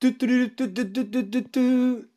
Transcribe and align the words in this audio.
Tu. 0.00 0.12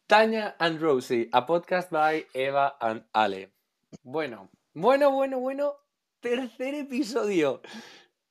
Tanya 0.08 0.56
and 0.60 0.80
Rosie, 0.80 1.30
a 1.34 1.42
podcast 1.46 1.90
by 1.90 2.24
Eva 2.34 2.76
and 2.80 3.04
Ale. 3.12 3.52
Bueno, 4.04 4.50
bueno, 4.76 5.10
bueno, 5.12 5.40
bueno. 5.40 5.74
Tercer 6.20 6.76
episodio. 6.76 7.62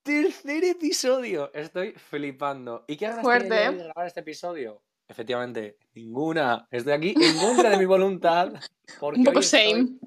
Tercer 0.04 0.62
episodio. 0.62 1.50
Estoy 1.52 1.92
flipando. 1.94 2.84
¿Y 2.86 2.96
qué 2.96 3.08
ganas 3.08 3.22
Fuerte, 3.22 3.48
¿eh? 3.64 3.72
de 3.72 3.84
grabar 3.84 4.06
este 4.06 4.20
episodio? 4.20 4.82
Efectivamente, 5.08 5.78
ninguna. 5.94 6.68
Estoy 6.70 6.92
aquí 6.92 7.14
en 7.20 7.38
contra 7.38 7.70
de 7.70 7.78
mi 7.78 7.86
voluntad. 7.86 8.52
Porque 9.00 9.18
Un 9.18 9.24
poco 9.24 9.38
hoy 9.38 9.44
estoy 9.44 9.72
same. 9.72 9.98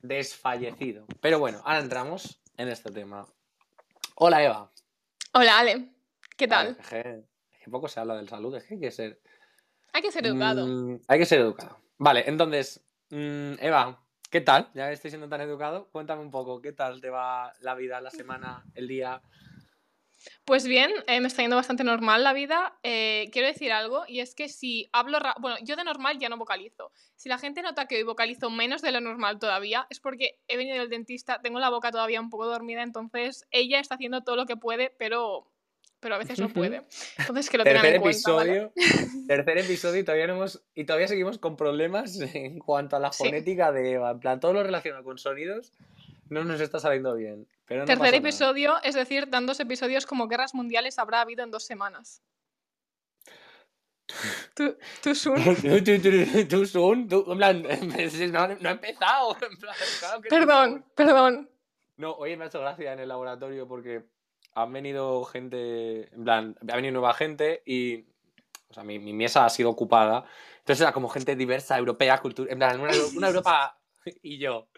desfallecido. 0.00 1.06
Pero 1.20 1.38
bueno, 1.38 1.60
ahora 1.66 1.80
entramos 1.80 2.40
en 2.56 2.68
este 2.68 2.90
tema. 2.90 3.26
Hola, 4.14 4.42
Eva. 4.42 4.72
Hola, 5.34 5.58
Ale. 5.58 5.90
¿Qué 6.38 6.48
tal? 6.48 6.78
Es 6.80 7.26
que- 7.66 7.70
poco 7.70 7.88
se 7.88 8.00
habla 8.00 8.16
del 8.16 8.28
salud, 8.28 8.54
es 8.56 8.64
que 8.64 8.74
hay 8.74 8.80
que 8.80 8.90
ser. 8.90 9.20
Hay 9.92 10.02
que 10.02 10.12
ser 10.12 10.26
educado. 10.26 10.66
Mm, 10.66 11.00
hay 11.08 11.18
que 11.18 11.26
ser 11.26 11.40
educado. 11.40 11.78
Vale, 11.98 12.24
entonces, 12.26 12.84
mm, 13.10 13.54
Eva, 13.60 14.02
¿qué 14.30 14.40
tal? 14.40 14.70
Ya 14.74 14.90
estoy 14.92 15.10
siendo 15.10 15.28
tan 15.28 15.40
educado. 15.40 15.88
Cuéntame 15.90 16.22
un 16.22 16.30
poco, 16.30 16.60
¿qué 16.60 16.72
tal 16.72 17.00
te 17.00 17.10
va 17.10 17.52
la 17.60 17.74
vida, 17.74 18.00
la 18.00 18.10
semana, 18.10 18.64
el 18.74 18.88
día? 18.88 19.22
Pues 20.44 20.66
bien, 20.66 20.90
eh, 21.06 21.20
me 21.20 21.28
está 21.28 21.42
yendo 21.42 21.56
bastante 21.56 21.84
normal 21.84 22.24
la 22.24 22.32
vida. 22.32 22.78
Eh, 22.82 23.28
quiero 23.32 23.48
decir 23.48 23.70
algo, 23.72 24.04
y 24.08 24.20
es 24.20 24.34
que 24.34 24.48
si 24.48 24.88
hablo... 24.92 25.18
ra- 25.18 25.36
Bueno, 25.40 25.56
yo 25.62 25.76
de 25.76 25.84
normal 25.84 26.18
ya 26.18 26.28
no 26.28 26.36
vocalizo. 26.36 26.90
Si 27.14 27.28
la 27.28 27.38
gente 27.38 27.62
nota 27.62 27.86
que 27.86 27.96
hoy 27.96 28.02
vocalizo 28.02 28.50
menos 28.50 28.82
de 28.82 28.92
lo 28.92 29.00
normal 29.00 29.38
todavía, 29.38 29.86
es 29.90 30.00
porque 30.00 30.38
he 30.48 30.56
venido 30.56 30.78
del 30.78 30.88
dentista, 30.90 31.40
tengo 31.42 31.58
la 31.60 31.68
boca 31.70 31.90
todavía 31.92 32.20
un 32.20 32.30
poco 32.30 32.46
dormida, 32.46 32.82
entonces 32.82 33.46
ella 33.50 33.78
está 33.78 33.94
haciendo 33.96 34.22
todo 34.22 34.36
lo 34.36 34.46
que 34.46 34.56
puede, 34.56 34.90
pero, 34.98 35.46
pero 36.00 36.14
a 36.14 36.18
veces 36.18 36.38
no 36.38 36.48
puede. 36.48 36.82
Entonces 37.18 37.48
que 37.50 37.58
lo 37.58 37.64
tengan 37.64 37.82
Tercer 37.82 37.94
en 37.96 38.00
cuenta, 38.02 38.32
¿vale? 38.32 38.56
episodio, 38.56 39.26
tercer 39.26 39.58
episodio 39.58 40.00
y 40.00 40.04
todavía 40.04 40.26
no 40.26 40.34
hemos, 40.34 40.62
y 40.74 40.84
todavía 40.84 41.08
seguimos 41.08 41.38
con 41.38 41.56
problemas 41.56 42.16
en 42.34 42.58
cuanto 42.58 42.96
a 42.96 43.00
la 43.00 43.12
Sí. 43.12 43.24
fonética 43.24 43.72
de 43.72 43.92
Eva. 43.92 44.10
En 44.12 44.20
plan, 44.20 44.40
todo 44.40 44.52
lo 44.52 44.62
relacionado 44.62 45.02
con 45.04 45.18
sonidos 45.18 45.72
no 46.28 46.44
nos 46.44 46.60
está 46.60 46.78
saliendo 46.80 47.14
bien. 47.14 47.46
Pero 47.66 47.80
no 47.80 47.86
Tercer 47.86 48.04
nada. 48.06 48.16
episodio, 48.16 48.74
es 48.82 48.94
decir, 48.94 49.28
dan 49.28 49.46
dos 49.46 49.58
episodios 49.60 50.06
como 50.06 50.28
guerras 50.28 50.54
mundiales 50.54 50.98
habrá 50.98 51.20
habido 51.20 51.42
en 51.44 51.50
dos 51.50 51.64
semanas. 51.64 52.22
Tú, 54.54 54.76
tú, 55.02 55.14
Sun. 55.16 55.34
Tú, 55.44 55.82
tú, 55.82 56.00
tú, 56.00 56.46
tú, 56.48 56.66
Sun, 56.66 57.08
tú, 57.08 57.24
en 57.32 57.38
plan, 57.38 57.62
no, 58.32 58.48
no 58.48 58.68
he 58.68 58.72
empezado. 58.72 59.36
en 59.42 59.56
plan, 59.58 59.74
claro 59.98 60.20
que 60.22 60.28
no. 60.28 60.36
Perdón, 60.36 60.84
perdón. 60.94 61.50
No, 61.96 62.12
oye, 62.12 62.36
me 62.36 62.44
ha 62.44 62.46
hecho 62.46 62.60
gracia 62.60 62.92
en 62.92 63.00
el 63.00 63.08
laboratorio 63.08 63.66
porque 63.66 64.04
han 64.56 64.72
venido 64.72 65.22
gente, 65.24 66.08
en 66.14 66.24
plan, 66.24 66.56
ha 66.66 66.76
venido 66.76 66.92
nueva 66.92 67.12
gente 67.12 67.62
y, 67.66 68.06
o 68.70 68.74
sea, 68.74 68.84
mi, 68.84 68.98
mi 68.98 69.12
mesa 69.12 69.44
ha 69.44 69.50
sido 69.50 69.68
ocupada. 69.68 70.24
Entonces 70.60 70.80
era 70.80 70.92
como 70.92 71.10
gente 71.10 71.36
diversa, 71.36 71.76
europea, 71.76 72.18
cultura, 72.18 72.50
en 72.50 72.58
plan, 72.58 72.80
una, 72.80 72.92
una 73.14 73.28
Europa 73.28 73.78
y 74.22 74.38
yo. 74.38 74.68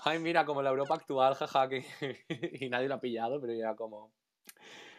Ay, 0.00 0.18
mira, 0.18 0.44
como 0.44 0.60
la 0.60 0.70
Europa 0.70 0.96
actual, 0.96 1.36
jaja, 1.36 1.68
que 1.68 1.86
y 2.60 2.68
nadie 2.68 2.88
lo 2.88 2.96
ha 2.96 3.00
pillado, 3.00 3.40
pero 3.40 3.54
ya 3.54 3.76
como... 3.76 4.12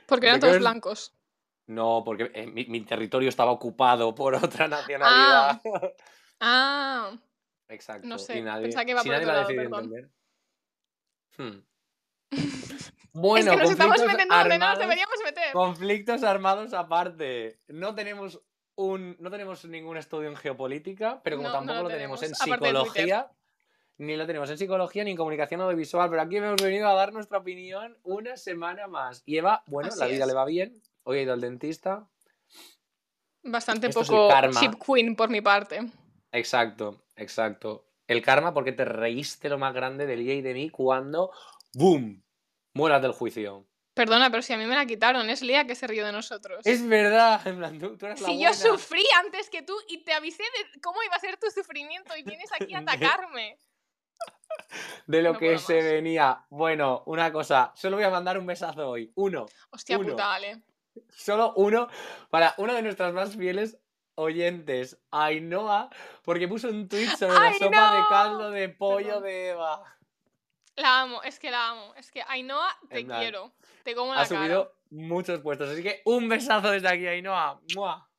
Porque 0.07 0.27
eran 0.27 0.39
¿De 0.39 0.47
qué 0.47 0.51
todos 0.51 0.61
blancos. 0.61 1.13
No, 1.67 2.01
porque 2.05 2.31
eh, 2.33 2.47
mi, 2.47 2.65
mi 2.65 2.81
territorio 2.85 3.27
estaba 3.27 3.51
ocupado 3.51 4.15
por 4.15 4.35
otra 4.35 4.69
nacionalidad. 4.69 5.61
Ah, 6.39 7.11
Exacto. 7.67 8.07
No 8.07 8.17
sé, 8.17 8.37
y 8.37 8.41
nadie, 8.41 8.63
pensaba 8.63 8.85
que 8.85 8.91
iba 8.91 9.01
si 9.01 9.09
por 9.09 9.17
otro 9.17 9.33
lado, 9.33 9.47
perdón. 9.47 10.11
Hmm. 11.37 12.31
Bueno, 13.13 13.51
es 13.51 13.57
que 13.57 13.63
nos 13.63 13.71
estamos 13.71 13.99
metiendo 14.05 14.35
donde 14.35 14.57
no 14.57 14.65
nos 14.65 14.67
armados- 14.75 14.79
deberíamos 14.79 15.15
meter. 15.23 15.53
Conflictos 15.53 16.23
armados 16.23 16.73
aparte. 16.73 17.59
No 17.67 17.93
tenemos 17.93 18.41
un, 18.75 19.15
no 19.19 19.29
tenemos 19.29 19.63
ningún 19.65 19.97
estudio 19.97 20.29
en 20.29 20.35
geopolítica, 20.35 21.21
pero 21.23 21.37
como 21.37 21.49
No, 21.49 21.53
tampoco 21.53 21.77
lo 21.77 21.83
lo 21.83 21.89
tenemos, 21.89 22.19
tenemos, 22.19 22.41
en 22.41 22.53
psicología, 22.53 23.31
ni 23.99 24.15
lo 24.17 24.25
tenemos 24.25 24.49
en 24.49 24.57
psicología 24.57 25.03
ni 25.03 25.11
en 25.11 25.17
comunicación 25.17 25.61
audiovisual, 25.61 26.09
pero 26.09 26.23
aquí 26.23 26.37
hemos 26.37 26.59
venido 26.61 26.87
a 26.87 26.93
dar 26.93 27.13
nuestra 27.13 27.37
opinión 27.37 27.95
una 28.01 28.35
semana 28.35 28.87
más. 28.87 29.21
Y 29.27 29.37
Eva, 29.37 29.63
bueno, 29.67 29.89
Así 29.89 29.99
la 29.99 30.07
vida 30.07 30.23
es. 30.23 30.27
le 30.27 30.33
va 30.33 30.45
bien. 30.45 30.73
Hoy 31.03 31.19
ha 31.19 31.21
ido 31.21 31.33
al 31.33 31.41
dentista. 31.41 32.07
Bastante 33.43 33.87
Esto 33.87 34.01
poco 34.01 34.29
chip 34.59 34.73
queen 34.83 35.15
por 35.15 35.29
mi 35.29 35.41
parte. 35.41 35.81
Exacto, 36.31 37.03
exacto. 37.15 37.85
El 38.07 38.21
karma 38.23 38.53
porque 38.53 38.71
te 38.71 38.85
reíste 38.85 39.49
lo 39.49 39.59
más 39.59 39.73
grande 39.73 40.05
del 40.07 40.19
día 40.21 40.33
y 40.33 40.41
de 40.41 40.53
mí 40.55 40.69
cuando 40.71 41.31
¡boom! 41.73 42.22
Mueras 42.73 43.01
del 43.01 43.11
juicio. 43.11 43.65
Perdona, 43.93 44.31
pero 44.31 44.41
si 44.41 44.51
a 44.53 44.57
mí 44.57 44.65
me 44.65 44.75
la 44.75 44.87
quitaron, 44.87 45.29
es 45.29 45.43
Lea 45.43 45.67
que 45.67 45.75
se 45.75 45.85
rió 45.85 46.03
de 46.05 46.11
nosotros. 46.11 46.65
Es 46.65 46.87
verdad, 46.87 47.45
en 47.45 47.57
plan, 47.59 47.77
tú, 47.79 47.95
tú 47.95 48.07
eres 48.07 48.21
la 48.21 48.27
Si 48.27 48.41
yo 48.41 48.51
sufrí 48.53 49.05
antes 49.23 49.49
que 49.51 49.61
tú 49.61 49.75
y 49.87 49.99
te 50.03 50.13
avisé 50.13 50.41
de 50.41 50.81
cómo 50.81 51.01
iba 51.03 51.15
a 51.15 51.19
ser 51.19 51.37
tu 51.37 51.51
sufrimiento 51.51 52.15
y 52.17 52.23
vienes 52.23 52.49
aquí 52.59 52.73
a 52.73 52.79
atacarme. 52.79 53.59
de 55.05 55.21
lo 55.21 55.33
No 55.33 55.39
que 55.39 55.59
se 55.59 55.75
más. 55.75 55.83
venía. 55.83 56.45
Bueno, 56.49 57.03
una 57.05 57.31
cosa, 57.31 57.71
solo 57.75 57.97
voy 57.97 58.05
a 58.05 58.09
mandar 58.09 58.37
un 58.39 58.47
besazo 58.47 58.89
hoy. 58.89 59.11
Uno, 59.15 59.45
Hostia 59.69 59.99
Uno. 59.99 60.09
puta, 60.09 60.33
Ale. 60.33 60.63
solo 61.09 61.53
uno, 61.57 61.87
para 62.31 62.55
una 62.57 62.73
de 62.73 62.81
nuestras 62.81 63.13
más 63.13 63.35
fieles 63.35 63.77
oyentes, 64.15 64.97
Ainhoa, 65.11 65.89
porque 66.23 66.47
puso 66.47 66.67
un 66.69 66.87
tweet 66.87 67.09
sobre 67.17 67.33
la 67.33 67.53
sopa 67.59 67.95
de 67.95 68.01
caldo 68.09 68.49
de 68.51 68.69
pollo 68.69 69.05
Perdón. 69.05 69.23
de 69.23 69.49
Eva. 69.49 69.97
La 70.75 71.01
amo, 71.01 71.21
es 71.23 71.39
que 71.39 71.51
la 71.51 71.69
amo. 71.69 71.93
Es 71.95 72.11
que 72.11 72.23
Ainhoa, 72.27 72.67
te 72.89 72.99
En 72.99 73.07
plan, 73.07 73.19
quiero. 73.21 73.53
Te 73.83 73.93
como 73.95 74.13
la 74.13 74.21
Ha 74.21 74.27
cara. 74.27 74.39
subido 74.41 74.75
muchos 74.89 75.39
puestos, 75.41 75.69
así 75.69 75.83
que 75.83 76.01
un 76.05 76.27
besazo 76.29 76.71
desde 76.71 76.87
aquí, 76.89 77.05
Ainhoa. 77.07 77.59
¡Mua! 77.75 78.09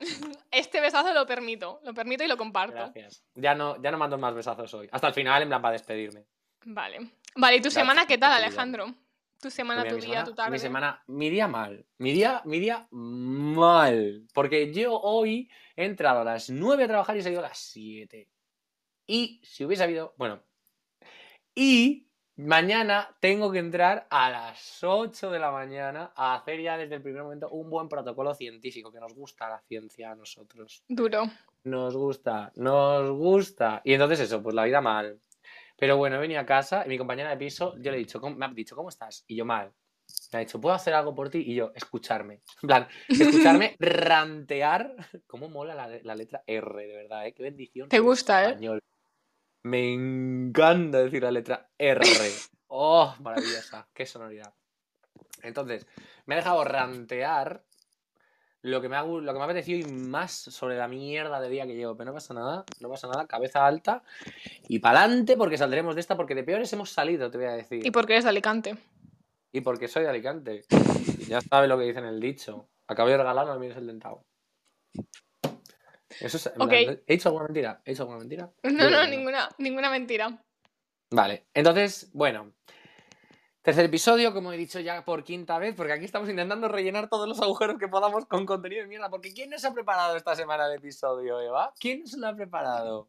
Este 0.50 0.80
besazo 0.80 1.12
lo 1.14 1.26
permito, 1.26 1.80
lo 1.84 1.94
permito 1.94 2.24
y 2.24 2.28
lo 2.28 2.36
comparto. 2.36 2.74
Gracias. 2.74 3.22
Ya 3.34 3.54
no, 3.54 3.80
ya 3.82 3.90
no 3.90 3.98
mando 3.98 4.18
más 4.18 4.34
besazos 4.34 4.72
hoy. 4.74 4.88
Hasta 4.90 5.08
el 5.08 5.14
final, 5.14 5.42
en 5.42 5.48
plan, 5.48 5.62
para 5.62 5.72
despedirme. 5.72 6.24
Vale. 6.64 7.10
Vale, 7.36 7.56
¿y 7.56 7.58
tu 7.60 7.64
Gracias 7.64 7.74
semana 7.74 8.06
qué 8.06 8.18
tal. 8.18 8.32
Alejandro? 8.32 8.94
Tu 9.40 9.50
semana, 9.50 9.82
tu 9.84 9.96
día, 9.96 10.02
semana- 10.02 10.24
tu 10.24 10.34
tarde. 10.34 10.50
Mi 10.52 10.58
semana, 10.58 11.02
mi 11.08 11.30
día 11.30 11.48
mal. 11.48 11.84
Mi 11.98 12.12
día, 12.12 12.42
mi 12.44 12.58
día 12.60 12.86
mal. 12.90 14.26
Porque 14.34 14.72
yo 14.72 14.94
hoy 15.00 15.50
he 15.76 15.84
entrado 15.84 16.20
a 16.20 16.24
las 16.24 16.48
9 16.50 16.84
a 16.84 16.88
trabajar 16.88 17.16
y 17.16 17.20
he 17.20 17.22
salido 17.22 17.40
a 17.44 17.48
las 17.48 17.58
7. 17.58 18.28
Y 19.06 19.40
si 19.44 19.64
hubiese 19.64 19.82
habido. 19.84 20.14
Bueno. 20.16 20.42
Y 21.54 22.08
mañana 22.36 23.14
tengo 23.20 23.52
que 23.52 23.58
entrar 23.58 24.06
a 24.10 24.30
las 24.30 24.82
8 24.82 25.30
de 25.30 25.38
la 25.38 25.50
mañana 25.50 26.12
a 26.16 26.34
hacer 26.34 26.60
ya 26.60 26.76
desde 26.78 26.94
el 26.96 27.02
primer 27.02 27.22
momento 27.22 27.50
un 27.50 27.68
buen 27.70 27.88
protocolo 27.88 28.34
científico, 28.34 28.90
que 28.92 29.00
nos 29.00 29.14
gusta 29.14 29.48
la 29.48 29.60
ciencia 29.60 30.12
a 30.12 30.14
nosotros. 30.14 30.82
Duro. 30.88 31.24
Nos 31.64 31.94
gusta, 31.96 32.50
nos 32.56 33.10
gusta. 33.10 33.82
Y 33.84 33.92
entonces 33.94 34.20
eso, 34.20 34.42
pues 34.42 34.54
la 34.54 34.64
vida 34.64 34.80
mal. 34.80 35.20
Pero 35.76 35.96
bueno, 35.96 36.16
he 36.16 36.20
venido 36.20 36.40
a 36.40 36.46
casa 36.46 36.84
y 36.86 36.88
mi 36.88 36.98
compañera 36.98 37.30
de 37.30 37.36
piso, 37.36 37.74
yo 37.78 37.90
le 37.90 37.96
he 37.96 38.00
dicho, 38.00 38.20
¿cómo- 38.20 38.36
me 38.36 38.46
ha 38.46 38.48
dicho, 38.48 38.74
¿cómo 38.76 38.88
estás? 38.88 39.24
Y 39.26 39.36
yo 39.36 39.44
mal. 39.44 39.72
Me 40.32 40.38
ha 40.38 40.40
dicho, 40.40 40.60
¿puedo 40.60 40.74
hacer 40.74 40.94
algo 40.94 41.14
por 41.14 41.28
ti? 41.30 41.38
Y 41.46 41.54
yo, 41.54 41.72
escucharme. 41.74 42.40
En 42.62 42.66
plan, 42.66 42.88
escucharme 43.08 43.76
rantear. 43.78 44.94
¿Cómo 45.26 45.48
mola 45.48 45.74
la, 45.74 45.88
la 46.02 46.14
letra 46.14 46.42
R, 46.46 46.86
de 46.86 46.96
verdad, 46.96 47.26
eh? 47.26 47.32
Qué 47.32 47.42
bendición. 47.42 47.88
Te 47.88 47.98
gusta, 47.98 48.50
¿eh? 48.50 48.56
Me 49.64 49.92
encanta 49.92 50.98
decir 50.98 51.22
la 51.22 51.30
letra 51.30 51.70
R. 51.78 52.00
Oh, 52.74 53.14
maravillosa. 53.20 53.86
Qué 53.92 54.06
sonoridad. 54.06 54.54
Entonces, 55.42 55.86
me 56.24 56.34
ha 56.34 56.38
dejado 56.38 56.64
rantear 56.64 57.62
lo 58.62 58.80
que 58.80 58.88
me 58.88 58.96
ha, 58.96 59.04
gu- 59.04 59.20
lo 59.20 59.32
que 59.32 59.38
me 59.38 59.42
ha 59.42 59.44
apetecido 59.44 59.78
y 59.86 59.92
más 59.92 60.32
sobre 60.32 60.78
la 60.78 60.88
mierda 60.88 61.38
de 61.40 61.50
día 61.50 61.66
que 61.66 61.74
llevo. 61.74 61.94
Pero 61.98 62.06
no 62.10 62.14
pasa 62.14 62.32
nada, 62.32 62.64
no 62.80 62.88
pasa 62.88 63.08
nada. 63.08 63.26
Cabeza 63.26 63.66
alta 63.66 64.02
y 64.68 64.78
pa'lante 64.78 65.36
porque 65.36 65.58
saldremos 65.58 65.94
de 65.96 66.00
esta 66.00 66.16
porque 66.16 66.34
de 66.34 66.44
peores 66.44 66.72
hemos 66.72 66.88
salido, 66.90 67.30
te 67.30 67.36
voy 67.36 67.46
a 67.48 67.52
decir. 67.52 67.86
¿Y 67.86 67.90
por 67.90 68.06
qué 68.06 68.14
eres 68.14 68.24
de 68.24 68.30
Alicante? 68.30 68.76
Y 69.52 69.60
porque 69.60 69.86
soy 69.88 70.04
de 70.04 70.08
Alicante. 70.08 70.64
Ya 71.28 71.40
sabes 71.42 71.68
lo 71.68 71.76
que 71.78 71.84
dicen 71.84 72.04
el 72.06 72.20
dicho. 72.20 72.68
Acabo 72.86 73.10
de 73.10 73.16
regalar, 73.18 73.46
no 73.46 73.52
me 73.54 73.60
mires 73.60 73.76
el 73.76 73.86
dentado. 73.86 74.24
Eso 76.20 76.36
es, 76.36 76.52
¿He 77.06 77.14
dicho 77.14 77.28
alguna 77.28 77.44
mentira? 77.44 77.82
¿He 77.84 77.90
dicho 77.90 78.02
alguna 78.02 78.18
mentira? 78.18 78.50
No, 78.62 78.90
no, 78.90 79.06
ninguna, 79.06 79.48
ninguna 79.58 79.90
mentira. 79.90 80.42
Vale, 81.10 81.46
entonces, 81.54 82.10
bueno. 82.12 82.52
Tercer 83.62 83.84
episodio, 83.84 84.34
como 84.34 84.52
he 84.52 84.56
dicho 84.56 84.80
ya 84.80 85.04
por 85.04 85.22
quinta 85.22 85.56
vez, 85.58 85.76
porque 85.76 85.92
aquí 85.92 86.04
estamos 86.04 86.28
intentando 86.28 86.66
rellenar 86.66 87.08
todos 87.08 87.28
los 87.28 87.40
agujeros 87.40 87.78
que 87.78 87.86
podamos 87.86 88.26
con 88.26 88.44
contenido 88.44 88.82
de 88.82 88.88
mierda. 88.88 89.08
Porque 89.08 89.32
¿quién 89.32 89.50
nos 89.50 89.64
ha 89.64 89.72
preparado 89.72 90.16
esta 90.16 90.34
semana 90.34 90.66
el 90.66 90.78
episodio, 90.78 91.40
Eva? 91.40 91.72
¿Quién 91.78 92.00
nos 92.00 92.14
lo 92.14 92.26
ha 92.26 92.34
preparado? 92.34 93.06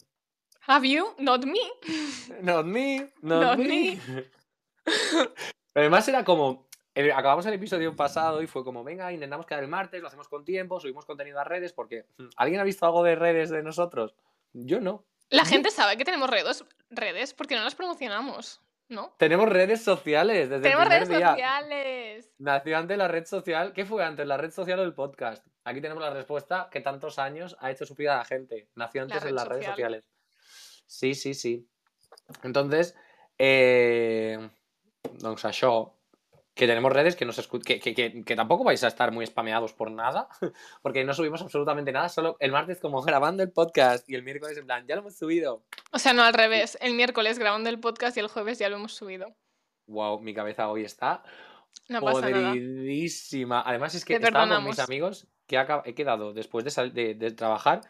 Have 0.68 0.88
you? 0.88 1.08
Not 1.18 1.44
me. 1.46 1.60
Not 2.42 2.66
me, 2.66 3.12
not, 3.22 3.58
Not 3.58 3.60
me. 3.60 4.00
Además 5.74 6.08
era 6.08 6.24
como, 6.24 6.68
el- 6.96 7.12
acabamos 7.12 7.46
el 7.46 7.54
episodio 7.54 7.96
pasado 7.96 8.42
y 8.42 8.48
fue 8.48 8.64
como, 8.64 8.84
venga, 8.84 9.12
intentamos 9.12 9.46
quedar 9.46 9.64
el 9.64 9.70
martes, 9.70 10.02
lo 10.02 10.08
hacemos 10.08 10.28
con 10.28 10.44
tiempo, 10.46 10.80
subimos 10.80 11.06
contenido 11.06 11.40
a 11.40 11.44
redes, 11.44 11.74
porque 11.74 12.06
mm, 12.18 12.28
¿alguien 12.38 12.60
ha 12.62 12.64
visto 12.64 12.86
algo 12.86 13.04
de 13.04 13.16
redes 13.16 13.50
de 13.50 13.64
nosotros? 13.64 14.16
Yo 14.54 14.80
no. 14.80 15.04
La 15.30 15.46
gente 15.46 15.72
sabe 15.72 15.98
que 15.98 16.06
tenemos 16.06 16.30
redes, 16.30 16.64
redes 16.90 17.34
porque 17.34 17.56
no 17.56 17.64
las 17.64 17.76
promocionamos. 17.76 18.62
¿no? 18.90 19.16
Tenemos 19.18 19.50
redes 19.50 19.82
sociales 19.82 20.50
desde 20.50 20.62
Tenemos 20.62 20.84
el 20.84 20.90
primer 20.90 21.08
redes 21.08 21.18
día. 21.18 21.30
sociales. 21.32 22.32
Nació 22.38 22.78
antes 22.78 22.98
la 22.98 23.08
red 23.08 23.26
social. 23.26 23.74
¿Qué 23.74 23.86
fue 23.86 24.04
antes, 24.04 24.28
la 24.28 24.38
red 24.38 24.52
social 24.52 24.80
o 24.80 24.84
el 24.84 24.94
podcast? 24.94 25.44
Aquí 25.64 25.82
tenemos 25.82 26.04
la 26.04 26.12
respuesta 26.12 26.68
que 26.72 26.82
tantos 26.82 27.18
años 27.18 27.56
ha 27.60 27.72
hecho 27.72 27.86
sufrir 27.88 28.10
a 28.10 28.18
la 28.18 28.26
gente. 28.26 28.68
Nació 28.76 29.02
antes 29.04 29.24
en 29.24 29.34
las 29.34 29.48
redes 29.48 29.66
social. 29.66 29.76
sociales. 29.76 30.10
Sí, 30.86 31.16
sí, 31.16 31.34
sí. 31.34 31.68
Entonces, 32.44 32.94
eh, 33.40 34.38
doncs 35.18 35.46
això, 35.46 35.94
que 36.54 36.68
tenemos 36.68 36.92
redes 36.94 37.16
que, 37.16 37.26
nos 37.26 37.48
que, 37.48 37.80
que, 37.80 37.94
que, 37.96 38.24
que 38.24 38.36
tampoco 38.36 38.64
vais 38.64 38.84
a 38.84 38.88
estar 38.88 39.12
muy 39.12 39.26
spameados 39.26 39.74
por 39.74 39.90
nada, 39.92 40.28
porque 40.82 41.04
no 41.04 41.14
subimos 41.14 41.42
absolutamente 41.42 41.92
nada, 41.92 42.10
solo 42.10 42.38
el 42.40 42.52
martes 42.52 42.80
como 42.80 43.02
grabando 43.02 43.42
el 43.42 43.52
podcast 43.52 44.08
y 44.10 44.16
el 44.16 44.24
miércoles 44.24 44.58
en 44.58 44.66
plan, 44.66 44.86
ya 44.88 44.96
lo 44.96 45.02
hemos 45.02 45.18
subido. 45.18 45.64
O 45.92 46.00
sea, 46.00 46.14
no 46.14 46.24
al 46.24 46.34
revés. 46.34 46.78
El 46.82 46.94
miércoles 46.94 47.40
grabando 47.40 47.70
el 47.70 47.80
podcast 47.80 48.18
y 48.18 48.20
el 48.20 48.28
jueves 48.28 48.60
ya 48.60 48.70
lo 48.70 48.76
hemos 48.76 48.94
subido. 48.94 49.36
Wow, 49.88 50.22
mi 50.22 50.34
cabeza 50.34 50.70
hoy 50.70 50.84
está 50.84 51.24
No 51.90 52.00
nada. 52.00 52.12
podridísima. 52.12 53.64
Además 53.66 53.96
es 53.96 54.06
que 54.06 54.20
con 54.20 54.64
mis 54.64 54.80
amigos 54.80 55.28
que 55.48 55.64
he 55.86 55.94
quedado 55.96 56.34
después 56.34 56.64
de, 56.64 56.90
de, 56.92 57.16
de 57.16 57.32
trabajar 57.32 57.82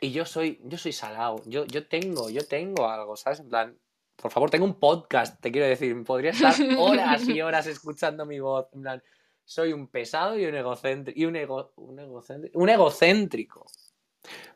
y 0.00 0.12
yo 0.12 0.24
soy, 0.24 0.60
yo 0.64 0.78
soy 0.78 0.92
salado. 0.92 1.42
Yo, 1.46 1.64
yo 1.64 1.86
tengo, 1.88 2.30
yo 2.30 2.46
tengo 2.46 2.88
algo, 2.88 3.16
¿sabes? 3.16 3.40
En 3.40 3.48
plan, 3.48 3.78
por 4.20 4.32
favor, 4.32 4.50
tengo 4.50 4.64
un 4.64 4.78
podcast, 4.78 5.40
te 5.40 5.52
quiero 5.52 5.66
decir. 5.66 6.02
Podría 6.04 6.32
estar 6.32 6.54
horas 6.78 7.28
y 7.28 7.40
horas 7.40 7.66
escuchando 7.66 8.26
mi 8.26 8.40
voz. 8.40 8.66
En 8.72 8.82
plan, 8.82 9.02
soy 9.44 9.72
un 9.72 9.86
pesado 9.88 10.36
y 10.38 10.44
un 10.44 10.54
egocéntrico. 10.54 11.18
Y 11.18 11.24
un, 11.24 11.36
ego, 11.36 11.72
un, 11.76 12.00
egocéntrico, 12.00 12.58
un 12.58 12.68
egocéntrico. 12.68 13.66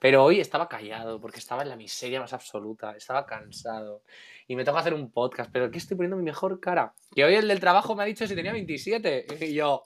Pero 0.00 0.24
hoy 0.24 0.40
estaba 0.40 0.68
callado 0.68 1.20
porque 1.20 1.38
estaba 1.38 1.62
en 1.62 1.68
la 1.68 1.76
miseria 1.76 2.20
más 2.20 2.32
absoluta, 2.32 2.96
estaba 2.96 3.24
cansado 3.24 4.02
y 4.48 4.56
me 4.56 4.64
toca 4.64 4.80
hacer 4.80 4.92
un 4.92 5.12
podcast, 5.12 5.50
pero 5.52 5.66
aquí 5.66 5.78
estoy 5.78 5.96
poniendo 5.96 6.16
mi 6.16 6.24
mejor 6.24 6.58
cara. 6.58 6.92
Que 7.14 7.24
hoy 7.24 7.36
el 7.36 7.46
del 7.46 7.60
trabajo 7.60 7.94
me 7.94 8.02
ha 8.02 8.06
dicho 8.06 8.26
si 8.26 8.34
tenía 8.34 8.52
27 8.52 9.26
y 9.40 9.54
yo, 9.54 9.84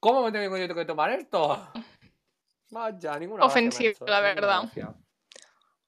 ¿cómo 0.00 0.22
me 0.22 0.32
tengo 0.32 0.56
yo 0.56 0.74
que 0.74 0.84
tomar 0.86 1.10
esto? 1.10 1.68
Vaya, 2.70 3.18
ninguna 3.18 3.44
Ofensivo, 3.44 3.90
hecho, 3.90 4.06
la 4.06 4.20
verdad. 4.20 4.62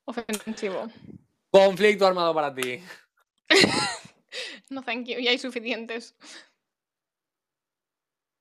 Ofensivo. 0.05 0.87
Conflicto 1.51 2.07
armado 2.07 2.35
para 2.35 2.55
ti. 2.55 2.81
No, 4.71 4.83
thank 4.83 5.07
you. 5.07 5.19
Ya 5.21 5.31
hay 5.31 5.39
suficientes. 5.39 6.17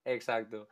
Exacto. 0.05 0.67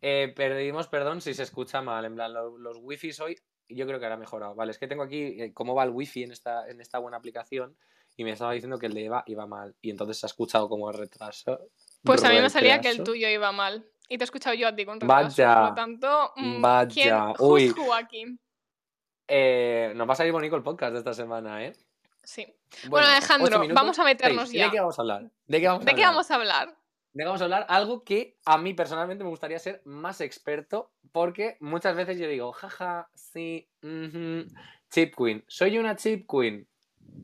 Eh, 0.00 0.32
pedimos 0.34 0.88
perdón 0.88 1.20
si 1.20 1.32
se 1.34 1.44
escucha 1.44 1.80
mal, 1.80 2.04
en 2.04 2.14
plan, 2.16 2.32
lo- 2.34 2.58
los, 2.58 2.76
wifi 2.80 3.10
hoy 3.20 3.38
yo 3.68 3.86
creo 3.86 3.98
que 3.98 4.04
ahora 4.06 4.16
mejorado. 4.16 4.54
Vale, 4.54 4.72
es 4.72 4.78
que 4.78 4.88
tengo 4.88 5.04
aquí 5.04 5.40
eh, 5.40 5.52
cómo 5.54 5.74
va 5.74 5.84
el 5.84 5.90
wifi 5.90 6.24
en 6.24 6.32
esta, 6.32 6.68
en 6.68 6.80
esta 6.80 6.98
buena 6.98 7.16
aplicación 7.16 7.76
y 8.16 8.24
me 8.24 8.32
estaba 8.32 8.52
diciendo 8.52 8.78
que 8.78 8.86
el 8.86 8.94
de 8.94 9.06
Eva 9.06 9.22
iba 9.26 9.46
mal 9.46 9.74
y 9.80 9.90
entonces 9.90 10.18
se 10.18 10.26
ha 10.26 10.28
escuchado 10.28 10.68
como 10.68 10.90
retraso. 10.92 11.70
Pues 12.02 12.22
a 12.24 12.28
mí 12.30 12.40
me 12.40 12.50
salía 12.50 12.80
que 12.80 12.90
el 12.90 13.02
tuyo 13.02 13.28
iba 13.28 13.52
mal. 13.52 13.88
Y 14.08 14.18
te 14.18 14.24
he 14.24 14.26
escuchado 14.26 14.54
yo 14.54 14.68
a 14.68 14.74
ti 14.76 14.84
con 14.84 15.00
retraso. 15.00 15.22
Vaya. 15.24 15.54
Por 15.54 15.68
lo 15.70 15.74
tanto, 15.74 16.32
mm, 16.36 16.60
Vaya, 16.60 16.88
¿quién, 16.92 17.48
uy. 17.48 17.74
aquí? 17.96 18.38
Eh, 19.28 19.92
nos 19.94 20.06
va 20.06 20.12
a 20.12 20.16
salir 20.16 20.32
bonito 20.32 20.56
el 20.56 20.62
podcast 20.62 20.92
de 20.92 20.98
esta 20.98 21.14
semana, 21.14 21.64
¿eh? 21.64 21.72
Sí. 22.22 22.46
Bueno, 22.88 23.06
Alejandro, 23.08 23.46
ocho 23.46 23.58
minutos, 23.60 23.74
vamos 23.74 23.98
a 23.98 24.04
meternos 24.04 24.48
seis. 24.48 24.54
¿Y 24.54 24.58
ya. 24.58 24.64
¿De 24.66 24.70
qué 24.70 24.80
vamos 24.80 24.98
a 24.98 25.02
hablar? 25.02 25.30
¿De 25.46 25.60
qué 25.60 25.66
vamos 25.68 25.82
a 25.82 25.84
¿De 25.84 25.94
qué 25.94 26.02
hablar? 26.02 26.14
vamos 26.14 26.30
a 26.30 26.34
hablar? 26.34 26.68
¿De 27.12 27.22
qué 27.22 27.24
vamos 27.24 27.40
a 27.40 27.44
hablar? 27.44 27.66
Algo 27.68 28.04
que 28.04 28.38
a 28.44 28.58
mí 28.58 28.74
personalmente 28.74 29.24
me 29.24 29.30
gustaría 29.30 29.58
ser 29.58 29.82
más 29.84 30.20
experto 30.20 30.92
porque 31.12 31.56
muchas 31.60 31.96
veces 31.96 32.18
yo 32.18 32.28
digo, 32.28 32.52
jaja, 32.52 33.10
sí, 33.14 33.68
ujú, 33.82 34.46
chip 34.90 35.14
queen. 35.16 35.44
¿Soy 35.46 35.78
una 35.78 35.96
chip 35.96 36.26
queen? 36.30 36.68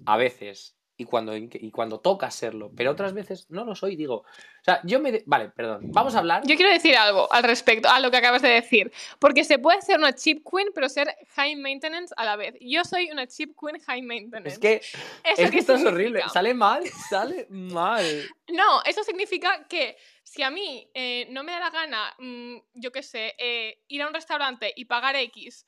A 0.07 0.17
veces. 0.17 0.78
Y 1.01 1.05
cuando, 1.05 1.37
y 1.37 1.71
cuando 1.71 2.01
toca 2.01 2.29
serlo. 2.29 2.73
Pero 2.77 2.91
otras 2.91 3.13
veces 3.15 3.47
no 3.51 3.65
lo 3.65 3.77
soy, 3.77 3.95
digo. 3.95 4.17
O 4.17 4.65
sea, 4.65 4.81
yo 4.83 4.99
me... 4.99 5.13
de- 5.13 5.23
Vale, 5.27 5.49
perdón. 5.51 5.83
Vamos 5.93 6.17
a 6.17 6.19
hablar... 6.19 6.43
Yo 6.45 6.57
quiero 6.57 6.73
decir 6.73 6.97
algo 6.97 7.33
al 7.33 7.45
respecto 7.45 7.89
a 7.89 8.01
lo 8.01 8.11
que 8.11 8.17
acabas 8.17 8.43
de 8.43 8.49
decir. 8.49 8.93
Porque 9.21 9.45
se 9.45 9.61
puede 9.61 9.81
ser 9.81 9.99
una 9.99 10.13
chip 10.13 10.45
queen, 10.45 10.71
pero 10.75 10.89
ser 10.89 11.15
high 11.37 11.55
maintenance 11.55 12.13
a 12.17 12.25
la 12.25 12.35
vez. 12.35 12.57
Yo 12.61 12.83
soy 12.83 13.13
una 13.13 13.29
chip 13.29 13.57
queen 13.57 13.81
high 13.81 14.03
maintenance. 14.03 14.49
Es 14.55 14.59
que, 14.59 14.75
¿Eso 15.23 15.43
es 15.43 15.51
que 15.53 15.59
esto 15.61 15.75
es 15.75 15.85
horrible. 15.85 16.21
Sale 16.33 16.53
mal, 16.53 16.83
sale 17.09 17.47
mal. 17.49 18.05
No, 18.49 18.83
eso 18.85 19.05
significa 19.05 19.69
que 19.69 19.97
si 20.25 20.43
a 20.43 20.51
mí 20.51 20.91
eh, 20.95 21.29
no 21.31 21.45
me 21.45 21.53
da 21.53 21.61
la 21.61 21.71
gana, 21.71 22.15
mm, 22.19 22.57
yo 22.75 22.91
qué 22.91 23.05
sé, 23.05 23.37
eh, 23.39 23.85
ir 23.87 24.03
a 24.03 24.09
un 24.09 24.15
restaurante 24.15 24.73
y 24.75 24.87
pagar 24.87 25.15
X, 25.15 25.65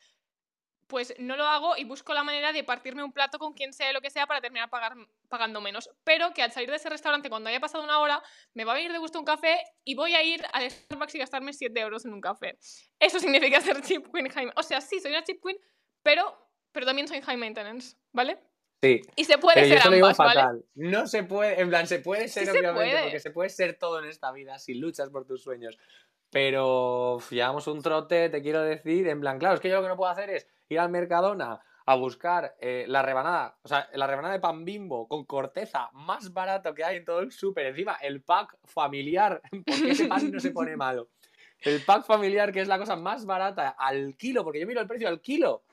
pues 0.90 1.14
no 1.18 1.36
lo 1.36 1.44
hago 1.46 1.76
y 1.76 1.84
busco 1.84 2.12
la 2.12 2.24
manera 2.24 2.52
de 2.52 2.64
partirme 2.64 3.02
un 3.02 3.12
plato 3.12 3.38
con 3.38 3.54
quien 3.54 3.72
sea 3.72 3.92
lo 3.92 4.02
que 4.02 4.10
sea 4.10 4.26
para 4.26 4.40
terminar 4.40 4.68
pagar, 4.68 4.94
pagando 5.28 5.60
menos. 5.62 5.88
Pero 6.04 6.34
que 6.34 6.42
al 6.42 6.52
salir 6.52 6.68
de 6.68 6.76
ese 6.76 6.90
restaurante, 6.90 7.30
cuando 7.30 7.48
haya 7.48 7.60
pasado 7.60 7.82
una 7.82 8.00
hora, 8.00 8.22
me 8.52 8.64
va 8.64 8.72
a 8.72 8.74
venir 8.74 8.92
de 8.92 8.98
gusto 8.98 9.18
un 9.18 9.24
café 9.24 9.56
y 9.84 9.94
voy 9.94 10.14
a 10.14 10.22
ir 10.22 10.44
al 10.52 10.70
Starbucks 10.70 11.14
y 11.14 11.18
gastarme 11.18 11.52
7 11.52 11.80
euros 11.80 12.04
en 12.04 12.12
un 12.12 12.20
café. 12.20 12.58
Eso 12.98 13.20
significa 13.20 13.60
ser 13.60 13.80
chip 13.80 14.12
queen 14.12 14.28
high 14.28 14.50
O 14.56 14.62
sea, 14.62 14.80
sí, 14.80 15.00
soy 15.00 15.12
una 15.12 15.24
chip 15.24 15.40
queen, 15.42 15.56
pero, 16.02 16.50
pero 16.72 16.84
también 16.84 17.08
soy 17.08 17.22
high 17.22 17.36
maintenance, 17.36 17.96
¿vale? 18.12 18.38
Sí, 18.82 19.02
Y 19.14 19.24
se 19.24 19.38
puede 19.38 19.62
pero 19.62 19.80
ser 19.80 20.14
fatal. 20.14 20.64
No 20.74 21.06
se 21.06 21.22
puede, 21.22 21.60
en 21.60 21.68
plan, 21.68 21.86
se 21.86 22.00
puede 22.00 22.28
ser, 22.28 22.46
se 22.46 22.50
obviamente, 22.50 22.90
puede. 22.90 23.02
porque 23.02 23.20
se 23.20 23.30
puede 23.30 23.50
ser 23.50 23.78
todo 23.78 23.98
en 24.00 24.06
esta 24.06 24.32
vida 24.32 24.58
si 24.58 24.74
luchas 24.74 25.10
por 25.10 25.26
tus 25.26 25.42
sueños. 25.42 25.78
Pero 26.30 27.16
uf, 27.16 27.30
llevamos 27.30 27.66
un 27.66 27.82
trote, 27.82 28.28
te 28.28 28.42
quiero 28.42 28.62
decir, 28.62 29.06
en 29.08 29.20
plan, 29.20 29.38
claro, 29.38 29.56
es 29.56 29.60
que 29.60 29.68
yo 29.68 29.76
lo 29.76 29.82
que 29.82 29.88
no 29.88 29.96
puedo 29.96 30.10
hacer 30.10 30.30
es 30.30 30.46
ir 30.70 30.80
al 30.80 30.90
Mercadona 30.90 31.60
a 31.86 31.94
buscar 31.96 32.56
eh, 32.60 32.84
la 32.86 33.02
rebanada, 33.02 33.56
o 33.62 33.68
sea, 33.68 33.88
la 33.94 34.06
rebanada 34.06 34.34
de 34.34 34.40
pan 34.40 34.64
bimbo 34.64 35.08
con 35.08 35.24
corteza 35.24 35.90
más 35.92 36.32
barato 36.32 36.72
que 36.72 36.84
hay 36.84 36.98
en 36.98 37.04
todo 37.04 37.18
el 37.20 37.32
súper. 37.32 37.66
Encima, 37.66 37.96
el 38.00 38.22
pack 38.22 38.56
familiar, 38.64 39.42
porque 39.66 39.90
ese 39.90 40.06
pan 40.06 40.30
no 40.30 40.38
se 40.38 40.52
pone 40.52 40.76
malo. 40.76 41.08
El 41.58 41.82
pack 41.82 42.04
familiar, 42.04 42.52
que 42.52 42.60
es 42.60 42.68
la 42.68 42.78
cosa 42.78 42.96
más 42.96 43.26
barata 43.26 43.70
al 43.70 44.16
kilo, 44.16 44.44
porque 44.44 44.60
yo 44.60 44.66
miro 44.66 44.80
el 44.80 44.86
precio 44.86 45.08
al 45.08 45.20
kilo. 45.20 45.64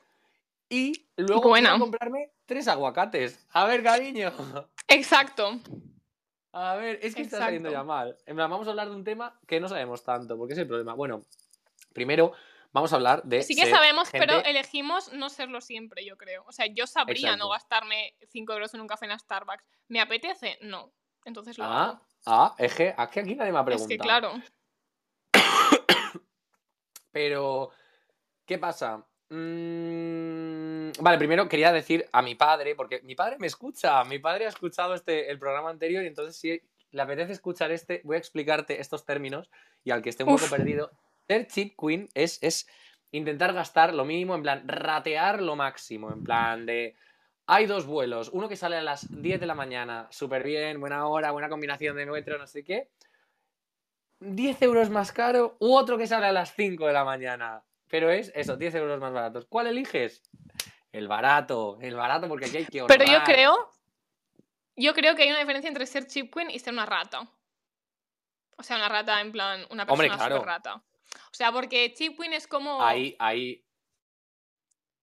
Y 0.70 1.08
luego 1.16 1.50
Buena. 1.50 1.70
quiero 1.70 1.84
comprarme 1.84 2.32
tres 2.46 2.68
aguacates. 2.68 3.46
A 3.52 3.66
ver, 3.66 3.84
cariño. 3.84 4.32
Exacto. 4.88 5.60
A 6.52 6.76
ver, 6.76 7.00
es 7.04 7.14
que 7.14 7.22
está 7.22 7.38
saliendo 7.38 7.70
ya 7.70 7.82
Exacto. 7.82 7.88
mal. 7.88 8.18
En 8.26 8.36
plan, 8.36 8.50
vamos 8.50 8.68
a 8.68 8.72
hablar 8.72 8.90
de 8.90 8.96
un 8.96 9.04
tema 9.04 9.40
que 9.46 9.60
no 9.60 9.70
sabemos 9.70 10.04
tanto, 10.04 10.36
porque 10.36 10.54
es 10.54 10.60
el 10.60 10.68
problema. 10.68 10.94
Bueno, 10.96 11.22
primero 11.94 12.34
vamos 12.74 12.92
a 12.94 12.96
hablar 12.98 13.24
de. 13.24 13.44
Sí 13.44 13.56
que 13.56 13.70
sabemos, 13.70 14.10
pero 14.12 14.44
elegimos 14.44 15.12
no 15.14 15.30
serlo 15.30 15.62
siempre, 15.62 16.06
yo 16.06 16.18
creo. 16.18 16.44
O 16.48 16.52
sea, 16.52 16.66
yo 16.68 16.88
sabría 16.88 17.30
Exacto. 17.30 17.38
no 17.46 17.50
gastarme 17.50 18.16
5 18.30 18.54
euros 18.54 18.74
en 18.74 18.82
un 18.82 18.88
café 18.88 19.06
en 19.06 19.18
Starbucks. 19.20 19.64
¿Me 19.88 20.00
apetece? 20.02 20.58
No. 20.62 20.92
Entonces 21.26 21.58
lo 21.58 21.66
Ah, 21.66 21.84
hago. 21.90 22.02
ah, 22.26 22.56
es 22.58 22.74
que, 22.74 22.96
es 22.98 23.08
que 23.10 23.20
aquí 23.20 23.36
nadie 23.36 23.52
me 23.52 23.58
ha 23.58 23.62
Es 23.62 23.66
preguntado. 23.66 23.88
que 23.90 23.98
claro. 23.98 24.34
Pero, 27.12 27.72
¿qué 28.46 28.58
pasa? 28.58 29.06
Mm, 29.30 30.92
vale, 31.02 31.18
primero 31.18 31.50
quería 31.50 31.72
decir 31.74 32.08
a 32.14 32.22
mi 32.22 32.36
padre, 32.36 32.76
porque 32.76 33.02
mi 33.02 33.16
padre 33.16 33.38
me 33.40 33.48
escucha, 33.48 34.04
mi 34.06 34.20
padre 34.20 34.46
ha 34.46 34.50
escuchado 34.50 34.94
este, 34.94 35.30
el 35.32 35.40
programa 35.40 35.70
anterior 35.70 36.04
y 36.04 36.08
entonces 36.08 36.38
si 36.38 36.62
le 36.92 37.02
apetece 37.02 37.34
escuchar 37.34 37.72
este, 37.72 38.02
voy 38.06 38.16
a 38.16 38.20
explicarte 38.20 38.80
estos 38.80 39.04
términos 39.06 39.50
y 39.84 39.92
al 39.92 40.02
que 40.02 40.10
esté 40.10 40.24
un 40.24 40.30
poco 40.34 40.46
Uf. 40.46 40.52
perdido, 40.52 40.92
ser 41.28 41.48
chip 41.48 41.76
queen 41.80 42.08
es, 42.14 42.40
es 42.42 42.68
intentar 43.12 43.54
gastar 43.54 43.94
lo 43.94 44.06
mínimo, 44.06 44.36
en 44.36 44.42
plan, 44.42 44.68
ratear 44.68 45.42
lo 45.42 45.56
máximo, 45.56 46.12
en 46.12 46.24
plan 46.24 46.66
de... 46.66 46.96
Hay 47.50 47.66
dos 47.66 47.86
vuelos, 47.86 48.30
uno 48.34 48.50
que 48.50 48.58
sale 48.58 48.76
a 48.76 48.82
las 48.82 49.08
10 49.10 49.40
de 49.40 49.46
la 49.46 49.56
mañana, 49.56 50.08
súper 50.12 50.44
bien, 50.44 50.82
buena 50.82 51.08
hora, 51.08 51.32
buena 51.32 51.48
combinación 51.48 51.96
de 51.96 52.06
metro, 52.06 52.38
no 52.38 52.46
sé 52.46 52.64
qué. 52.64 52.90
10 54.20 54.62
euros 54.64 54.90
más 54.90 55.14
caro, 55.14 55.56
u 55.60 55.74
otro 55.74 55.98
que 55.98 56.08
sale 56.08 56.26
a 56.26 56.34
las 56.34 56.54
5 56.56 56.86
de 56.88 56.94
la 56.94 57.06
mañana. 57.06 57.64
Pero 57.90 58.12
es 58.12 58.34
eso, 58.36 58.58
10 58.58 58.76
euros 58.76 59.00
más 59.00 59.14
baratos. 59.14 59.46
¿Cuál 59.46 59.68
eliges? 59.68 60.24
El 60.92 61.08
barato, 61.08 61.78
el 61.80 61.96
barato 61.96 62.28
porque 62.28 62.48
aquí 62.48 62.58
hay 62.58 62.66
que 62.66 62.84
Pero 62.86 63.06
yo 63.06 63.24
creo. 63.24 63.72
Yo 64.76 64.94
creo 64.94 65.16
que 65.16 65.24
hay 65.24 65.30
una 65.30 65.40
diferencia 65.40 65.70
entre 65.70 65.86
ser 65.86 66.06
chip 66.06 66.34
queen 66.34 66.52
y 66.52 66.60
ser 66.60 66.74
una 66.74 66.86
rata. 66.86 67.30
O 68.58 68.64
sea, 68.64 68.76
una 68.76 68.90
rata 68.90 69.22
en 69.22 69.32
plan, 69.32 69.66
una 69.70 69.84
Hombre, 69.84 70.10
persona 70.10 70.18
claro. 70.18 70.36
súper 70.36 70.48
rata. 70.48 70.84
O 71.32 71.34
sea, 71.34 71.52
porque 71.52 71.94
chip 71.94 72.18
queen 72.20 72.34
es 72.34 72.48
como. 72.48 72.82
Ahí, 72.84 73.16
ahí, 73.20 73.64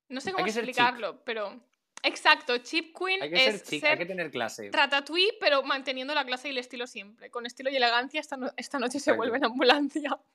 No 0.08 0.20
sé 0.20 0.32
cómo 0.32 0.46
explicarlo, 0.46 1.22
pero. 1.24 1.60
Exacto, 2.02 2.58
chip 2.58 2.94
queen 2.98 3.22
hay 3.22 3.30
que 3.30 3.46
es 3.46 3.56
ser 3.60 3.62
chic, 3.62 3.80
ser 3.80 3.92
hay 3.92 3.98
que 3.98 4.04
tener 4.06 4.30
clase. 4.30 4.68
ratatouille, 4.70 5.38
pero 5.40 5.62
manteniendo 5.62 6.14
la 6.14 6.26
clase 6.26 6.48
y 6.48 6.50
el 6.50 6.58
estilo 6.58 6.86
siempre. 6.86 7.30
Con 7.30 7.46
estilo 7.46 7.70
y 7.70 7.76
elegancia, 7.76 8.20
esta, 8.20 8.36
no- 8.36 8.52
esta 8.58 8.78
noche 8.78 8.98
se 9.00 9.10
Exacto. 9.10 9.16
vuelve 9.16 9.38
en 9.38 9.44
ambulancia. 9.44 10.10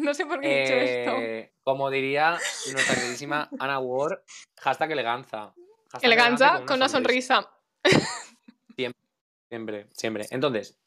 No 0.00 0.14
sé 0.14 0.24
por 0.26 0.40
qué 0.40 0.46
he 0.46 0.62
dicho 0.62 0.74
esto. 0.74 1.16
Eh, 1.20 1.52
como 1.64 1.90
diría 1.90 2.38
nuestra 2.72 2.94
queridísima 2.94 3.48
Ana 3.58 3.80
Ward, 3.80 4.20
hashtag 4.60 4.92
eleganza. 4.92 5.52
Hashtag 5.90 6.04
Eleganza 6.04 6.64
con 6.64 6.76
una 6.76 6.88
sonrisa. 6.88 7.50
Siempre, 9.50 9.88
siempre. 9.92 10.26
Entonces, 10.30 10.78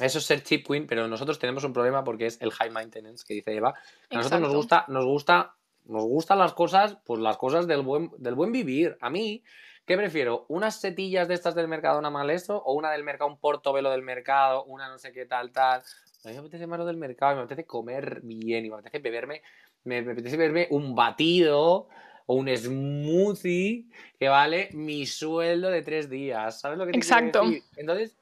eso 0.00 0.18
es 0.18 0.24
ser 0.24 0.42
chip 0.42 0.66
queen, 0.66 0.86
pero 0.86 1.08
nosotros 1.08 1.38
tenemos 1.38 1.64
un 1.64 1.72
problema 1.72 2.04
porque 2.04 2.26
es 2.26 2.40
el 2.40 2.50
high 2.52 2.70
maintenance 2.70 3.24
que 3.26 3.34
dice 3.34 3.54
Eva. 3.54 3.74
A 4.10 4.14
nosotros 4.14 4.40
nos 4.40 4.54
gusta, 4.54 4.84
nos 4.88 5.04
gusta, 5.04 5.54
nos 5.84 6.04
gustan 6.04 6.38
las 6.38 6.52
cosas, 6.52 6.98
pues 7.04 7.20
las 7.20 7.36
cosas 7.36 7.66
del 7.66 7.82
buen, 7.82 8.10
del 8.18 8.34
buen 8.34 8.52
vivir. 8.52 8.96
A 9.00 9.10
mí, 9.10 9.42
¿Qué 9.86 9.96
prefiero? 9.96 10.46
¿Unas 10.48 10.80
setillas 10.80 11.28
de 11.28 11.34
estas 11.34 11.54
del 11.54 11.68
Mercadona 11.68 12.10
mal 12.10 12.28
eso? 12.30 12.60
¿O 12.60 12.74
una 12.74 12.90
del 12.90 13.04
mercado, 13.04 13.30
un 13.30 13.38
portobelo 13.38 13.88
del 13.92 14.02
mercado? 14.02 14.64
Una 14.64 14.88
no 14.88 14.98
sé 14.98 15.12
qué 15.12 15.26
tal, 15.26 15.52
tal. 15.52 15.80
A 16.24 16.28
mí 16.28 16.34
me 16.34 16.40
apetece 16.40 16.66
más 16.66 16.80
lo 16.80 16.86
del 16.86 16.96
mercado, 16.96 17.34
y 17.34 17.36
me 17.36 17.42
apetece 17.42 17.64
comer 17.66 18.20
bien 18.24 18.64
y 18.64 18.68
me 18.68 18.74
apetece 18.74 18.98
beberme, 18.98 19.42
me, 19.84 20.02
me 20.02 20.10
apetece 20.10 20.36
beberme 20.36 20.66
un 20.70 20.96
batido 20.96 21.86
o 22.26 22.34
un 22.34 22.48
smoothie 22.48 23.86
que 24.18 24.28
vale 24.28 24.70
mi 24.72 25.06
sueldo 25.06 25.70
de 25.70 25.82
tres 25.82 26.10
días. 26.10 26.60
¿Sabes 26.60 26.78
lo 26.78 26.86
que 26.86 26.92
te 26.92 26.98
quiero 26.98 27.16
Exacto. 27.16 27.44
decir? 27.44 27.62
Entonces, 27.76 28.16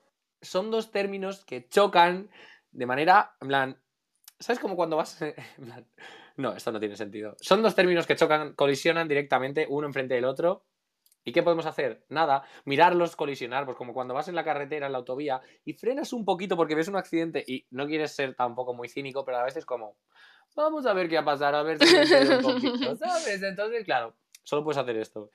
son 0.45 0.71
dos 0.71 0.91
términos 0.91 1.45
que 1.45 1.69
chocan 1.69 2.31
de 2.71 2.87
manera, 2.87 3.37
en 3.41 3.49
plan, 3.49 3.83
¿sabes 4.39 4.59
como 4.61 4.77
cuando 4.77 4.97
vas, 4.97 5.21
en 5.23 5.35
plan, 5.65 5.87
no, 6.37 6.53
esto 6.55 6.73
no 6.73 6.81
tiene 6.81 6.97
sentido. 6.97 7.37
Son 7.41 7.63
dos 7.63 7.75
términos 7.75 8.07
que 8.07 8.17
chocan, 8.17 8.55
colisionan 8.55 9.09
directamente 9.09 9.67
uno 9.69 9.87
enfrente 9.87 10.15
del 10.15 10.25
otro. 10.25 10.65
¿Y 11.27 11.33
qué 11.33 11.43
podemos 11.43 11.65
hacer? 11.65 12.05
Nada, 12.11 12.45
mirarlos 12.67 13.17
colisionar, 13.17 13.65
pues 13.65 13.79
como 13.79 13.95
cuando 13.95 14.13
vas 14.13 14.29
en 14.29 14.35
la 14.35 14.45
carretera, 14.45 14.87
en 14.87 14.93
la 14.93 14.99
autovía, 14.99 15.41
y 15.65 15.73
frenas 15.73 16.13
un 16.13 16.27
poquito 16.27 16.55
porque 16.55 16.75
ves 16.75 16.89
un 16.89 16.97
accidente 16.97 17.43
y 17.47 17.67
no 17.71 17.87
quieres 17.87 18.13
ser 18.15 18.35
tampoco 18.35 18.75
muy 18.75 18.91
cínico, 18.91 19.25
pero 19.25 19.39
a 19.39 19.45
veces 19.45 19.65
como, 19.65 19.97
vamos 20.55 20.85
a 20.85 20.93
ver 20.93 21.09
qué 21.09 21.15
va 21.15 21.23
a 21.23 21.25
pasar, 21.25 21.55
a 21.55 21.63
ver 21.63 21.79
si 21.79 21.95
me 21.97 22.37
un 22.37 22.43
poquito, 22.43 22.97
¿sabes? 22.97 23.43
Entonces, 23.43 23.85
claro, 23.85 24.15
solo 24.43 24.65
puedes 24.65 24.77
hacer 24.77 24.99
esto. 24.99 25.31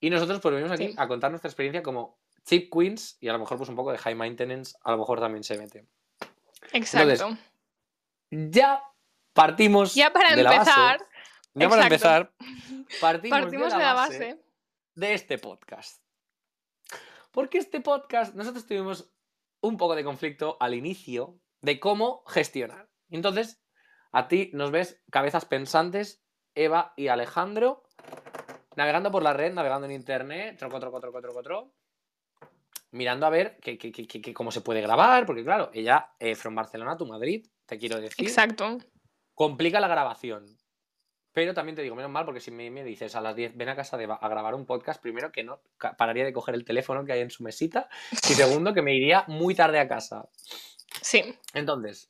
Y 0.00 0.08
nosotros 0.08 0.40
pues 0.40 0.54
venimos 0.54 0.72
aquí 0.72 0.88
Sí. 0.88 0.94
a 0.96 1.06
contar 1.06 1.30
nuestra 1.30 1.48
experiencia 1.48 1.82
como 1.82 2.18
chip 2.46 2.72
queens 2.72 3.18
y 3.20 3.28
a 3.28 3.32
lo 3.32 3.38
mejor 3.38 3.58
pues 3.58 3.68
un 3.68 3.76
poco 3.76 3.92
de 3.92 3.98
high 3.98 4.14
maintenance, 4.14 4.76
a 4.82 4.92
lo 4.92 4.98
mejor 4.98 5.20
también 5.20 5.44
se 5.44 5.58
mete. 5.58 5.86
Exacto. 6.72 7.36
Ya 8.30 8.82
partimos 9.32 9.94
ya 9.94 10.12
para 10.12 10.34
de 10.34 10.42
la 10.42 10.50
base- 10.50 10.70
empezar, 10.70 11.06
ya 11.54 11.68
para 11.68 11.82
empezar, 11.82 12.32
partimos, 13.00 13.38
partimos 13.40 13.72
de 13.72 13.78
la 13.78 13.92
base 13.92 14.44
de 14.94 15.14
este 15.14 15.38
podcast. 15.38 16.02
Porque 17.32 17.58
este 17.58 17.80
podcast, 17.80 18.34
nosotros 18.34 18.66
tuvimos 18.66 19.12
un 19.60 19.76
poco 19.76 19.94
de 19.94 20.04
conflicto 20.04 20.56
al 20.58 20.74
inicio 20.74 21.38
de 21.60 21.78
cómo 21.78 22.24
gestionar. 22.26 22.88
Entonces, 23.10 23.60
a 24.12 24.28
ti 24.28 24.50
nos 24.54 24.70
ves 24.70 25.02
cabezas 25.10 25.44
pensantes, 25.44 26.22
Eva 26.54 26.94
y 26.96 27.08
Alejandro, 27.08 27.82
navegando 28.76 29.10
por 29.10 29.22
la 29.22 29.34
red, 29.34 29.52
navegando 29.52 29.86
en 29.86 29.92
internet, 29.92 30.58
troco, 30.58 30.80
troco, 30.80 31.00
troco, 31.00 31.20
troco, 31.20 31.42
troco, 31.42 31.74
mirando 32.92 33.26
a 33.26 33.30
ver 33.30 33.58
que, 33.60 33.76
que- 33.78 33.92
que- 33.92 34.34
cómo 34.34 34.50
se 34.50 34.60
puede 34.60 34.80
grabar, 34.80 35.26
porque 35.26 35.44
claro, 35.44 35.70
ella, 35.74 36.12
eh, 36.18 36.34
from 36.34 36.54
Barcelona 36.54 36.96
to 36.96 37.06
Madrid, 37.06 37.46
te 37.66 37.78
quiero 37.78 38.00
decir, 38.00 38.26
exacto. 38.26 38.78
complica 39.34 39.80
la 39.80 39.88
grabación. 39.88 40.46
Pero 41.32 41.52
también 41.52 41.76
te 41.76 41.82
digo, 41.82 41.94
menos 41.94 42.10
mal, 42.10 42.24
porque 42.24 42.40
si 42.40 42.50
me, 42.50 42.70
me 42.70 42.82
dices 42.82 43.14
a 43.14 43.20
las 43.20 43.36
10, 43.36 43.58
ven 43.58 43.68
a 43.68 43.76
casa 43.76 43.98
de, 43.98 44.04
a 44.04 44.28
grabar 44.28 44.54
un 44.54 44.64
podcast, 44.64 45.02
primero 45.02 45.30
que 45.30 45.44
no 45.44 45.60
pararía 45.98 46.24
de 46.24 46.32
coger 46.32 46.54
el 46.54 46.64
teléfono 46.64 47.04
que 47.04 47.12
hay 47.12 47.20
en 47.20 47.30
su 47.30 47.42
mesita, 47.42 47.90
y 48.10 48.16
segundo 48.34 48.72
que 48.72 48.80
me 48.80 48.94
iría 48.94 49.24
muy 49.28 49.54
tarde 49.54 49.78
a 49.78 49.86
casa. 49.86 50.28
Sí. 51.02 51.38
Entonces, 51.52 52.08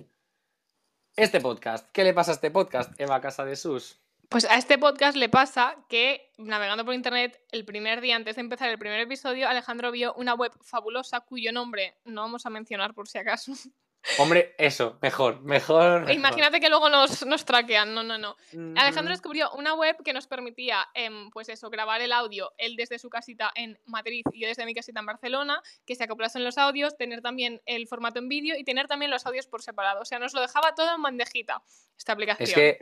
este 1.16 1.40
podcast, 1.40 1.90
¿qué 1.90 2.04
le 2.04 2.14
pasa 2.14 2.30
a 2.30 2.35
este 2.35 2.52
podcast, 2.52 2.92
Eva 3.00 3.21
Casa 3.21 3.45
de 3.45 3.56
Sus? 3.56 4.00
Pues 4.28 4.45
a 4.45 4.56
este 4.56 4.76
podcast 4.76 5.16
le 5.16 5.28
pasa 5.28 5.76
que, 5.88 6.33
navegando 6.37 6.85
por 6.85 6.95
internet, 6.95 7.40
el 7.52 7.64
primer 7.64 8.00
día 8.00 8.16
antes 8.16 8.37
de 8.37 8.40
empezar 8.40 8.68
el 8.68 8.78
primer 8.78 9.00
episodio, 9.00 9.49
Alejandro 9.49 9.92
vio 9.92 10.14
una 10.14 10.35
web 10.35 10.52
fabulosa 10.62 11.21
cuyo 11.21 11.52
nombre 11.52 11.97
no 12.04 12.23
vamos 12.23 12.45
a 12.45 12.50
mencionar 12.50 12.92
por 12.92 13.09
si 13.09 13.18
acaso. 13.18 13.52
Hombre, 14.18 14.54
eso, 14.56 14.99
mejor, 15.02 15.42
mejor. 15.42 16.00
mejor. 16.00 16.14
Imagínate 16.14 16.61
que 16.61 16.68
luego 16.68 16.88
nos, 16.88 17.26
nos 17.26 17.45
traquean. 17.45 17.92
No, 17.92 18.04
no, 18.04 18.18
no. 18.18 18.37
Mm, 18.52 18.78
Alejandro 18.78 19.11
descubrió 19.11 19.50
una 19.52 19.75
web 19.75 19.97
que 20.04 20.12
nos 20.12 20.28
permitía, 20.28 20.87
em, 20.95 21.28
pues 21.30 21.49
eso, 21.49 21.71
grabar 21.71 22.00
el 22.00 22.12
audio, 22.12 22.52
él 22.56 22.76
desde 22.76 23.00
su 23.00 23.11
casita 23.11 23.50
en 23.56 23.78
Madrid 23.85 24.23
y 24.33 24.42
yo 24.42 24.49
desde 24.49 24.64
mi 24.64 24.75
casita 24.75 25.00
en 25.00 25.06
Barcelona, 25.06 25.61
que 25.85 25.97
se 25.97 26.04
acoplasen 26.04 26.45
los 26.45 26.56
audios, 26.56 26.97
tener 26.97 27.21
también 27.21 27.61
el 27.66 27.88
formato 27.88 28.21
en 28.21 28.28
vídeo 28.28 28.56
y 28.56 28.62
tener 28.62 28.87
también 28.87 29.11
los 29.11 29.26
audios 29.26 29.49
por 29.49 29.62
separado. 29.62 30.02
O 30.02 30.04
sea, 30.04 30.21
nos 30.21 30.35
lo 30.35 30.40
dejaba 30.40 30.75
todo 30.75 30.95
en 30.95 31.02
bandejita, 31.02 31.62
esta 31.99 32.12
aplicación. 32.12 32.49
Es 32.49 32.54
que, 32.54 32.78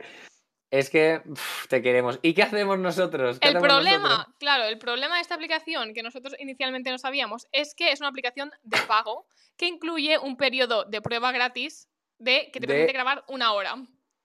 es 0.71 0.89
que 0.89 1.21
te 1.69 1.81
queremos. 1.81 2.19
¿Y 2.21 2.33
qué 2.33 2.43
hacemos 2.43 2.77
nosotros? 2.79 3.39
¿Qué 3.39 3.47
El 3.49 3.57
hacemos 3.57 3.73
problema, 3.75 4.09
nosotros? 4.09 4.35
claro, 4.39 4.63
el 4.65 4.77
problema 4.77 5.15
de 5.15 5.21
esta 5.21 5.35
aplicación, 5.35 5.93
que 5.93 6.03
nosotros 6.03 6.35
inicialmente 6.39 6.91
no 6.91 6.97
sabíamos, 6.97 7.47
es 7.51 7.75
que 7.75 7.91
es 7.91 7.99
una 8.01 8.09
aplicación 8.09 8.51
de 8.63 8.77
pago 8.87 9.25
que 9.57 9.67
incluye 9.67 10.17
un 10.17 10.35
periodo 10.37 10.83
de 10.85 11.01
prueba 11.01 11.31
gratis 11.31 11.87
de 12.17 12.49
que 12.51 12.59
te 12.59 12.67
De- 12.67 12.73
permite 12.73 12.93
grabar 12.93 13.23
una 13.27 13.53
hora. 13.53 13.75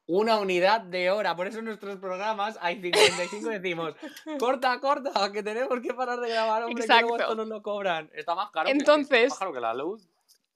una 0.07 0.39
unidad 0.41 0.81
de 0.81 1.09
hora. 1.11 1.37
Por 1.37 1.47
eso 1.47 1.61
en 1.61 1.67
nuestros 1.67 1.97
programas 1.99 2.59
hay 2.61 2.81
55 2.81 3.49
decimos, 3.63 3.95
corta, 4.41 4.81
corta, 4.81 5.31
que 5.33 5.43
tenemos 5.43 5.79
que 5.81 5.95
parar 5.95 6.19
de 6.19 6.31
grabar, 6.31 6.65
hombre, 6.65 6.83
que 6.83 6.89
luego 6.89 7.03
Exacto. 7.15 7.23
esto 7.23 7.35
nos 7.37 7.47
lo 7.49 7.63
cobran. 7.63 8.11
Está 8.13 8.35
más 8.35 8.51
caro, 8.51 8.67
que- 8.67 8.73
Entonces- 8.73 9.19
está 9.25 9.29
más 9.35 9.39
caro 9.39 9.53
que 9.53 9.61
la 9.61 9.75
luz. 9.75 10.09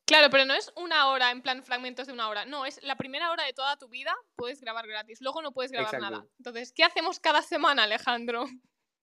Claro, 0.07 0.29
pero 0.31 0.45
no 0.45 0.53
es 0.55 0.71
una 0.77 1.09
hora 1.09 1.31
en 1.31 1.41
plan 1.41 1.65
fragmentos 1.65 2.07
de 2.07 2.13
una 2.13 2.29
hora. 2.29 2.45
No, 2.45 2.67
es 2.67 2.83
la 2.83 2.97
primera 2.97 3.31
hora 3.31 3.45
de 3.45 3.53
toda 3.55 3.79
tu 3.79 3.89
vida 3.89 4.15
puedes 4.37 4.61
grabar 4.61 4.87
gratis. 4.87 5.21
Luego 5.23 5.41
no 5.41 5.53
puedes 5.53 5.73
grabar 5.73 5.95
Exacto. 5.95 6.11
nada. 6.11 6.27
Entonces, 6.39 6.73
¿qué 6.73 6.85
hacemos 6.85 7.21
cada 7.21 7.41
semana, 7.41 7.85
Alejandro? 7.85 8.45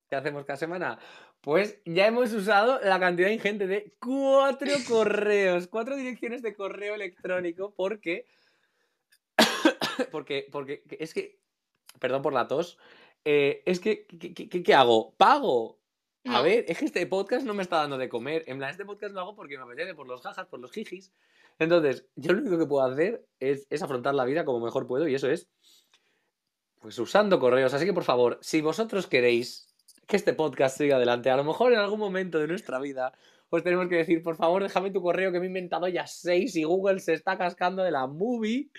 ¿Qué 0.09 0.15
hacemos 0.15 0.45
cada 0.45 0.57
semana? 0.57 0.99
Pues 1.41 1.79
ya 1.85 2.05
hemos 2.05 2.31
usado 2.33 2.79
la 2.83 2.99
cantidad 2.99 3.29
ingente 3.29 3.65
de 3.65 3.95
cuatro 3.99 4.67
correos, 4.87 5.67
cuatro 5.67 5.95
direcciones 5.95 6.43
de 6.43 6.53
correo 6.53 6.93
electrónico, 6.93 7.73
porque. 7.73 8.27
porque, 10.11 10.47
porque 10.51 10.83
es 10.99 11.13
que. 11.13 11.39
Perdón 11.99 12.21
por 12.21 12.33
la 12.33 12.47
tos. 12.47 12.77
eh, 13.25 13.63
es 13.65 13.79
que, 13.79 14.05
¿qué, 14.05 14.33
qué- 14.33 14.49
qué- 14.49 14.63
qué 14.63 14.73
hago? 14.75 15.13
¿Pago? 15.15 15.80
A 16.25 16.41
ver, 16.41 16.65
es 16.67 16.77
que 16.77 16.85
este 16.85 17.05
podcast 17.07 17.45
no 17.45 17.53
me 17.53 17.63
está 17.63 17.77
dando 17.77 17.97
de 17.97 18.07
comer. 18.07 18.43
En 18.45 18.57
plan, 18.57 18.69
este 18.69 18.85
podcast 18.85 19.13
lo 19.13 19.21
hago 19.21 19.35
porque 19.35 19.57
me 19.57 19.63
apetece, 19.63 19.95
por 19.95 20.07
los 20.07 20.21
jajas, 20.21 20.47
por 20.47 20.59
los 20.59 20.71
jijis. 20.71 21.11
Entonces, 21.57 22.05
yo 22.15 22.33
lo 22.33 22.41
único 22.41 22.59
que 22.59 22.67
puedo 22.67 22.85
hacer 22.85 23.25
es, 23.39 23.65
es 23.69 23.81
afrontar 23.81 24.13
la 24.13 24.25
vida 24.25 24.45
como 24.45 24.63
mejor 24.63 24.87
puedo 24.87 25.07
y 25.07 25.15
eso 25.15 25.29
es, 25.29 25.49
pues 26.79 26.97
usando 26.99 27.39
correos. 27.39 27.73
Así 27.73 27.85
que, 27.85 27.93
por 27.93 28.03
favor, 28.03 28.37
si 28.41 28.61
vosotros 28.61 29.07
queréis 29.07 29.73
que 30.07 30.15
este 30.15 30.33
podcast 30.33 30.77
siga 30.77 30.97
adelante, 30.97 31.29
a 31.31 31.37
lo 31.37 31.43
mejor 31.43 31.73
en 31.73 31.79
algún 31.79 31.99
momento 31.99 32.39
de 32.39 32.47
nuestra 32.47 32.79
vida 32.79 33.13
os 33.49 33.63
tenemos 33.63 33.89
que 33.89 33.97
decir, 33.97 34.23
por 34.23 34.37
favor, 34.37 34.63
déjame 34.63 34.91
tu 34.91 35.01
correo 35.01 35.31
que 35.31 35.39
me 35.39 35.45
he 35.45 35.49
inventado 35.49 35.87
ya 35.87 36.07
seis 36.07 36.55
y 36.55 36.63
Google 36.63 36.99
se 36.99 37.13
está 37.13 37.37
cascando 37.37 37.83
de 37.83 37.91
la 37.91 38.07
movie 38.07 38.69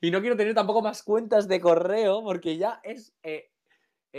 y 0.00 0.10
no 0.10 0.20
quiero 0.20 0.36
tener 0.36 0.54
tampoco 0.54 0.82
más 0.82 1.02
cuentas 1.02 1.48
de 1.48 1.60
correo 1.60 2.22
porque 2.22 2.58
ya 2.58 2.80
es... 2.82 3.14
eh, 3.22 3.50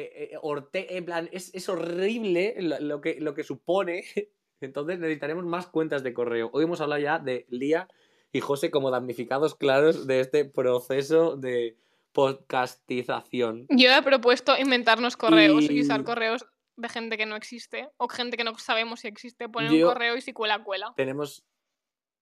eh, 0.01 0.29
eh, 0.33 0.37
horte- 0.41 0.95
en 0.97 1.05
plan, 1.05 1.29
es, 1.31 1.53
es 1.53 1.67
horrible 1.69 2.55
lo, 2.59 2.79
lo 2.79 3.01
que, 3.01 3.19
lo 3.19 3.33
que 3.33 3.43
supone. 3.43 4.03
Entonces 4.61 4.99
necesitaremos 4.99 5.45
más 5.45 5.67
cuentas 5.67 6.03
de 6.03 6.13
correo. 6.13 6.49
Hoy 6.53 6.65
hemos 6.65 6.81
hablado 6.81 7.01
ya 7.01 7.17
de 7.19 7.45
Lía 7.49 7.87
y 8.31 8.41
José 8.41 8.69
como 8.71 8.91
damnificados 8.91 9.55
claros 9.55 10.05
de 10.05 10.19
este 10.19 10.43
proceso 10.45 11.35
de 11.37 11.77
podcastización. 12.11 13.65
Yo 13.69 13.89
he 13.91 14.01
propuesto 14.03 14.57
inventarnos 14.57 15.15
correos 15.17 15.63
y, 15.69 15.77
Y- 15.77 15.81
usar 15.81 16.03
correos 16.03 16.45
de 16.75 16.89
gente 16.89 17.17
que 17.17 17.25
no 17.25 17.35
existe 17.35 17.89
o 17.97 18.07
gente 18.07 18.37
que 18.37 18.43
no 18.43 18.57
sabemos 18.57 19.01
si 19.01 19.07
existe. 19.07 19.49
Poner 19.49 19.71
Yo- 19.71 19.87
un 19.87 19.93
correo 19.93 20.15
y 20.17 20.21
si 20.21 20.33
cuela, 20.33 20.63
cuela. 20.63 20.93
Tenemos, 20.95 21.43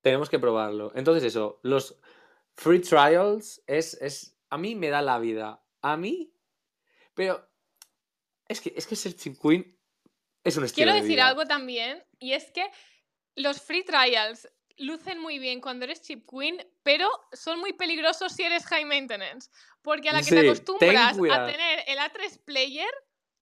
tenemos 0.01 0.29
que 0.29 0.39
probarlo. 0.39 0.91
Entonces 0.95 1.23
eso, 1.23 1.59
los 1.63 1.97
free 2.55 2.79
trials 2.79 3.61
es, 3.67 3.95
es... 4.01 4.35
A 4.49 4.57
mí 4.57 4.75
me 4.75 4.89
da 4.89 5.01
la 5.01 5.19
vida. 5.19 5.61
A 5.81 5.97
mí... 5.97 6.31
Pero... 7.13 7.46
Es 8.47 8.61
que, 8.61 8.73
es 8.75 8.87
que 8.87 8.95
ser 8.95 9.15
chip 9.15 9.37
queen 9.41 9.77
es 10.43 10.57
un 10.57 10.63
estilo 10.65 10.85
Quiero 10.85 10.93
de 10.93 11.01
decir 11.01 11.15
vida. 11.17 11.27
algo 11.27 11.45
también, 11.45 12.03
y 12.19 12.33
es 12.33 12.51
que 12.51 12.69
los 13.35 13.61
free 13.61 13.83
trials 13.83 14.47
lucen 14.77 15.19
muy 15.19 15.39
bien 15.39 15.59
cuando 15.59 15.85
eres 15.85 16.01
chip 16.01 16.27
queen, 16.29 16.65
pero 16.83 17.09
son 17.33 17.59
muy 17.59 17.73
peligrosos 17.73 18.31
si 18.33 18.43
eres 18.43 18.65
high 18.67 18.85
maintenance. 18.85 19.49
Porque 19.81 20.09
a 20.09 20.13
la 20.13 20.19
que 20.19 20.25
Sí, 20.25 20.29
te 20.31 20.35
ten 20.35 20.45
acostumbras 20.45 21.17
a 21.17 21.45
tener 21.45 21.83
el 21.87 21.97
A3 21.97 22.43
player, 22.45 22.89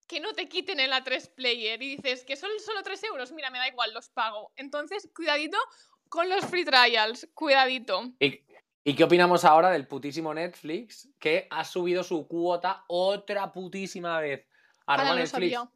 que 0.07 0.19
no 0.19 0.33
te 0.33 0.47
quiten 0.47 0.79
el 0.79 0.91
A3 0.91 1.33
player 1.33 1.81
y 1.81 1.95
dices 1.97 2.23
que 2.23 2.35
son 2.35 2.49
solo 2.63 2.83
3 2.83 3.03
euros, 3.03 3.31
mira, 3.31 3.49
me 3.49 3.57
da 3.57 3.67
igual, 3.67 3.93
los 3.93 4.09
pago. 4.09 4.51
Entonces, 4.55 5.09
cuidadito 5.15 5.57
con 6.09 6.29
los 6.29 6.45
free 6.45 6.63
trials, 6.65 7.27
cuidadito. 7.33 8.13
¿Y, 8.19 8.41
y 8.83 8.95
qué 8.95 9.03
opinamos 9.03 9.43
ahora 9.43 9.71
del 9.71 9.87
putísimo 9.87 10.33
Netflix 10.33 11.09
que 11.19 11.47
ha 11.49 11.65
subido 11.65 12.03
su 12.03 12.27
cuota 12.27 12.85
otra 12.87 13.51
putísima 13.51 14.19
vez? 14.19 14.47
Arroba 14.87 15.09
Ahora 15.09 15.09
no 15.09 15.15
Netflix, 15.15 15.31
sabía. 15.53 15.69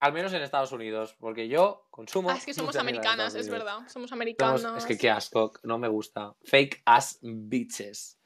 al 0.00 0.12
menos 0.12 0.32
en 0.32 0.42
Estados 0.42 0.72
Unidos, 0.72 1.14
porque 1.18 1.48
yo 1.48 1.86
consumo. 1.90 2.30
Ah, 2.30 2.36
es 2.36 2.46
que 2.46 2.54
somos 2.54 2.74
de 2.74 2.80
americanas, 2.80 3.34
es 3.34 3.48
verdad. 3.48 3.78
Somos 3.88 3.92
Somos- 3.92 4.12
americanas. 4.12 4.64
es 4.78 4.86
que 4.86 4.96
qué 4.98 5.10
asco, 5.10 5.52
no 5.62 5.78
me 5.78 5.88
gusta. 5.88 6.34
Fake 6.44 6.82
ass 6.86 7.18
bitches. 7.22 8.18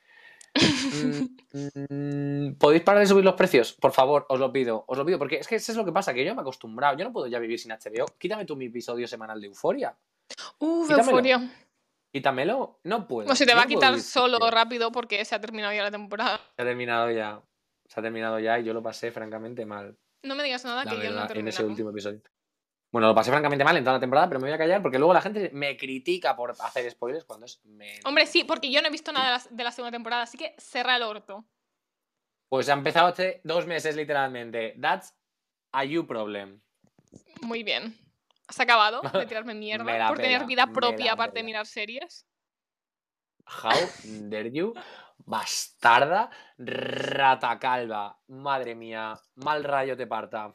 Mm, 0.54 1.24
mm, 1.90 2.54
¿Podéis 2.58 2.82
parar 2.82 3.00
de 3.00 3.06
subir 3.06 3.24
los 3.24 3.34
precios? 3.34 3.72
Por 3.72 3.92
favor, 3.92 4.26
os 4.28 4.38
lo 4.40 4.52
pido, 4.52 4.84
os 4.88 4.98
lo 4.98 5.04
pido, 5.06 5.18
porque 5.18 5.36
es 5.36 5.46
que 5.46 5.56
eso 5.56 5.72
es 5.72 5.78
lo 5.78 5.84
que 5.84 5.92
pasa, 5.92 6.12
que 6.12 6.24
yo 6.24 6.34
me 6.34 6.40
he 6.40 6.42
acostumbrado, 6.42 6.96
yo 6.96 7.04
no 7.04 7.12
puedo 7.12 7.26
ya 7.28 7.38
vivir 7.38 7.58
sin 7.58 7.70
HBO. 7.72 8.06
Quítame 8.18 8.44
tú 8.44 8.56
mi 8.56 8.66
episodio 8.66 9.06
semanal 9.06 9.40
de 9.40 9.46
Euforia. 9.48 9.96
Uf, 10.58 10.88
quítamelo. 10.88 11.10
euforia. 11.10 11.50
Quítamelo, 12.12 12.80
no 12.84 13.06
puedo. 13.06 13.30
O 13.30 13.34
se 13.36 13.46
te 13.46 13.54
va 13.54 13.62
a 13.62 13.64
no 13.64 13.68
quitar 13.68 14.00
solo 14.00 14.50
rápido 14.50 14.90
porque 14.90 15.24
se 15.24 15.34
ha 15.36 15.40
terminado 15.40 15.72
ya 15.72 15.84
la 15.84 15.90
temporada. 15.92 16.40
Se 16.56 16.62
ha 16.62 16.64
terminado 16.64 17.10
ya. 17.10 17.40
Se 17.86 18.00
ha 18.00 18.02
terminado 18.02 18.38
ya 18.40 18.58
y 18.58 18.64
yo 18.64 18.72
lo 18.72 18.82
pasé 18.82 19.12
francamente 19.12 19.64
mal, 19.66 19.96
No 20.22 20.34
me 20.34 20.42
digas 20.42 20.64
nada 20.64 20.84
que 20.84 20.96
yo 20.96 21.10
no 21.10 21.20
verdad, 21.20 21.36
en 21.36 21.48
ese 21.48 21.64
último 21.64 21.90
episodio. 21.90 22.20
Bueno, 22.92 23.08
lo 23.08 23.14
pasé 23.14 23.30
francamente 23.30 23.64
mal 23.64 23.76
en 23.76 23.84
toda 23.84 23.94
la 23.94 24.00
temporada, 24.00 24.28
pero 24.28 24.40
me 24.40 24.48
voy 24.48 24.54
a 24.54 24.58
callar 24.58 24.82
porque 24.82 24.98
luego 24.98 25.14
la 25.14 25.22
gente 25.22 25.50
me 25.52 25.76
critica 25.76 26.34
por 26.34 26.54
hacer 26.58 26.90
spoilers 26.90 27.24
cuando 27.24 27.46
es 27.46 27.64
menos. 27.64 28.04
Hombre, 28.04 28.26
sí, 28.26 28.42
porque 28.44 28.70
yo 28.70 28.82
no 28.82 28.88
he 28.88 28.90
visto 28.90 29.12
nada 29.12 29.26
de 29.26 29.44
la, 29.44 29.56
de 29.56 29.64
la 29.64 29.72
segunda 29.72 29.92
temporada, 29.92 30.22
así 30.22 30.36
que 30.36 30.54
cerra 30.58 30.96
el 30.96 31.02
orto. 31.02 31.44
Pues 32.48 32.68
ha 32.68 32.72
empezado 32.72 33.06
hace 33.06 33.40
dos 33.44 33.66
meses 33.66 33.94
literalmente. 33.94 34.76
That's 34.80 35.14
a 35.72 35.84
you 35.84 36.04
problem. 36.04 36.60
Muy 37.42 37.62
bien. 37.62 37.96
¿Has 38.48 38.58
acabado 38.58 39.00
de 39.12 39.26
tirarme 39.26 39.54
mierda 39.54 39.84
Me 39.84 40.08
por 40.08 40.18
tener 40.18 40.44
vida 40.44 40.66
me 40.66 40.72
propia 40.72 41.12
aparte 41.12 41.38
de 41.38 41.44
mirar 41.44 41.66
series? 41.66 42.26
How 43.46 43.88
dare 44.02 44.50
you? 44.50 44.74
Bastarda, 45.30 46.28
rata 46.58 47.56
calva. 47.60 48.18
Madre 48.26 48.74
mía, 48.74 49.14
mal 49.36 49.62
rayo 49.62 49.96
te 49.96 50.06
parta. 50.08 50.52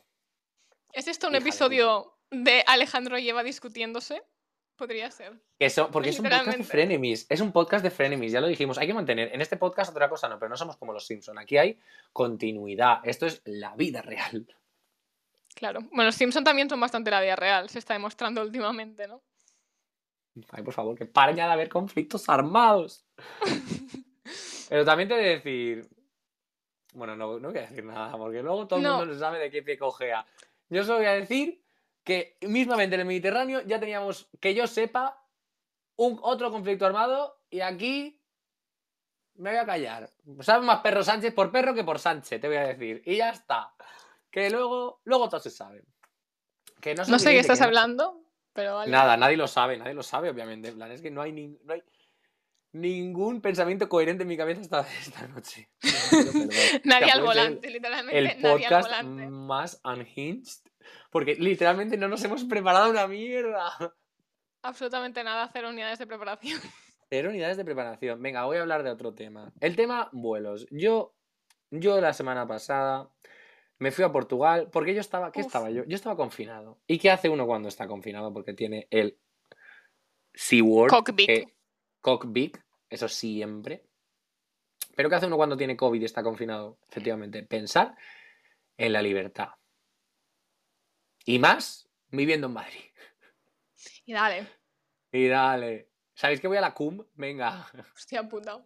¿Es 0.91 1.08
esto 1.08 1.27
un 1.27 1.34
Hija 1.36 1.41
episodio 1.44 2.17
de 2.29 2.62
Alejandro 2.67 3.17
y 3.17 3.29
Eva 3.29 3.41
discutiéndose? 3.41 4.22
Podría 4.75 5.10
ser. 5.12 5.39
Que 5.58 5.70
so- 5.70 5.89
porque 5.89 6.10
es 6.10 6.20
un 6.20 6.25
podcast 6.29 6.58
de 6.58 6.63
frenemies. 6.65 7.25
Es 7.29 7.39
un 7.39 7.53
podcast 7.53 7.84
de 7.84 7.89
frenemies, 7.89 8.34
ya 8.34 8.41
lo 8.41 8.48
dijimos. 8.48 8.77
Hay 8.77 8.88
que 8.88 8.94
mantener. 8.94 9.34
En 9.34 9.39
este 9.41 9.55
podcast 9.55 9.91
otra 9.91 10.10
cosa 10.10 10.27
no, 10.27 10.38
pero 10.38 10.50
no 10.50 10.58
somos 10.58 10.75
como 10.75 10.91
los 10.91 11.08
Simpson. 11.08 11.38
Aquí 11.39 11.58
hay 11.58 11.79
continuidad. 12.12 13.00
Esto 13.05 13.25
es 13.27 13.41
la 13.46 13.74
vida 13.75 14.01
real. 14.01 14.46
Claro. 15.55 15.79
Bueno, 15.84 16.03
los 16.05 16.15
Simpson 16.15 16.44
también 16.44 16.70
son 16.70 16.82
bastante 16.82 17.10
la 17.12 17.22
vida 17.22 17.38
real, 17.38 17.70
se 17.70 17.79
está 17.79 17.94
demostrando 17.94 18.41
últimamente, 18.41 19.08
¿no? 19.08 19.22
Ay, 20.51 20.63
por 20.63 20.74
favor, 20.74 20.98
que 20.98 21.05
paren 21.05 21.38
ya 21.38 21.48
de 21.48 21.53
haber 21.53 21.70
conflictos 21.70 22.27
armados. 22.27 23.05
Pero 24.70 24.86
también 24.86 25.10
te 25.10 25.16
he 25.16 25.18
de 25.24 25.30
decir. 25.36 25.88
Bueno, 26.94 27.16
no, 27.16 27.40
no 27.40 27.50
voy 27.50 27.58
a 27.58 27.62
decir 27.68 27.84
nada, 27.84 28.16
porque 28.18 28.42
luego 28.42 28.68
todo 28.68 28.78
el 28.80 28.84
No. 28.84 28.98
mundo 29.00 29.14
no 29.14 29.20
sabe 29.20 29.40
de 29.40 29.52
qué 29.52 29.62
pie 29.62 29.78
cojea. 29.78 30.26
Yo 30.70 30.84
solo 30.84 31.00
voy 31.00 31.08
a 31.08 31.14
decir 31.14 31.62
que 32.04 32.38
mismamente 32.42 32.96
en 32.96 33.02
el 33.02 33.08
Mediterráneo 33.08 33.62
ya 33.62 33.80
teníamos, 33.80 34.30
que 34.40 34.54
yo 34.56 34.66
sepa, 34.68 35.22
un 35.98 36.20
otro 36.22 36.52
conflicto 36.52 36.86
armado 36.86 37.42
y 37.50 37.60
aquí 37.62 38.22
me 39.36 39.50
voy 39.50 39.60
a 39.60 39.66
callar. 39.66 40.10
Sabe 40.42 40.66
más 40.66 40.80
perro 40.82 41.04
Sánchez 41.04 41.34
por 41.34 41.52
perro 41.52 41.74
que 41.74 41.84
por 41.84 42.00
Sánchez, 42.00 42.40
te 42.40 42.48
voy 42.48 42.58
a 42.58 42.68
decir. 42.68 43.02
Y 43.06 43.18
ya 43.18 43.32
está. 43.32 43.74
Que 44.32 44.50
luego, 44.50 45.02
luego 45.04 45.28
todo 45.28 45.40
se 45.42 45.50
sabe. 45.50 45.84
Que 46.80 46.96
no, 46.96 47.04
No 47.06 47.20
sé 47.20 47.32
qué 47.32 47.40
estás 47.40 47.62
hablando, 47.62 48.22
pero 48.54 48.76
vale. 48.76 48.92
Nada, 48.92 49.18
nadie 49.18 49.36
lo 49.38 49.48
sabe, 49.48 49.78
nadie 49.78 49.94
lo 49.94 50.04
sabe, 50.04 50.30
obviamente. 50.30 50.70
En 50.70 50.76
plan, 50.76 50.92
es 50.92 51.02
que 51.02 51.12
no 51.12 51.22
hay, 51.22 51.32
ni- 51.34 51.58
no 51.64 51.74
hay 51.74 51.84
ningún 52.75 53.39
pensamiento 53.41 53.88
coherente 53.88 54.24
en 54.24 54.27
mi 54.27 54.38
cabeza 54.38 54.62
esta, 54.62 54.82
esta 55.00 55.27
noche. 55.27 55.70
Nadie 56.84 57.05
sea, 57.05 57.13
al 57.15 57.22
volante, 57.24 57.70
literalmente. 57.70 58.17
El 58.20 58.41
nadie 58.41 58.65
al 58.67 58.82
volante. 58.82 59.27
más 59.29 59.82
unhinged. 59.84 60.62
Porque 61.10 61.36
literalmente 61.36 61.98
no 61.98 62.08
nos 62.08 62.24
hemos 62.25 62.44
preparado 62.44 62.89
una 62.91 63.08
mierda. 63.08 63.72
Absolutamente 64.62 65.24
nada, 65.24 65.50
cero 65.51 65.70
unidades 65.70 66.00
de 66.00 66.08
preparación. 66.08 66.60
Cero 67.10 67.29
unidades 67.29 67.55
de 67.55 67.63
preparación. 67.63 68.20
Venga, 68.22 68.46
voy 68.46 68.58
a 68.58 68.62
hablar 68.62 68.82
de 68.84 68.89
otro 68.89 69.13
tema. 69.13 69.53
El 69.62 69.75
tema 69.75 70.10
vuelos. 70.12 70.65
Yo, 70.72 71.13
yo 71.70 72.01
la 72.01 72.13
semana 72.13 72.48
pasada 72.48 73.10
me 73.77 73.91
fui 73.91 74.03
a 74.03 74.12
Portugal 74.12 74.70
porque 74.72 74.96
yo 74.96 75.01
estaba, 75.01 75.32
¿qué 75.32 75.41
Uf. 75.41 75.46
estaba 75.46 75.70
yo? 75.70 75.84
Yo 75.86 75.96
estaba 75.96 76.15
confinado. 76.15 76.79
¿Y 76.88 76.98
qué 76.98 77.12
hace 77.12 77.29
uno 77.29 77.46
cuando 77.46 77.70
está 77.70 77.88
confinado? 77.88 78.34
Porque 78.34 78.53
tiene 78.53 78.88
el. 78.89 79.20
Cockpit. 80.89 81.27
que- 81.27 81.55
cockpit, 82.01 82.58
eso 82.89 83.08
siempre. 83.08 83.86
Pero 84.96 85.10
¿qué 85.10 85.15
hace 85.15 85.25
uno 85.27 85.38
cuando 85.38 85.58
tiene 85.58 85.75
COVID 85.75 86.01
y 86.01 86.06
está 86.06 86.24
confinado? 86.24 86.80
Efectivamente, 86.89 87.44
pensar 87.44 87.96
en 88.77 88.94
la 88.94 89.01
libertad. 89.01 89.50
Y 91.25 91.39
más 91.39 91.89
viviendo 92.12 92.48
en 92.48 92.54
Madrid. 92.54 92.82
Y 94.06 94.13
dale. 94.13 94.48
Y 95.12 95.27
dale. 95.27 95.89
¿Sabéis 96.13 96.39
que 96.39 96.48
voy 96.48 96.58
a 96.58 96.62
la 96.62 96.74
CUM? 96.74 97.04
Venga. 97.15 97.68
Hostia 97.94 98.24
puta. 98.27 98.65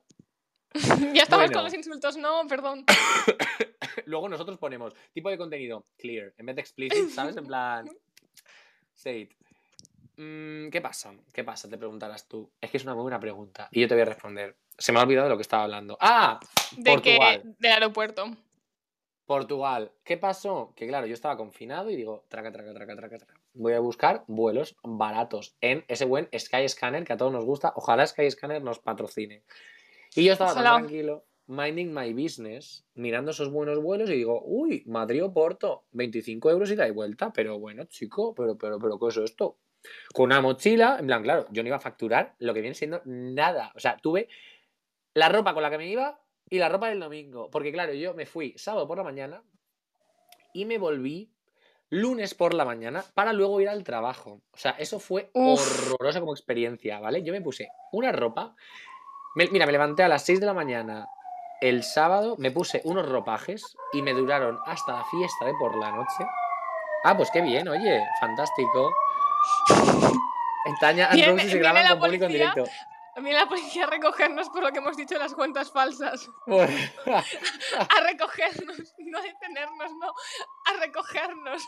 ya 1.13 1.23
estamos 1.23 1.45
Bueno. 1.45 1.53
con 1.53 1.63
los 1.63 1.73
insultos, 1.73 2.17
no, 2.17 2.45
perdón. 2.47 2.85
Luego 4.05 4.29
nosotros 4.29 4.59
ponemos 4.59 4.93
tipo 5.13 5.29
de 5.29 5.37
contenido 5.37 5.87
clear 5.97 6.33
en 6.37 6.45
vez 6.45 6.55
de 6.55 6.61
explicit, 6.61 7.09
¿sabes? 7.09 7.35
En 7.37 7.47
plan. 7.47 7.89
Say 8.93 9.29
Mm, 10.19 10.69
¿Qué 10.69 10.81
pasa? 10.81 11.13
¿Qué 11.31 11.45
pasa? 11.45 11.69
Te 11.69 11.77
preguntarás 11.77 12.27
tú. 12.27 12.51
Es 12.59 12.69
que 12.69 12.75
es 12.75 12.83
una 12.83 12.93
muy 12.93 13.03
buena 13.03 13.21
pregunta. 13.21 13.69
Y 13.71 13.79
yo 13.79 13.87
te 13.87 13.93
voy 13.93 14.01
a 14.01 14.05
responder. 14.05 14.57
Se 14.77 14.91
me 14.91 14.99
ha 14.99 15.03
olvidado 15.03 15.27
de 15.27 15.29
lo 15.29 15.37
que 15.37 15.43
estaba 15.43 15.63
hablando. 15.63 15.97
¡Ah! 16.01 16.41
De 16.75 16.91
Portugal. 16.91 17.41
que 17.41 17.55
del 17.57 17.71
aeropuerto. 17.71 18.25
Portugal. 19.25 19.93
¿Qué 20.03 20.17
pasó? 20.17 20.73
Que 20.75 20.87
claro, 20.87 21.07
yo 21.07 21.13
estaba 21.13 21.37
confinado 21.37 21.89
y 21.89 21.95
digo, 21.95 22.25
traca, 22.27 22.51
traca, 22.51 22.73
traca, 22.73 22.97
traca, 22.97 23.17
traca. 23.17 23.41
Voy 23.53 23.73
a 23.73 23.79
buscar 23.79 24.25
vuelos 24.27 24.75
baratos 24.83 25.55
en 25.61 25.85
ese 25.87 26.03
buen 26.03 26.27
Skyscanner 26.37 27.05
que 27.05 27.13
a 27.13 27.17
todos 27.17 27.31
nos 27.31 27.45
gusta. 27.45 27.71
Ojalá 27.77 28.05
Skyscanner 28.05 28.61
nos 28.61 28.79
patrocine. 28.79 29.43
Y 30.15 30.25
yo 30.25 30.33
estaba 30.33 30.53
tan 30.53 30.63
tranquilo, 30.63 31.23
minding 31.47 31.93
my 31.93 32.11
business, 32.11 32.83
mirando 32.93 33.31
esos 33.31 33.49
buenos 33.51 33.81
vuelos 33.81 34.09
y 34.09 34.15
digo, 34.15 34.41
uy, 34.43 34.83
Madrid 34.85 35.23
o 35.23 35.31
Porto, 35.31 35.85
25 35.91 36.49
euros 36.49 36.71
ida 36.71 36.87
y 36.87 36.91
vuelta. 36.91 37.31
Pero 37.31 37.57
bueno, 37.57 37.85
chico, 37.85 38.33
pero, 38.35 38.57
pero, 38.57 38.79
pero, 38.79 38.99
¿qué 38.99 39.07
es 39.07 39.17
esto? 39.17 39.57
Con 40.13 40.25
una 40.25 40.41
mochila, 40.41 40.97
en 40.99 41.07
plan, 41.07 41.23
claro, 41.23 41.45
yo 41.51 41.63
no 41.63 41.67
iba 41.67 41.77
a 41.77 41.81
facturar 41.81 42.35
lo 42.39 42.53
que 42.53 42.61
viene 42.61 42.75
siendo 42.75 43.01
nada. 43.05 43.71
O 43.75 43.79
sea, 43.79 43.97
tuve 43.97 44.27
la 45.13 45.29
ropa 45.29 45.53
con 45.53 45.63
la 45.63 45.69
que 45.69 45.77
me 45.77 45.87
iba 45.87 46.19
y 46.49 46.57
la 46.59 46.69
ropa 46.69 46.89
del 46.89 46.99
domingo. 46.99 47.49
Porque 47.49 47.71
claro, 47.71 47.93
yo 47.93 48.13
me 48.13 48.25
fui 48.25 48.53
sábado 48.57 48.87
por 48.87 48.97
la 48.97 49.03
mañana 49.03 49.43
y 50.53 50.65
me 50.65 50.77
volví 50.77 51.31
lunes 51.91 52.35
por 52.35 52.53
la 52.53 52.65
mañana 52.65 53.03
para 53.13 53.33
luego 53.33 53.61
ir 53.61 53.69
al 53.69 53.83
trabajo. 53.83 54.41
O 54.51 54.57
sea, 54.57 54.71
eso 54.71 54.99
fue 54.99 55.31
Uf. 55.33 55.59
horroroso 55.89 56.19
como 56.19 56.33
experiencia, 56.33 56.99
¿vale? 56.99 57.23
Yo 57.23 57.33
me 57.33 57.41
puse 57.41 57.69
una 57.91 58.11
ropa. 58.11 58.55
me- 59.35 59.47
mira, 59.47 59.65
me 59.65 59.71
levanté 59.71 60.03
a 60.03 60.07
las 60.07 60.25
6 60.25 60.39
de 60.39 60.45
la 60.47 60.53
mañana 60.53 61.07
el 61.61 61.83
sábado, 61.83 62.35
me 62.39 62.51
puse 62.51 62.81
unos 62.85 63.07
ropajes 63.07 63.75
y 63.93 64.01
me 64.01 64.13
duraron 64.13 64.57
hasta 64.65 64.93
la 64.93 65.03
fiesta 65.05 65.45
de 65.45 65.53
por 65.59 65.75
la 65.77 65.91
noche. 65.91 66.25
Ah, 67.03 67.15
pues 67.15 67.29
qué 67.31 67.41
bien, 67.41 67.67
oye, 67.67 68.01
fantástico. 68.19 68.91
En 70.65 70.75
Tanya 70.79 71.07
and 71.09 71.25
Rosie 71.25 71.49
se 71.49 71.57
graban 71.57 71.83
la 71.83 71.89
con 71.91 71.99
público 72.01 72.25
en 72.25 72.31
policía. 72.31 72.51
directo. 72.55 72.71
Viene 73.15 73.33
la 73.39 73.47
policía 73.47 73.83
a 73.83 73.87
recogernos 73.89 74.49
por 74.49 74.63
lo 74.63 74.71
que 74.71 74.77
hemos 74.79 74.95
dicho 74.95 75.15
de 75.15 75.19
las 75.19 75.33
cuentas 75.33 75.71
falsas. 75.71 76.29
Bueno, 76.45 76.73
A 77.05 78.01
recogernos, 78.07 78.95
no 78.99 79.17
a 79.17 79.21
detenernos, 79.21 79.91
no. 79.99 80.07
A 80.65 80.79
recogernos. 80.79 81.61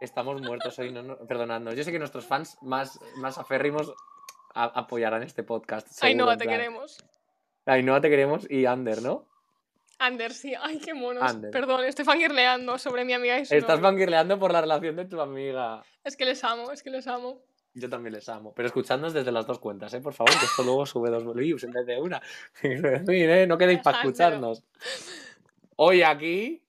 Estamos 0.00 0.40
muertos 0.42 0.78
hoy, 0.78 0.92
no, 0.92 1.02
no- 1.02 1.16
perdonadnos. 1.26 1.74
Yo 1.74 1.84
sé 1.84 1.92
que 1.92 1.98
nuestros 1.98 2.26
fans 2.26 2.58
más, 2.62 2.98
más 3.16 3.38
aférrimos 3.38 3.92
a- 4.54 4.64
apoyarán 4.64 5.22
este 5.22 5.42
podcast. 5.42 5.86
En 6.02 6.18
te 6.18 6.24
plan. 6.24 6.38
queremos. 6.38 6.98
Ainhoa, 7.66 8.00
te 8.00 8.10
queremos 8.10 8.50
y 8.50 8.66
Ander, 8.66 9.00
¿no? 9.02 9.26
Ander, 9.98 10.32
sí. 10.32 10.54
Ay, 10.60 10.80
qué 10.80 10.92
monos. 10.94 11.22
Ander. 11.22 11.50
Perdón, 11.50 11.84
estoy 11.84 12.04
fangirleando 12.04 12.78
sobre 12.78 13.04
mi 13.04 13.12
amiga 13.12 13.38
y 13.38 13.44
su 13.46 13.54
Estás 13.54 13.80
fangirleando 13.80 14.38
por 14.38 14.52
la 14.52 14.60
relación 14.62 14.96
de 14.96 15.04
tu 15.04 15.20
amiga. 15.20 15.82
Es 16.04 16.16
que 16.16 16.24
les 16.24 16.42
amo, 16.44 16.72
es 16.72 16.82
que 16.82 16.90
les 16.90 17.06
amo. 17.06 17.42
Yo 17.74 17.88
también 17.88 18.14
les 18.14 18.28
amo. 18.28 18.52
Pero 18.54 18.66
escuchadnos 18.66 19.12
desde 19.12 19.30
las 19.30 19.46
dos 19.46 19.58
cuentas, 19.60 19.94
¿eh? 19.94 20.00
Por 20.00 20.12
favor, 20.12 20.32
que 20.38 20.44
esto 20.46 20.62
luego 20.64 20.84
sube 20.86 21.08
dos 21.10 21.34
views 21.34 21.62
en 21.64 21.70
vez 21.72 21.86
de 21.86 22.00
una. 22.00 22.20
¿eh? 22.62 23.46
No 23.48 23.56
quedéis 23.56 23.80
para 23.80 23.98
escucharnos. 23.98 24.64
Hoy 25.76 26.02
aquí. 26.02 26.62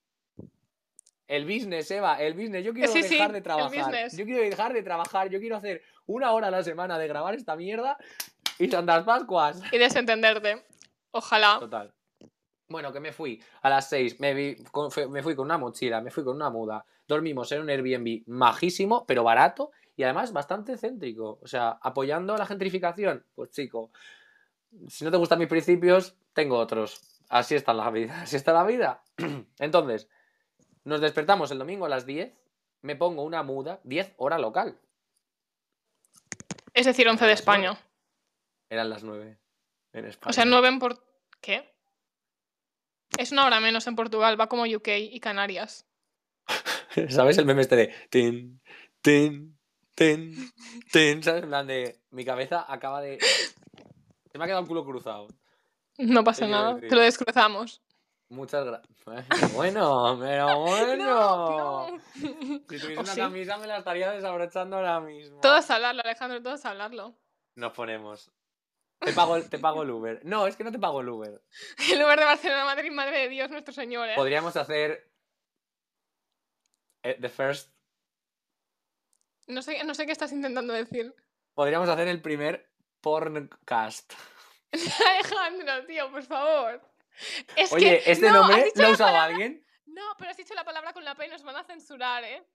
El 1.27 1.45
business, 1.45 1.89
Eva, 1.91 2.21
el 2.21 2.33
business. 2.33 2.63
Yo 2.65 2.73
quiero 2.73 2.91
Sí, 2.91 3.03
sí, 3.03 3.15
dejar 3.15 3.31
de 3.31 3.41
trabajar. 3.41 4.09
Yo 4.11 4.25
quiero 4.25 4.41
dejar 4.41 4.73
de 4.73 4.83
trabajar. 4.83 5.29
Yo 5.29 5.39
quiero 5.39 5.55
hacer 5.55 5.81
una 6.05 6.31
hora 6.33 6.47
a 6.47 6.51
la 6.51 6.61
semana 6.63 6.99
de 6.99 7.07
grabar 7.07 7.33
esta 7.35 7.55
mierda 7.55 7.97
y 8.59 8.67
Santas 8.69 9.03
Pascuas. 9.05 9.61
Y 9.71 9.77
desentenderte. 9.77 10.63
Ojalá. 11.11 11.57
Total. 11.59 11.93
Bueno, 12.67 12.93
que 12.93 12.99
me 12.99 13.11
fui 13.11 13.41
a 13.61 13.69
las 13.69 13.89
6, 13.89 14.19
me, 14.19 14.33
vi- 14.33 14.55
con- 14.71 14.89
me 15.11 15.23
fui 15.23 15.35
con 15.35 15.45
una 15.45 15.57
mochila, 15.57 15.99
me 15.99 16.09
fui 16.11 16.23
con 16.23 16.35
una 16.37 16.49
muda, 16.49 16.85
dormimos 17.05 17.51
en 17.51 17.61
un 17.63 17.69
Airbnb 17.69 18.23
majísimo, 18.27 19.05
pero 19.05 19.23
barato 19.25 19.71
y 19.95 20.03
además 20.03 20.33
bastante 20.33 20.77
céntrico. 20.77 21.39
O 21.41 21.47
sea, 21.47 21.77
apoyando 21.81 22.35
la 22.37 22.45
gentrificación, 22.45 23.25
pues 23.35 23.51
chico, 23.51 23.91
si 24.87 25.03
no 25.03 25.11
te 25.11 25.17
gustan 25.17 25.39
mis 25.39 25.47
principios, 25.47 26.15
tengo 26.33 26.57
otros. 26.57 27.01
Así 27.29 27.55
está 27.55 27.73
la 27.73 27.89
vida, 27.91 28.21
así 28.23 28.35
está 28.35 28.53
la 28.53 28.63
vida. 28.63 29.03
Entonces, 29.59 30.09
nos 30.83 31.01
despertamos 31.01 31.51
el 31.51 31.59
domingo 31.59 31.85
a 31.85 31.89
las 31.89 32.05
10, 32.05 32.33
me 32.81 32.95
pongo 32.95 33.23
una 33.23 33.43
muda, 33.43 33.79
10 33.83 34.15
hora 34.17 34.37
local. 34.37 34.79
Es 36.73 36.85
decir, 36.85 37.07
11 37.07 37.25
de 37.25 37.33
España. 37.33 37.77
Eran 38.69 38.89
las 38.89 39.03
9 39.03 39.37
en 39.93 40.05
España. 40.05 40.29
O 40.29 40.33
sea, 40.33 40.45
9 40.45 40.67
en 40.67 40.79
Por... 40.79 41.03
¿Qué? 41.41 41.71
Es 43.17 43.31
una 43.31 43.45
hora 43.45 43.59
menos 43.59 43.87
en 43.87 43.95
Portugal, 43.95 44.39
va 44.39 44.47
como 44.47 44.63
UK 44.63 44.87
y 44.87 45.19
Canarias. 45.19 45.85
¿Sabes 47.09 47.37
el 47.37 47.45
meme 47.45 47.61
este 47.61 47.75
de 47.75 47.93
tin, 48.09 48.61
tin, 49.01 49.59
tin, 50.01 50.51
tin? 50.91 51.23
¿Sabes? 51.23 51.43
En 51.43 51.49
plan 51.49 51.67
de 51.67 51.99
mi 52.11 52.25
cabeza 52.25 52.65
acaba 52.67 53.01
de. 53.01 53.19
Se 54.31 54.37
me 54.37 54.43
ha 54.43 54.47
quedado 54.47 54.61
el 54.61 54.67
culo 54.67 54.83
cruzado. 54.85 55.27
No 55.97 56.23
pasa 56.23 56.47
nada, 56.47 56.79
te 56.79 56.95
lo 56.95 57.01
descruzamos. 57.01 57.81
Muchas 58.29 58.65
gracias. 58.65 58.91
Bueno, 59.53 60.17
pero 60.19 60.59
bueno. 60.61 61.05
No, 61.05 61.91
no. 61.91 61.99
Si 62.15 62.61
tuviese 62.65 62.97
¿O 62.97 63.01
una 63.01 63.13
sí? 63.13 63.19
camisa 63.19 63.57
me 63.57 63.67
la 63.67 63.77
estaría 63.77 64.11
desabrochando 64.11 64.77
ahora 64.77 64.99
mismo. 65.01 65.41
Todos 65.41 65.69
a 65.69 65.75
hablarlo, 65.75 66.01
Alejandro, 66.03 66.41
todos 66.41 66.63
a 66.65 66.69
hablarlo. 66.69 67.13
Nos 67.55 67.73
ponemos. 67.73 68.31
Te 68.99 69.11
pago, 69.13 69.35
el, 69.35 69.49
te 69.49 69.57
pago 69.59 69.81
el 69.83 69.89
Uber. 69.89 70.21
No, 70.23 70.45
es 70.47 70.55
que 70.55 70.63
no 70.63 70.71
te 70.71 70.77
pago 70.79 71.01
el 71.01 71.09
Uber. 71.09 71.41
El 71.91 71.99
lugar 71.99 72.19
de 72.19 72.25
Barcelona, 72.25 72.65
Madrid, 72.65 72.91
Madre 72.91 73.17
de 73.21 73.29
Dios, 73.29 73.49
nuestro 73.49 73.73
Señor, 73.73 74.07
¿eh? 74.07 74.13
Podríamos 74.15 74.55
hacer. 74.55 75.11
eh, 77.03 77.17
The 77.19 77.29
first. 77.29 77.69
No 79.51 79.61
sé, 79.61 79.83
no 79.83 79.93
sé 79.93 80.05
qué 80.05 80.13
estás 80.13 80.31
intentando 80.31 80.73
decir. 80.73 81.13
Podríamos 81.53 81.89
hacer 81.89 82.07
el 82.07 82.21
primer 82.21 82.71
porncast. 83.01 84.13
Alejandro, 84.71 85.85
tío, 85.85 86.09
por 86.09 86.23
favor. 86.23 86.81
Es 87.57 87.73
Oye, 87.73 88.01
que, 88.01 88.11
¿este 88.11 88.29
no, 88.29 88.39
nombre 88.39 88.71
lo 88.73 88.87
ha 88.87 88.91
usado 88.91 89.17
alguien? 89.17 89.65
No, 89.85 90.15
pero 90.17 90.31
has 90.31 90.37
dicho 90.37 90.53
la 90.53 90.63
palabra 90.63 90.93
con 90.93 91.03
la 91.03 91.15
P 91.15 91.25
y 91.25 91.29
nos 91.29 91.43
van 91.43 91.57
a 91.57 91.63
censurar, 91.65 92.23
¿eh? 92.23 92.47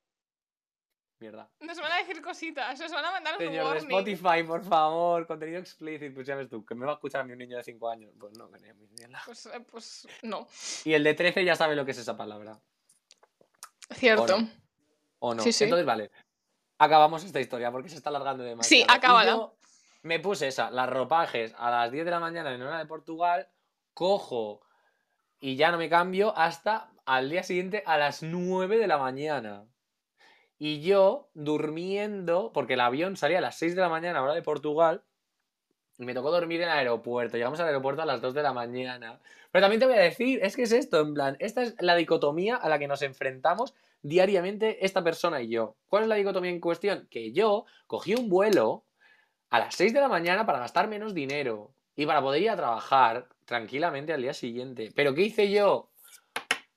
Mierda. 1.18 1.50
Nos 1.60 1.78
van 1.78 1.92
a 1.92 1.96
decir 1.98 2.22
cositas, 2.22 2.78
nos 2.80 2.90
van 2.90 3.04
a 3.04 3.10
mandar 3.10 3.34
un 3.34 3.38
Señor 3.38 3.64
de 3.64 3.70
warning. 3.70 3.90
Spotify, 3.90 4.42
por 4.46 4.64
favor, 4.64 5.26
contenido 5.26 5.60
explícito. 5.60 6.14
Pues 6.14 6.26
ya 6.26 6.34
ves 6.36 6.48
tú, 6.48 6.64
que 6.64 6.74
me 6.74 6.86
va 6.86 6.92
a 6.92 6.94
escuchar 6.94 7.20
a 7.20 7.24
mí 7.24 7.32
un 7.32 7.38
niño 7.38 7.58
de 7.58 7.64
5 7.64 7.88
años. 7.90 8.12
Pues 8.18 8.36
no, 8.38 8.50
que 8.50 8.58
la- 9.08 9.22
Pues, 9.26 9.46
eh, 9.46 9.60
pues 9.60 10.08
no. 10.22 10.48
Y 10.84 10.94
el 10.94 11.04
de 11.04 11.14
13 11.14 11.44
ya 11.44 11.54
sabe 11.54 11.76
lo 11.76 11.84
que 11.84 11.90
es 11.90 11.98
esa 11.98 12.16
palabra. 12.16 12.58
Cierto. 13.94 14.24
¿O 14.24 14.26
no? 14.40 14.50
¿O 15.18 15.34
no? 15.34 15.42
Sí, 15.42 15.52
sí. 15.52 15.64
Entonces, 15.64 15.86
vale. 15.86 16.10
Acabamos 16.78 17.24
esta 17.24 17.40
historia 17.40 17.70
porque 17.70 17.88
se 17.88 17.96
está 17.96 18.10
alargando 18.10 18.44
demasiado. 18.44 18.84
Sí, 18.84 18.86
acábala. 18.88 19.50
me 20.02 20.20
puse 20.20 20.48
esa, 20.48 20.70
las 20.70 20.88
ropajes 20.88 21.54
a 21.58 21.70
las 21.70 21.90
10 21.90 22.04
de 22.04 22.10
la 22.10 22.20
mañana 22.20 22.52
en 22.52 22.62
hora 22.62 22.78
de 22.78 22.86
Portugal, 22.86 23.48
cojo 23.94 24.60
y 25.40 25.56
ya 25.56 25.70
no 25.70 25.78
me 25.78 25.88
cambio 25.88 26.36
hasta 26.36 26.90
al 27.04 27.30
día 27.30 27.42
siguiente 27.42 27.82
a 27.86 27.98
las 27.98 28.22
9 28.22 28.78
de 28.78 28.86
la 28.86 28.98
mañana. 28.98 29.64
Y 30.58 30.80
yo 30.80 31.28
durmiendo, 31.34 32.50
porque 32.52 32.74
el 32.74 32.80
avión 32.80 33.16
salía 33.16 33.38
a 33.38 33.42
las 33.42 33.56
6 33.58 33.74
de 33.74 33.82
la 33.82 33.88
mañana, 33.88 34.22
hora 34.22 34.34
de 34.34 34.42
Portugal, 34.42 35.04
y 35.98 36.04
me 36.04 36.14
tocó 36.14 36.30
dormir 36.30 36.62
en 36.62 36.68
el 36.68 36.74
aeropuerto. 36.74 37.36
Llegamos 37.36 37.60
al 37.60 37.66
aeropuerto 37.66 38.02
a 38.02 38.06
las 38.06 38.20
2 38.20 38.34
de 38.34 38.42
la 38.42 38.52
mañana. 38.52 39.20
Pero 39.50 39.62
también 39.62 39.80
te 39.80 39.86
voy 39.86 39.96
a 39.96 40.00
decir, 40.00 40.40
es 40.42 40.56
que 40.56 40.62
es 40.62 40.72
esto, 40.72 41.00
en 41.00 41.14
plan, 41.14 41.36
esta 41.38 41.62
es 41.62 41.74
la 41.80 41.94
dicotomía 41.94 42.56
a 42.56 42.68
la 42.68 42.78
que 42.78 42.88
nos 42.88 43.02
enfrentamos 43.02 43.74
diariamente 44.06 44.84
esta 44.84 45.02
persona 45.02 45.42
y 45.42 45.48
yo. 45.48 45.76
¿Cuál 45.88 46.04
es 46.04 46.08
la 46.08 46.14
dicotomía 46.14 46.50
en 46.50 46.60
cuestión? 46.60 47.08
Que 47.10 47.32
yo 47.32 47.66
cogí 47.86 48.14
un 48.14 48.28
vuelo 48.28 48.84
a 49.50 49.58
las 49.58 49.74
6 49.74 49.92
de 49.92 50.00
la 50.00 50.08
mañana 50.08 50.46
para 50.46 50.60
gastar 50.60 50.88
menos 50.88 51.14
dinero 51.14 51.72
y 51.96 52.06
para 52.06 52.20
poder 52.20 52.42
ir 52.42 52.50
a 52.50 52.56
trabajar 52.56 53.28
tranquilamente 53.44 54.12
al 54.12 54.22
día 54.22 54.34
siguiente. 54.34 54.92
¿Pero 54.94 55.14
qué 55.14 55.22
hice 55.22 55.50
yo? 55.50 55.90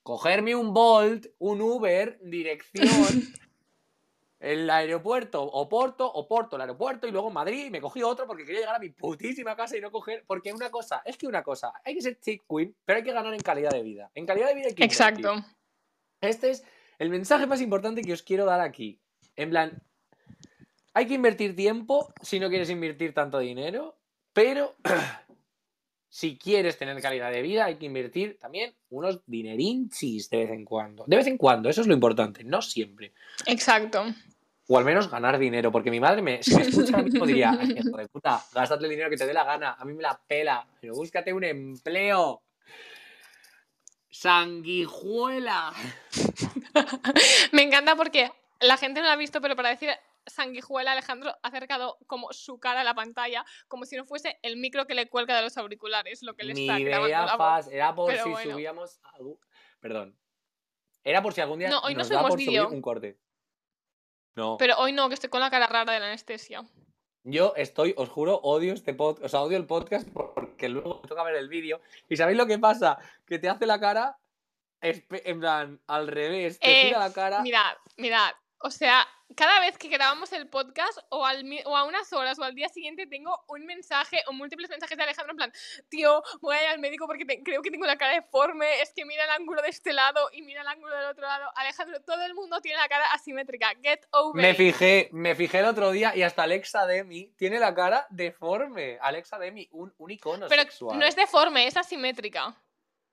Cogerme 0.02 0.56
un 0.56 0.74
Bolt, 0.74 1.28
un 1.38 1.62
Uber, 1.62 2.20
dirección, 2.24 2.82
el 4.40 4.70
aeropuerto, 4.70 5.44
Oporto, 5.44 6.12
Oporto, 6.12 6.56
el 6.56 6.64
aeropuerto 6.64 7.08
y 7.08 7.12
luego 7.12 7.30
Madrid 7.30 7.66
y 7.66 7.70
me 7.70 7.82
cogí 7.82 8.02
otro 8.02 8.26
porque 8.26 8.46
quería 8.46 8.62
llegar 8.62 8.76
a 8.76 8.80
mi 8.80 8.90
putísima 8.90 9.56
casa 9.56 9.78
y 9.78 9.82
no 9.82 9.92
coger... 9.92 10.24
Porque 10.26 10.52
una 10.52 10.72
cosa, 10.72 11.04
es 11.06 11.18
que 11.18 11.28
una 11.28 11.44
cosa, 11.44 11.74
hay 11.84 11.94
que 11.94 12.02
ser 12.02 12.20
chick 12.20 12.44
queen, 12.50 12.76
pero 12.86 12.98
hay 12.98 13.04
que 13.04 13.12
ganar 13.12 13.34
en 13.34 13.42
calidad 13.42 13.72
de 13.72 13.84
vida. 13.84 14.10
En 14.16 14.26
calidad 14.26 14.48
de 14.48 14.56
vida 14.56 14.68
hay 14.70 14.74
que 14.74 14.84
invertir. 14.84 15.22
Exacto. 15.22 15.46
Este 16.22 16.52
es 16.52 16.64
el 17.00 17.10
mensaje 17.10 17.48
más 17.48 17.62
importante 17.62 18.02
que 18.02 18.14
os 18.14 18.22
quiero 18.22 18.46
dar 18.46 18.60
aquí. 18.60 19.00
En 19.36 19.50
plan, 19.50 19.82
hay 20.94 21.08
que 21.08 21.14
invertir 21.14 21.56
tiempo 21.56 22.14
si 22.22 22.40
no 22.40 22.50
quieres 22.50 22.70
invertir 22.70 23.14
tanto 23.14 23.40
dinero, 23.40 23.98
pero 24.34 24.76
si 26.10 26.38
quieres 26.38 26.78
tener 26.78 27.02
calidad 27.02 27.32
de 27.32 27.42
vida 27.42 27.66
hay 27.66 27.76
que 27.76 27.86
invertir 27.86 28.38
también 28.38 28.76
unos 28.90 29.22
dinerinchis 29.26 30.30
de 30.30 30.38
vez 30.40 30.52
en 30.52 30.66
cuando. 30.66 31.06
De 31.08 31.16
vez 31.16 31.28
en 31.28 31.38
cuando, 31.38 31.70
eso 31.70 31.82
es 31.82 31.88
lo 31.88 31.94
importante, 31.94 32.44
no 32.44 32.62
siempre. 32.62 33.14
Exacto. 33.46 34.06
O 34.68 34.78
al 34.78 34.86
menos 34.86 35.10
ganar 35.10 35.40
dinero, 35.40 35.72
porque 35.72 35.90
mi 35.90 36.00
madre 36.00 36.22
me, 36.22 36.44
si 36.44 36.54
me 36.54 36.62
escucha 36.64 36.98
ahora 36.98 37.06
mismo 37.06 37.26
diría, 37.26 37.58
"Ay, 37.60 37.76
hijo 37.80 37.98
de 37.98 38.08
puta, 38.08 38.44
gástate 38.54 38.84
el 38.84 38.92
dinero 38.92 39.10
que 39.10 39.18
te 39.18 39.26
dé 39.26 39.34
la 39.34 39.44
gana, 39.44 39.78
a 39.80 39.86
mí 39.86 39.94
me 39.94 40.04
la 40.04 40.20
pela, 40.28 40.68
pero 40.80 40.94
búscate 40.94 41.34
un 41.34 41.44
empleo. 41.44 42.44
Sanguijuela. 44.10 45.74
Me 47.52 47.64
encanta 47.64 47.96
porque 47.96 48.32
la 48.60 48.78
gente 48.78 49.00
no 49.02 49.08
lo 49.08 49.14
ha 49.14 49.16
visto, 49.16 49.42
pero 49.42 49.56
para 49.56 49.70
decir 49.70 49.90
sanguijuela, 50.26 50.92
Alejandro 50.92 51.32
ha 51.32 51.48
acercado 51.48 51.98
como 52.08 52.32
su 52.34 52.60
cara 52.60 52.82
a 52.82 52.84
la 52.84 52.94
pantalla, 52.94 53.46
como 53.68 53.86
si 53.86 53.96
no 53.96 54.06
fuese 54.06 54.38
el 54.44 54.58
micro 54.58 54.86
que 54.86 54.94
le 54.94 55.10
cuelga 55.10 55.36
de 55.36 55.42
los 55.42 55.58
auriculares, 55.58 56.22
lo 56.24 56.36
que 56.36 56.44
le 56.44 56.54
Ni 56.54 56.62
está 56.62 56.80
grabando 56.80 57.08
idea, 57.08 57.26
la 57.26 57.36
voz. 57.36 57.68
Era 57.72 57.96
por 57.96 58.12
Pero 58.12 58.24
si 58.24 58.30
bueno. 58.30 58.52
subíamos. 58.52 59.00
Perdón. 59.80 60.18
Era 61.04 61.22
por 61.22 61.34
si 61.34 61.42
algún 61.42 61.60
día 61.60 61.70
No, 61.70 61.80
hoy 61.80 61.94
no 61.94 62.00
nos 62.00 62.10
da 62.10 62.16
subimos 62.16 62.32
por 62.32 62.40
subir 62.42 62.62
un 62.62 62.82
corte. 62.82 63.18
No, 64.36 64.58
Pero 64.58 64.78
hoy 64.78 64.92
no, 64.92 65.08
que 65.08 65.16
estoy 65.16 65.30
con 65.30 65.42
la 65.42 65.50
cara 65.50 65.68
rara 65.68 65.92
de 65.94 66.00
la 66.00 66.08
anestesia. 66.08 66.64
yo 67.24 67.54
estoy, 67.56 67.94
os 67.98 68.10
juro, 68.10 68.40
odio 68.44 68.74
este 68.74 68.94
podcast, 68.94 69.26
o 69.26 69.30
sea, 69.30 69.42
odio 69.42 69.58
el 69.58 69.66
podcast 69.66 70.08
porque 70.10 70.49
luego 70.68 71.00
me 71.02 71.08
toca 71.08 71.24
ver 71.24 71.36
el 71.36 71.48
vídeo. 71.48 71.80
¿Y 72.10 72.18
sabéis 72.18 72.38
lo 72.38 72.46
que 72.48 72.60
pasa? 72.60 72.98
Que 73.26 73.40
te 73.40 73.48
hace 73.48 73.66
la 73.66 73.80
cara 73.80 74.18
en 74.82 75.40
plan, 75.40 75.80
al 75.88 76.08
revés, 76.08 76.60
te 76.60 76.72
Eh, 76.72 76.86
gira 76.88 77.00
la 77.00 77.14
cara... 77.14 77.42
Mirad, 77.42 77.78
mirad. 77.98 78.32
O 78.62 78.72
sea, 78.72 79.08
cada 79.38 79.62
vez 79.62 79.78
que 79.78 79.88
grabamos 79.88 80.34
el 80.34 80.50
podcast 80.50 80.98
o, 81.10 81.26
al, 81.26 81.46
o 81.66 81.78
a 81.78 81.86
unas 81.86 82.12
horas 82.12 82.38
o 82.40 82.44
al 82.44 82.56
día 82.56 82.68
siguiente 82.68 83.08
tengo 83.08 83.38
un 83.48 83.66
mensaje 83.66 84.22
o 84.28 84.34
múltiples 84.34 84.70
mensajes 84.70 84.98
de 84.98 85.04
Alejandro 85.04 85.32
en 85.32 85.38
plan, 85.38 85.54
tío, 85.88 86.22
voy 86.42 86.58
a 86.58 86.64
ir 86.64 86.68
al 86.70 86.80
médico 86.80 87.08
porque 87.08 87.24
te- 87.24 87.42
creo 87.42 87.62
que 87.62 87.72
tengo 87.72 87.86
la 87.86 87.98
cara 87.98 88.14
deforme, 88.16 88.82
es 88.82 88.92
que 88.94 89.06
mira 89.06 89.24
el 89.24 89.30
ángulo 89.30 89.62
de 89.62 89.70
este 89.70 89.94
lado 89.94 90.30
y 90.34 90.42
mira 90.42 90.62
el 90.62 90.68
ángulo 90.68 90.94
del 90.94 91.06
otro 91.06 91.26
lado. 91.26 91.50
Alejandro, 91.56 92.02
todo 92.02 92.22
el 92.24 92.34
mundo 92.34 92.60
tiene 92.60 92.78
la 92.80 92.90
cara 92.90 93.06
asimétrica. 93.14 93.70
Get 93.82 94.02
over 94.12 94.42
Me 94.42 94.50
it. 94.52 94.58
fijé, 94.58 95.10
me 95.14 95.36
fijé 95.36 95.60
el 95.60 95.66
otro 95.66 95.92
día 95.92 96.14
y 96.16 96.24
hasta 96.24 96.44
Alexa 96.44 96.86
Demi 96.86 97.34
tiene 97.38 97.60
la 97.60 97.74
cara 97.74 98.08
deforme. 98.10 98.98
Alexa 99.02 99.40
Demi, 99.40 99.70
un, 99.72 99.94
un 99.98 100.12
icono 100.12 100.48
Pero 100.50 100.64
sexual. 100.64 101.00
no 101.00 101.06
es 101.06 101.16
deforme, 101.16 101.66
es 101.66 101.78
asimétrica. 101.78 102.56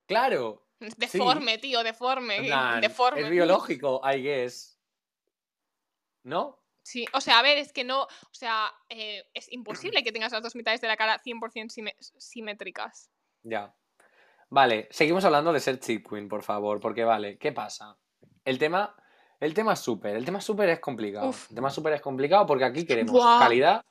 Claro. 0.07 0.63
Es 0.81 0.97
Deforme, 0.99 1.57
tío, 1.59 1.83
deforme. 1.83 2.41
deforme. 2.81 3.21
Es 3.23 3.31
biológico, 3.31 4.01
I 4.05 4.23
guess. 4.23 4.76
¿No? 6.27 6.59
Sí, 6.83 7.05
o 7.13 7.21
sea, 7.21 7.39
a 7.39 7.43
ver, 7.43 7.57
es 7.59 7.73
que 7.73 7.85
no, 7.85 8.03
o 8.03 8.09
sea, 8.33 8.71
eh, 8.89 9.25
es 9.33 9.51
imposible 9.53 10.03
que 10.03 10.13
tengas 10.13 10.33
las 10.33 10.43
dos 10.43 10.55
mitades 10.57 10.81
de 10.81 10.89
la 10.89 10.97
cara 10.97 11.21
100% 11.23 11.69
sime- 11.71 11.97
simétricas. 12.01 13.11
Ya. 13.43 13.75
Vale, 14.51 14.89
seguimos 14.91 15.25
hablando 15.25 15.53
de 15.53 15.61
ser 15.61 15.79
chick 15.81 16.09
queen, 16.09 16.29
por 16.29 16.43
favor, 16.43 16.81
porque 16.81 17.05
vale, 17.05 17.39
¿qué 17.39 17.53
pasa? 17.53 17.97
El 18.45 18.59
tema, 18.59 18.95
el 19.41 19.55
tema 19.55 19.73
es 19.75 19.81
súper, 19.81 20.17
el 20.17 20.25
tema 20.25 20.41
súper 20.41 20.69
es 20.69 20.81
complicado. 20.81 21.29
Uf. 21.29 21.49
El 21.51 21.55
tema 21.57 21.71
súper 21.71 21.93
es 21.95 22.01
complicado 22.01 22.45
porque 22.47 22.65
aquí 22.65 22.85
queremos 22.87 23.13
Buah. 23.13 23.39
calidad, 23.41 23.85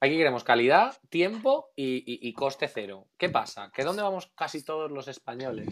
aquí 0.00 0.16
queremos 0.16 0.44
calidad, 0.44 0.96
tiempo 1.10 1.70
y, 1.76 1.96
y- 2.10 2.26
y 2.28 2.32
coste 2.34 2.68
cero. 2.68 3.06
¿Qué 3.18 3.28
pasa? 3.30 3.70
¿Que 3.72 3.84
dónde 3.84 4.02
vamos 4.02 4.30
casi 4.34 4.62
todos 4.64 4.90
los 4.90 5.08
españoles? 5.08 5.68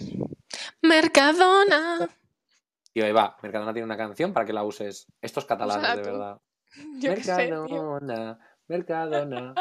Mercadona. 0.82 2.08
Y 2.94 3.02
ahí 3.02 3.12
va, 3.12 3.36
Mercadona 3.42 3.72
tiene 3.72 3.84
una 3.86 3.96
canción 3.96 4.32
para 4.32 4.46
que 4.46 4.52
la 4.52 4.62
uses. 4.62 5.06
Estos 5.20 5.44
catalanes, 5.44 5.82
Úsala 5.82 5.96
de 5.96 6.02
tú. 6.02 6.10
verdad. 6.10 6.40
Yo 7.00 7.14
qué 7.14 7.22
sé, 7.24 7.46
tío. 7.46 7.60
Mercadona, 8.00 8.38
Mercadona. 8.68 9.54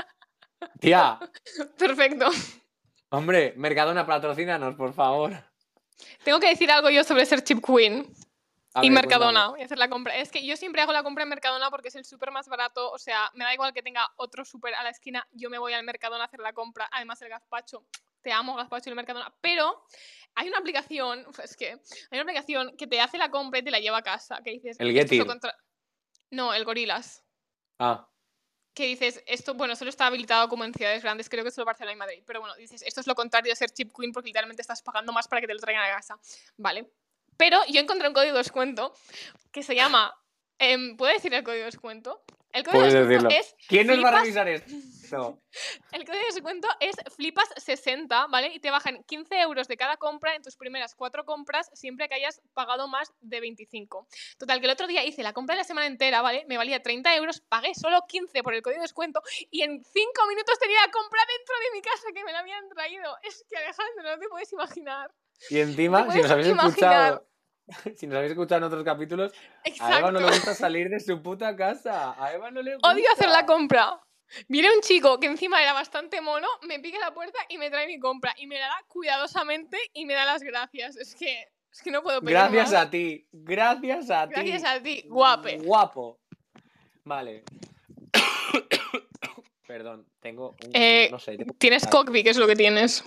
Tía, 0.79 1.19
Perfecto. 1.77 2.29
hombre, 3.09 3.53
Mercadona, 3.57 4.05
patrocínanos, 4.05 4.75
por 4.75 4.93
favor. 4.93 5.33
Tengo 6.23 6.39
que 6.39 6.49
decir 6.49 6.71
algo 6.71 6.89
yo 6.89 7.03
sobre 7.03 7.25
ser 7.25 7.43
chip 7.43 7.63
queen 7.63 8.07
A 8.73 8.83
y 8.83 8.89
ver, 8.89 8.95
Mercadona. 9.03 9.41
cuéntame. 9.47 9.61
A 9.61 9.65
hacer 9.65 9.77
la 9.77 9.89
compra. 9.89 10.15
Es 10.17 10.31
que 10.31 10.45
yo 10.45 10.55
siempre 10.57 10.81
hago 10.81 10.91
la 10.93 11.03
compra 11.03 11.23
en 11.23 11.29
Mercadona 11.29 11.69
porque 11.69 11.89
es 11.89 11.95
el 11.95 12.05
súper 12.05 12.31
más 12.31 12.47
barato. 12.47 12.91
O 12.91 12.97
sea, 12.97 13.29
me 13.35 13.43
da 13.43 13.53
igual 13.53 13.73
que 13.73 13.83
tenga 13.83 14.07
otro 14.15 14.43
súper 14.45 14.73
a 14.75 14.83
la 14.83 14.89
esquina. 14.89 15.27
Yo 15.31 15.49
me 15.49 15.57
voy 15.59 15.73
al 15.73 15.83
Mercadona 15.83 16.23
a 16.23 16.27
hacer 16.27 16.39
la 16.39 16.53
compra. 16.53 16.87
Además, 16.91 17.21
el 17.21 17.29
gazpacho. 17.29 17.85
Te 18.23 18.31
amo, 18.31 18.55
gazpacho 18.55 18.89
y 18.89 18.91
el 18.91 18.95
Mercadona. 18.95 19.33
Pero 19.41 19.85
hay 20.35 20.47
una 20.47 20.57
aplicación. 20.57 21.25
Es 21.43 21.55
que 21.55 21.71
hay 21.71 21.79
una 22.11 22.21
aplicación 22.21 22.75
que 22.77 22.87
te 22.87 22.99
hace 23.01 23.17
la 23.17 23.29
compra 23.29 23.59
y 23.59 23.63
te 23.63 23.71
la 23.71 23.79
lleva 23.79 23.97
a 23.97 24.03
casa. 24.03 24.41
Que 24.43 24.51
dices. 24.51 24.77
El 25.21 25.27
contra- 25.27 25.57
No, 26.31 26.53
el 26.53 26.65
Gorilas. 26.65 27.23
Ah, 27.79 28.09
que 28.73 28.87
dices, 28.87 29.21
esto, 29.27 29.53
bueno, 29.53 29.75
solo 29.75 29.89
está 29.89 30.07
habilitado 30.07 30.49
como 30.49 30.63
en 30.65 30.73
ciudades 30.73 31.03
grandes, 31.03 31.29
creo 31.29 31.43
que 31.43 31.51
solo 31.51 31.65
Barcelona 31.65 31.93
y 31.93 31.95
Madrid, 31.95 32.23
pero 32.25 32.39
bueno, 32.39 32.55
dices, 32.55 32.81
esto 32.81 33.01
es 33.01 33.05
lo 33.05 33.13
contrario 33.13 33.51
de 33.51 33.55
ser 33.55 33.69
chip 33.69 33.93
queen 33.95 34.11
porque 34.11 34.29
literalmente 34.29 34.63
estás 34.63 34.81
pagando 34.81 35.13
más 35.13 35.27
para 35.27 35.41
que 35.41 35.45
te 35.47 35.53
lo 35.53 35.59
traigan 35.59 35.83
a 35.83 35.95
casa, 35.95 36.17
¿vale? 36.57 36.91
Pero 37.37 37.59
yo 37.69 37.79
encontré 37.79 38.07
un 38.07 38.15
código 38.15 38.33
de 38.33 38.39
descuento 38.39 38.95
que 39.51 39.61
se 39.61 39.75
llama, 39.75 40.15
em, 40.57 40.97
¿puedo 40.97 41.13
decir 41.13 41.31
el 41.35 41.43
código 41.43 41.59
de 41.59 41.65
descuento? 41.65 42.23
El 42.51 42.63
código 42.63 42.81
de 42.83 42.93
descuento 43.05 43.27
decirlo. 43.27 43.29
es 43.29 43.55
¿Quién 43.67 43.85
nos 43.85 44.03
va 44.03 44.09
a 44.09 44.21
revisar 44.21 44.47
esto? 44.47 44.73
el 45.91 46.05
código 46.05 46.19
de 46.19 46.33
descuento 46.33 46.67
es 46.79 46.95
flipas60, 47.17 48.29
¿vale? 48.29 48.51
Y 48.53 48.59
te 48.59 48.71
bajan 48.71 49.03
15 49.03 49.39
euros 49.41 49.67
de 49.67 49.77
cada 49.77 49.97
compra 49.97 50.35
en 50.35 50.41
tus 50.41 50.55
primeras 50.55 50.95
cuatro 50.95 51.25
compras 51.25 51.69
siempre 51.73 52.07
que 52.07 52.15
hayas 52.15 52.41
pagado 52.53 52.87
más 52.87 53.13
de 53.21 53.39
25. 53.39 54.07
Total, 54.37 54.59
que 54.59 54.65
el 54.65 54.71
otro 54.71 54.87
día 54.87 55.03
hice 55.03 55.23
la 55.23 55.33
compra 55.33 55.55
de 55.55 55.61
la 55.61 55.65
semana 55.65 55.87
entera, 55.87 56.21
¿vale? 56.21 56.45
Me 56.47 56.57
valía 56.57 56.81
30 56.81 57.15
euros, 57.15 57.41
pagué 57.41 57.73
solo 57.75 58.01
15 58.07 58.43
por 58.43 58.53
el 58.53 58.61
código 58.61 58.79
de 58.79 58.83
descuento 58.83 59.21
y 59.51 59.61
en 59.61 59.83
5 59.83 60.27
minutos 60.27 60.59
tenía 60.59 60.77
la 60.85 60.91
compra 60.91 61.21
dentro 61.37 61.55
de 61.63 61.71
mi 61.77 61.81
casa 61.81 62.07
que 62.13 62.23
me 62.23 62.31
la 62.31 62.39
habían 62.39 62.69
traído. 62.69 63.17
Es 63.23 63.45
que 63.49 63.57
Alejandro, 63.57 64.03
no 64.03 64.19
te 64.19 64.29
puedes 64.29 64.51
imaginar. 64.53 65.11
Y 65.49 65.59
encima, 65.59 66.11
si 66.11 66.21
nos 66.21 66.31
habéis 66.31 66.47
escuchado, 66.47 67.27
si 67.95 68.07
nos 68.07 68.17
habéis 68.17 68.31
escuchado 68.31 68.59
en 68.59 68.63
otros 68.65 68.83
capítulos, 68.83 69.33
a 69.79 69.99
Eva 69.99 70.11
no 70.11 70.19
le 70.19 70.27
gusta 70.27 70.53
salir 70.53 70.89
de 70.89 70.99
su 70.99 71.21
puta 71.21 71.55
casa. 71.55 72.15
A 72.21 72.33
Eva 72.33 72.51
no 72.51 72.61
le 72.61 72.75
gusta. 72.75 72.89
Odio 72.89 73.05
hacer 73.13 73.29
la 73.29 73.45
compra. 73.45 74.01
Viene 74.47 74.69
un 74.73 74.81
chico 74.81 75.19
que 75.19 75.27
encima 75.27 75.61
era 75.61 75.73
bastante 75.73 76.21
mono, 76.21 76.47
me 76.67 76.79
pica 76.79 76.97
la 76.99 77.13
puerta 77.13 77.37
y 77.49 77.57
me 77.57 77.69
trae 77.69 77.87
mi 77.87 77.99
compra. 77.99 78.33
Y 78.37 78.47
me 78.47 78.57
la 78.59 78.67
da 78.67 78.83
cuidadosamente 78.87 79.77
y 79.93 80.05
me 80.05 80.13
da 80.13 80.25
las 80.25 80.41
gracias. 80.43 80.95
Es 80.97 81.15
que, 81.15 81.47
es 81.71 81.81
que 81.81 81.91
no 81.91 82.01
puedo 82.03 82.19
pedir 82.21 82.33
Gracias 82.37 82.71
más. 82.71 82.81
a 82.87 82.89
ti, 82.89 83.27
gracias 83.31 84.09
a 84.09 84.27
ti. 84.27 84.33
Gracias 84.35 84.63
a 84.63 84.81
ti, 84.81 85.03
guape. 85.07 85.57
Guapo. 85.59 86.19
Vale. 87.03 87.43
Perdón, 89.67 90.07
tengo 90.19 90.49
un. 90.63 90.71
Eh, 90.73 91.07
no 91.11 91.19
sé. 91.19 91.37
tengo- 91.37 91.53
Tienes 91.57 91.87
cockpit, 91.87 92.23
que 92.23 92.29
es 92.31 92.37
lo 92.37 92.47
que 92.47 92.55
tienes. 92.55 93.03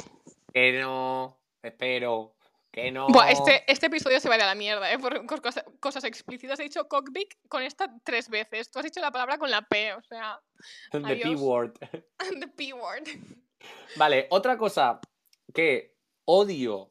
Que 0.52 0.80
no. 0.80 1.38
Espero. 1.62 2.35
Que 2.76 2.92
no. 2.92 3.08
Buah, 3.08 3.30
este, 3.30 3.64
este 3.72 3.86
episodio 3.86 4.20
se 4.20 4.28
va 4.28 4.34
a 4.34 4.36
ir 4.36 4.42
a 4.42 4.46
la 4.48 4.54
mierda, 4.54 4.92
¿eh? 4.92 4.98
Por 4.98 5.24
cos- 5.24 5.40
cosa- 5.40 5.64
cosas 5.80 6.04
explícitas. 6.04 6.60
He 6.60 6.64
dicho 6.64 6.86
cockpit 6.86 7.32
con 7.48 7.62
esta 7.62 7.90
tres 8.04 8.28
veces. 8.28 8.70
Tú 8.70 8.78
has 8.78 8.84
dicho 8.84 9.00
la 9.00 9.10
palabra 9.10 9.38
con 9.38 9.50
la 9.50 9.62
P, 9.62 9.94
o 9.94 10.02
sea, 10.02 10.38
The. 10.92 11.16
P-word. 11.16 11.72
the 12.40 12.48
P 12.48 12.74
word. 12.74 13.08
Vale, 13.96 14.26
otra 14.28 14.58
cosa 14.58 15.00
que 15.54 15.94
odio. 16.26 16.90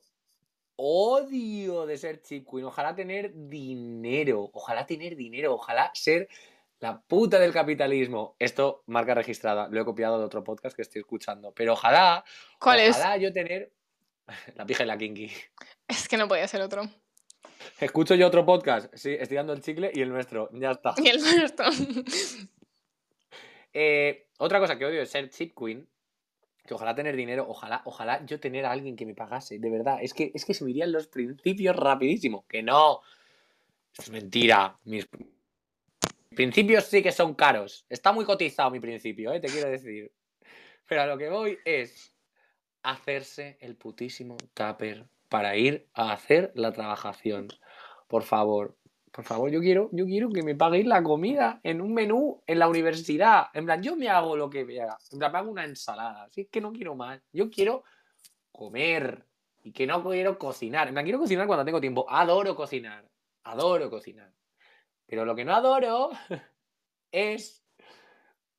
Odio 0.76 1.86
de 1.86 1.98
ser 2.00 2.24
chip 2.24 2.48
queen. 2.50 2.66
Ojalá 2.66 2.96
tener 2.96 3.32
dinero. 3.36 4.50
Ojalá 4.54 4.88
tener 4.88 5.16
dinero. 5.16 5.54
Ojalá 5.54 5.92
ser 5.94 6.28
la 6.80 7.00
puta 7.00 7.38
del 7.38 7.54
capitalismo. 7.54 8.36
Esto, 8.40 8.82
marca 8.88 9.14
registrada. 9.14 9.68
Lo 9.70 9.80
he 9.82 9.86
copiado 9.86 10.18
de 10.18 10.26
otro 10.26 10.44
podcast 10.44 10.76
que 10.76 10.82
estoy 10.82 11.02
escuchando. 11.02 11.54
Pero 11.54 11.74
ojalá. 11.74 12.26
¿Cuál 12.60 12.80
es? 12.80 12.98
ojalá 12.98 13.18
yo 13.18 13.32
tener. 13.32 13.72
La 14.56 14.66
pija 14.66 14.84
y 14.84 14.88
la 14.88 14.98
kinky. 14.98 15.32
Es 15.88 16.08
que 16.08 16.18
no 16.18 16.28
podía 16.28 16.48
ser 16.48 16.62
otro. 16.62 16.84
Escucho 17.80 18.16
yo 18.16 18.28
otro 18.28 18.46
podcast. 18.46 18.94
Sí, 18.96 19.16
estoy 19.20 19.38
dando 19.38 19.54
el 19.54 19.62
chicle 19.62 19.92
y 19.94 20.02
el 20.02 20.10
nuestro. 20.10 20.50
Ya 20.54 20.72
está. 20.72 20.94
Y 20.98 21.10
el 21.10 21.22
nuestro. 21.22 21.66
Eh, 23.78 24.30
otra 24.38 24.62
cosa 24.62 24.78
que 24.78 24.86
odio 24.86 25.02
es 25.02 25.10
ser 25.10 25.30
chip 25.30 25.54
queen. 25.54 25.86
Que 26.66 26.74
ojalá 26.74 26.96
tener 26.96 27.14
dinero, 27.18 27.46
ojalá, 27.46 27.82
ojalá 27.84 28.26
yo 28.26 28.40
tener 28.40 28.66
a 28.66 28.72
alguien 28.72 28.96
que 28.96 29.06
me 29.06 29.14
pagase, 29.14 29.60
de 29.60 29.70
verdad. 29.70 29.98
Es 30.02 30.14
que, 30.14 30.32
es 30.34 30.46
que 30.46 30.54
se 30.54 30.64
me 30.64 30.72
irían 30.72 30.94
los 30.94 31.08
principios 31.08 31.76
rapidísimo. 31.76 32.46
Que 32.48 32.64
no. 32.64 33.02
Esto 33.92 34.04
es 34.04 34.10
mentira. 34.12 34.80
Mis 34.86 35.10
principios 36.34 36.86
sí 36.86 37.04
que 37.04 37.12
son 37.12 37.34
caros. 37.34 37.86
Está 37.90 38.14
muy 38.14 38.24
cotizado 38.24 38.72
mi 38.72 38.80
principio, 38.80 39.34
¿eh? 39.34 39.42
te 39.42 39.50
quiero 39.50 39.70
decir. 39.70 40.10
Pero 40.88 41.02
a 41.02 41.06
lo 41.08 41.18
que 41.18 41.28
voy 41.28 41.60
es 41.66 42.15
hacerse 42.92 43.58
el 43.60 43.76
putísimo 43.76 44.38
tupper 44.54 45.08
para 45.30 45.56
ir 45.58 45.88
a 45.94 46.12
hacer 46.12 46.52
la 46.56 46.72
trabajación. 46.72 47.48
Por 48.08 48.24
favor, 48.24 48.78
por 49.16 49.24
favor, 49.24 49.50
yo 49.50 49.62
quiero, 49.62 49.90
yo 49.94 50.06
quiero 50.06 50.30
que 50.30 50.44
me 50.44 50.56
paguéis 50.56 50.86
la 50.86 51.02
comida 51.02 51.62
en 51.64 51.80
un 51.80 51.94
menú 51.94 52.44
en 52.46 52.60
la 52.60 52.68
universidad. 52.68 53.48
En 53.54 53.66
plan, 53.66 53.82
yo 53.82 53.96
me 53.96 54.10
hago 54.10 54.36
lo 54.36 54.50
que 54.50 54.66
vea. 54.66 54.98
En 55.10 55.20
plan, 55.20 55.32
me 55.32 55.38
hago 55.38 55.52
una 55.52 55.64
ensalada. 55.64 56.28
Si 56.32 56.42
es 56.42 56.48
que 56.50 56.60
no 56.60 56.74
quiero 56.74 56.96
más. 56.96 57.22
Yo 57.32 57.50
quiero 57.50 57.86
comer. 58.52 59.26
Y 59.64 59.72
que 59.72 59.88
no 59.88 60.04
quiero 60.04 60.38
cocinar. 60.38 60.90
En 60.90 60.94
plan, 60.96 61.06
quiero 61.06 61.20
cocinar 61.20 61.48
cuando 61.48 61.64
tengo 61.64 61.80
tiempo. 61.80 62.06
Adoro 62.10 62.56
cocinar. 62.56 63.10
Adoro 63.44 63.90
cocinar. 63.90 64.34
Pero 65.06 65.24
lo 65.24 65.34
que 65.34 65.46
no 65.46 65.56
adoro 65.56 66.10
es 67.12 67.65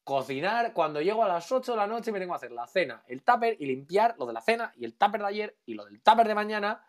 cocinar 0.07 0.73
cuando 0.73 1.01
llego 1.03 1.25
a 1.25 1.29
las 1.29 1.51
8 1.51 1.73
de 1.73 1.77
la 1.79 1.87
noche 1.89 2.13
me 2.13 2.21
tengo 2.21 2.33
que 2.33 2.37
hacer 2.37 2.53
la 2.53 2.65
cena, 2.69 3.03
el 3.09 3.25
tupper 3.25 3.57
y 3.59 3.67
limpiar 3.67 4.15
lo 4.17 4.25
de 4.27 4.33
la 4.35 4.41
cena 4.41 4.73
y 4.77 4.85
el 4.85 4.95
tupper 4.95 5.21
de 5.21 5.27
ayer 5.27 5.57
y 5.67 5.75
lo 5.75 5.85
del 5.85 6.01
tupper 6.01 6.29
de 6.29 6.35
mañana. 6.37 6.81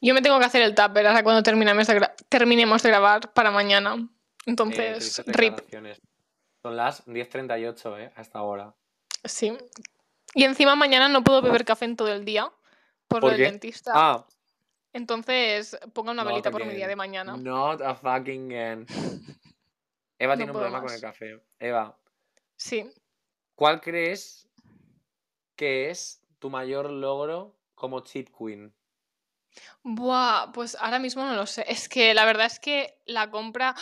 Yo 0.00 0.12
me 0.14 0.22
tengo 0.22 0.38
que 0.40 0.44
hacer 0.44 0.62
el 0.62 0.74
tupper 0.74 1.06
ahora 1.06 1.22
cuando 1.22 1.42
terminemos 1.42 1.86
de, 1.86 2.00
gra- 2.00 2.14
terminemos 2.28 2.82
de 2.82 2.88
grabar 2.88 3.32
para 3.32 3.50
mañana. 3.52 3.94
Eh, 3.94 4.06
Entonces, 4.46 5.22
tristes 5.24 5.36
rip. 5.36 5.58
Son 6.62 6.76
las 6.76 7.06
10.38, 7.06 8.00
¿eh? 8.00 8.12
Hasta 8.16 8.40
ahora. 8.40 8.74
Sí. 9.24 9.56
Y 10.34 10.42
encima 10.44 10.74
mañana 10.74 11.08
no 11.08 11.22
puedo 11.22 11.42
beber 11.42 11.64
café 11.64 11.84
en 11.84 11.96
todo 11.96 12.12
el 12.12 12.24
día 12.24 12.50
por, 13.08 13.20
¿Por 13.20 13.22
lo 13.22 13.28
del 13.30 13.36
qué? 13.38 13.50
dentista. 13.52 13.92
Ah, 13.94 14.26
Entonces, 14.92 15.78
ponga 15.92 16.10
una 16.10 16.24
not 16.24 16.32
velita 16.32 16.50
por 16.50 16.64
mi 16.64 16.74
día 16.74 16.88
de 16.88 16.96
mañana. 16.96 17.36
Not 17.36 17.82
a 17.82 17.94
fucking 17.94 18.52
again. 18.52 18.86
Eva 20.18 20.34
No 20.34 20.38
tiene 20.38 20.52
un 20.52 20.58
problema 20.58 20.82
con 20.82 20.92
el 20.92 21.00
café. 21.00 21.42
Eva, 21.58 21.98
Sí. 22.56 22.88
¿cuál 23.54 23.80
crees 23.80 24.48
que 25.56 25.90
es 25.90 26.22
tu 26.38 26.50
mayor 26.50 26.90
logro 26.90 27.56
como 27.74 28.00
cheat 28.00 28.28
queen? 28.36 28.74
Buah, 29.82 30.52
pues 30.52 30.74
ahora 30.80 30.98
mismo 30.98 31.24
no 31.24 31.34
lo 31.34 31.46
sé. 31.46 31.64
Es 31.68 31.88
que 31.88 32.12
la 32.14 32.24
verdad 32.24 32.46
es 32.46 32.58
que 32.60 32.98
la 33.06 33.30
compra. 33.30 33.74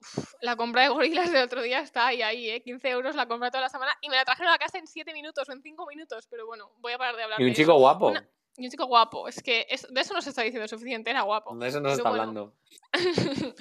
uf, 0.00 0.34
La 0.40 0.56
compra 0.56 0.82
de 0.82 0.88
gorilas 0.88 1.30
del 1.32 1.42
otro 1.44 1.62
día 1.62 1.80
está 1.80 2.08
ahí, 2.08 2.22
ahí, 2.22 2.50
¿eh? 2.50 2.62
15 2.62 2.88
euros 2.90 3.14
la 3.14 3.26
compra 3.28 3.50
toda 3.50 3.62
la 3.62 3.68
semana 3.68 3.96
y 4.00 4.08
me 4.08 4.16
la 4.16 4.24
trajeron 4.24 4.52
a 4.52 4.58
casa 4.58 4.78
en 4.78 4.86
7 4.86 5.12
minutos 5.12 5.48
o 5.48 5.52
en 5.52 5.62
5 5.62 5.86
minutos. 5.86 6.26
Pero 6.28 6.44
bueno, 6.46 6.72
voy 6.78 6.92
a 6.92 6.98
parar 6.98 7.16
de 7.16 7.22
hablar 7.22 7.40
Y 7.40 7.44
de 7.44 7.48
un 7.50 7.52
eso. 7.52 7.62
chico 7.62 7.78
guapo. 7.78 8.08
Una- 8.08 8.28
Y 8.56 8.64
un 8.64 8.70
chico 8.70 8.86
guapo. 8.86 9.28
Es 9.28 9.42
que 9.42 9.66
es- 9.70 9.86
de 9.88 10.00
eso 10.00 10.12
no 10.14 10.20
se 10.22 10.30
está 10.30 10.42
diciendo 10.42 10.68
suficiente, 10.68 11.10
era 11.10 11.22
guapo. 11.22 11.54
De 11.56 11.68
eso 11.68 11.80
no 11.80 11.88
se 11.88 11.96
está 11.96 12.08
bueno. 12.10 12.22
hablando. 12.22 12.54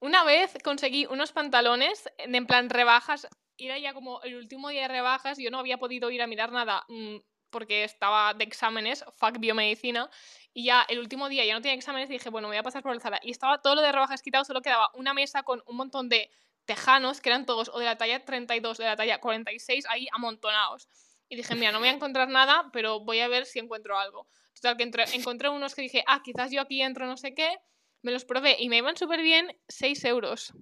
Una 0.00 0.24
vez 0.24 0.56
conseguí 0.62 1.06
unos 1.06 1.32
pantalones 1.32 2.08
en 2.18 2.46
plan 2.46 2.70
rebajas. 2.70 3.26
Era 3.56 3.78
ya 3.78 3.92
como 3.92 4.22
el 4.22 4.36
último 4.36 4.68
día 4.68 4.82
de 4.82 4.88
rebajas. 4.88 5.38
Yo 5.38 5.50
no 5.50 5.58
había 5.58 5.78
podido 5.78 6.10
ir 6.10 6.22
a 6.22 6.26
mirar 6.28 6.52
nada 6.52 6.84
mm, 6.88 7.16
porque 7.50 7.82
estaba 7.82 8.34
de 8.34 8.44
exámenes, 8.44 9.04
fuck 9.16 9.38
biomedicina. 9.38 10.08
Y 10.54 10.64
ya 10.64 10.84
el 10.88 11.00
último 11.00 11.28
día 11.28 11.44
ya 11.44 11.54
no 11.54 11.60
tenía 11.60 11.74
exámenes 11.74 12.08
y 12.10 12.14
dije, 12.14 12.30
bueno, 12.30 12.48
me 12.48 12.52
voy 12.54 12.58
a 12.60 12.62
pasar 12.62 12.82
por 12.82 12.92
el 12.92 13.00
Zara. 13.00 13.18
Y 13.22 13.32
estaba 13.32 13.60
todo 13.60 13.74
lo 13.74 13.82
de 13.82 13.90
rebajas 13.90 14.22
quitado, 14.22 14.44
solo 14.44 14.62
quedaba 14.62 14.90
una 14.94 15.14
mesa 15.14 15.42
con 15.42 15.62
un 15.66 15.76
montón 15.76 16.08
de 16.08 16.30
tejanos 16.64 17.20
que 17.20 17.30
eran 17.30 17.46
todos 17.46 17.70
o 17.72 17.78
de 17.78 17.86
la 17.86 17.96
talla 17.96 18.24
32, 18.24 18.78
de 18.78 18.84
la 18.84 18.96
talla 18.96 19.20
46, 19.20 19.86
ahí 19.88 20.06
amontonados. 20.12 20.88
Y 21.28 21.36
dije, 21.36 21.54
mira, 21.54 21.72
no 21.72 21.78
voy 21.78 21.88
a 21.88 21.92
encontrar 21.92 22.28
nada, 22.28 22.70
pero 22.72 23.00
voy 23.00 23.20
a 23.20 23.28
ver 23.28 23.44
si 23.46 23.58
encuentro 23.58 23.98
algo. 23.98 24.28
Total, 24.54 24.76
que 24.76 24.84
entré- 24.84 25.14
encontré 25.14 25.48
unos 25.50 25.74
que 25.74 25.82
dije, 25.82 26.02
ah, 26.06 26.22
quizás 26.24 26.50
yo 26.50 26.60
aquí 26.60 26.80
entro, 26.82 27.06
no 27.06 27.16
sé 27.16 27.34
qué. 27.34 27.58
Me 28.02 28.12
los 28.12 28.24
probé 28.24 28.56
y 28.58 28.68
me 28.68 28.78
iban 28.78 28.96
súper 28.96 29.20
bien, 29.22 29.56
6 29.68 30.04
euros. 30.04 30.52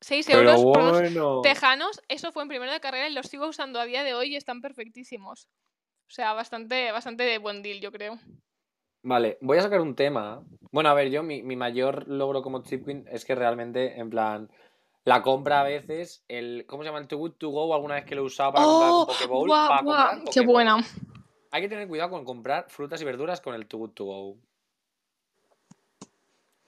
6 0.00 0.26
Pero 0.26 0.40
euros 0.40 0.62
por 0.64 0.92
bueno. 0.92 1.40
tejanos, 1.42 2.00
eso 2.08 2.32
fue 2.32 2.42
en 2.42 2.48
primero 2.48 2.72
de 2.72 2.80
carrera 2.80 3.08
y 3.08 3.12
los 3.12 3.26
sigo 3.26 3.46
usando 3.46 3.78
a 3.80 3.84
día 3.84 4.02
de 4.02 4.14
hoy 4.14 4.32
y 4.32 4.36
están 4.36 4.60
perfectísimos. 4.60 5.48
O 6.08 6.12
sea, 6.12 6.32
bastante, 6.32 6.90
bastante 6.92 7.22
de 7.24 7.38
buen 7.38 7.62
deal, 7.62 7.80
yo 7.80 7.92
creo. 7.92 8.18
Vale, 9.02 9.38
voy 9.40 9.58
a 9.58 9.62
sacar 9.62 9.80
un 9.80 9.94
tema. 9.94 10.42
Bueno, 10.72 10.90
a 10.90 10.94
ver, 10.94 11.10
yo 11.10 11.22
mi, 11.22 11.42
mi 11.42 11.56
mayor 11.56 12.06
logro 12.08 12.42
como 12.42 12.62
chip 12.62 12.84
queen 12.84 13.06
es 13.10 13.24
que 13.24 13.34
realmente, 13.34 13.98
en 13.98 14.10
plan, 14.10 14.50
la 15.04 15.22
compra 15.22 15.60
a 15.60 15.64
veces, 15.64 16.24
el, 16.28 16.64
¿cómo 16.66 16.82
se 16.82 16.88
llama? 16.88 16.98
El 16.98 17.08
Too 17.08 17.18
Good 17.18 17.32
To 17.32 17.48
Go, 17.48 17.74
alguna 17.74 17.94
vez 17.94 18.04
que 18.04 18.14
lo 18.14 18.22
he 18.22 18.24
usado 18.26 18.52
para 18.52 18.64
comprar 18.64 18.90
¡Oh! 18.90 19.00
un 19.00 19.06
Pokéball. 19.06 19.46
¡Guau, 19.48 19.68
para 19.68 19.82
guau! 19.82 19.96
comprar 19.96 20.18
¡Qué 20.18 20.24
Pokéball. 20.26 20.46
buena! 20.46 20.76
Hay 21.52 21.62
que 21.62 21.68
tener 21.68 21.88
cuidado 21.88 22.10
con 22.10 22.24
comprar 22.24 22.66
frutas 22.68 23.00
y 23.00 23.04
verduras 23.04 23.40
con 23.40 23.54
el 23.54 23.66
Too 23.66 23.78
Good 23.78 23.90
To 23.90 24.04
Go. 24.04 24.36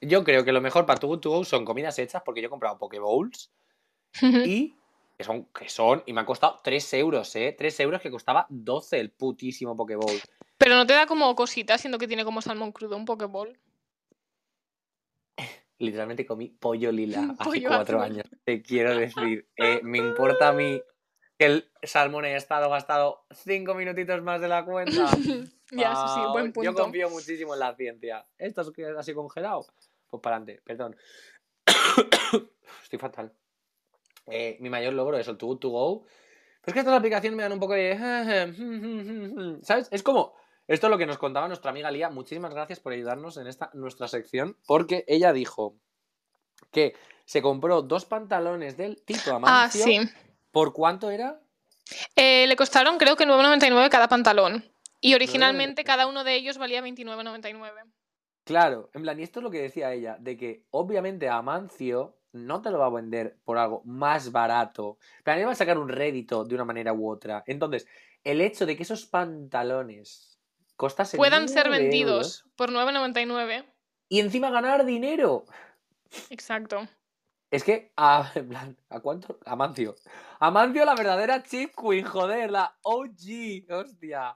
Yo 0.01 0.25
creo 0.25 0.45
que 0.45 0.53
lo 0.53 0.61
mejor 0.61 0.87
para 0.87 0.99
Too 0.99 1.07
Good 1.09 1.21
To 1.21 1.31
Go 1.31 1.45
son 1.45 1.65
comidas 1.65 1.99
hechas 1.99 2.23
porque 2.25 2.41
yo 2.41 2.47
he 2.49 2.51
comprado 2.51 2.79
Pokéballs 2.79 3.53
y 4.23 4.75
que 5.17 5.25
son, 5.25 5.45
que 5.47 5.69
son, 5.69 6.03
y 6.07 6.13
me 6.13 6.23
ha 6.23 6.27
costado 6.27 6.59
3 6.65 6.95
euros, 6.95 7.37
¿eh? 7.37 7.55
3 7.57 7.81
euros 7.81 8.01
que 8.01 8.11
costaba 8.11 8.47
12 8.49 8.99
el 8.99 9.11
putísimo 9.11 9.77
Pokéball. 9.77 10.21
Pero 10.59 10.75
no 10.75 10.87
te 10.87 10.95
da 10.95 11.07
como 11.07 11.35
cosita, 11.37 11.79
siendo 11.79 11.99
que 11.99 12.09
tiene 12.09 12.25
como 12.25 12.41
salmón 12.41 12.73
crudo, 12.73 12.97
un 12.97 13.05
Pokéball. 13.05 13.57
Literalmente 15.83 16.25
comí 16.25 16.49
pollo 16.49 16.93
lila 16.93 17.35
hace 17.39 17.45
Pollo 17.45 17.69
cuatro 17.69 18.01
azul. 18.01 18.13
años. 18.13 18.27
Te 18.45 18.63
quiero 18.63 18.97
decir, 18.97 19.49
eh, 19.57 19.81
me 19.83 19.99
importa 19.99 20.49
a 20.49 20.53
mí 20.53 20.81
que 21.37 21.47
el 21.47 21.71
salmón 21.83 22.25
haya 22.25 22.37
estado 22.37 22.71
gastado 22.71 23.25
cinco 23.33 23.75
minutitos 23.75 24.23
más 24.23 24.41
de 24.41 24.47
la 24.47 24.65
cuenta. 24.65 24.93
ya, 25.73 25.95
sí, 25.97 26.07
sí, 26.15 26.21
Ah, 26.23 26.29
buen 26.33 26.53
punto. 26.53 26.71
Yo 26.71 26.75
confío 26.77 27.11
muchísimo 27.11 27.55
en 27.55 27.61
la 27.61 27.75
ciencia. 27.75 28.25
¿Esto 28.39 28.61
es 28.63 28.97
así 28.97 29.13
congelado? 29.13 29.67
Pues 30.09 30.23
para 30.23 30.37
adelante, 30.37 30.63
perdón. 30.65 30.97
Estoy 32.85 32.99
fatal. 33.01 33.33
Eh, 34.27 34.57
mi 34.61 34.71
mayor 34.71 34.93
logro 34.93 35.19
es 35.19 35.27
el 35.27 35.37
Too 35.37 35.47
Good 35.49 35.59
To 35.59 35.69
Go. 35.71 36.03
Pero 36.03 36.67
es 36.67 36.73
que 36.75 36.79
estas 36.79 36.95
aplicaciones 36.95 37.37
me 37.37 37.43
dan 37.43 37.53
un 37.55 37.59
poco 37.59 37.73
de... 37.75 39.59
¿Sabes? 39.63 39.89
Es 39.91 40.05
como... 40.05 40.35
Esto 40.69 40.87
es 40.87 40.91
lo 40.91 40.99
que 40.99 41.07
nos 41.07 41.19
contaba 41.19 41.49
nuestra 41.49 41.71
amiga 41.71 41.91
Lía. 41.91 42.09
Muchísimas 42.11 42.53
gracias 42.55 42.81
por 42.81 42.93
ayudarnos 42.93 43.37
en 43.37 43.47
esta 43.47 43.71
nuestra 43.75 44.09
sección. 44.09 44.57
Porque 44.67 45.05
ella 45.09 45.33
dijo 45.33 45.77
que 46.71 46.95
se 47.25 47.43
compró 47.43 47.83
dos 47.83 48.05
pantalones 48.05 48.77
del 48.77 49.03
Tito 49.05 49.33
Ah, 49.33 49.37
Amancio. 49.37 49.85
sí. 49.85 50.01
¿Por 50.51 50.73
cuánto 50.73 51.11
era? 51.11 51.41
Eh, 52.17 52.47
le 52.47 52.57
costaron 52.57 52.99
creo 52.99 53.17
que 53.17 53.27
9,99 53.27 53.89
cada 53.91 54.09
pantalón. 54.09 54.65
Y 55.01 55.15
originalmente 55.15 55.83
9,99. 55.83 55.85
cada 55.85 56.07
uno 56.07 56.23
de 56.25 56.35
ellos 56.37 56.59
valía 56.59 56.81
29,99. 56.81 57.71
Claro, 58.45 58.91
en 58.93 59.03
plan, 59.03 59.19
y 59.19 59.23
esto 59.25 59.41
es 59.41 59.45
lo 59.45 59.51
que 59.51 59.63
decía 59.63 59.93
ella, 59.93 60.17
de 60.19 60.37
que 60.37 60.65
obviamente 60.71 61.29
Amancio 61.29 62.17
no 62.33 62.61
te 62.63 62.71
lo 62.71 62.79
va 62.79 62.87
a 62.87 62.91
vender 62.91 63.37
por 63.45 63.59
algo 63.59 63.83
más 63.85 64.33
barato. 64.33 64.99
Plan, 65.23 65.39
él 65.39 65.47
va 65.47 65.53
a 65.53 65.57
sacar 65.57 65.79
un 65.79 65.89
rédito 65.89 66.45
de 66.45 66.55
una 66.55 66.65
manera 66.65 66.93
u 66.93 67.09
otra. 67.11 67.43
Entonces, 67.47 67.87
el 68.25 68.41
hecho 68.41 68.65
de 68.67 68.77
que 68.77 68.83
esos 68.85 69.07
pantalones 69.07 70.32
Puedan 71.17 71.49
ser 71.49 71.69
9 71.69 71.79
vendidos 71.83 72.41
euros 72.45 72.53
por 72.57 72.71
9,99. 72.71 73.65
y 74.09 74.21
encima 74.21 74.51
ganar 74.51 74.85
dinero. 74.85 75.45
Exacto. 76.31 76.87
Es 77.51 77.65
que, 77.65 77.93
a, 77.97 78.33
¿a 78.89 79.01
cuánto? 79.01 79.39
Amancio. 79.45 79.95
Amancio, 80.41 80.85
la 80.85 80.95
verdadera 80.95 81.43
chip 81.43 81.75
queen, 81.77 82.05
joder, 82.05 82.51
la 82.51 82.77
OG, 82.83 83.71
hostia. 83.71 84.35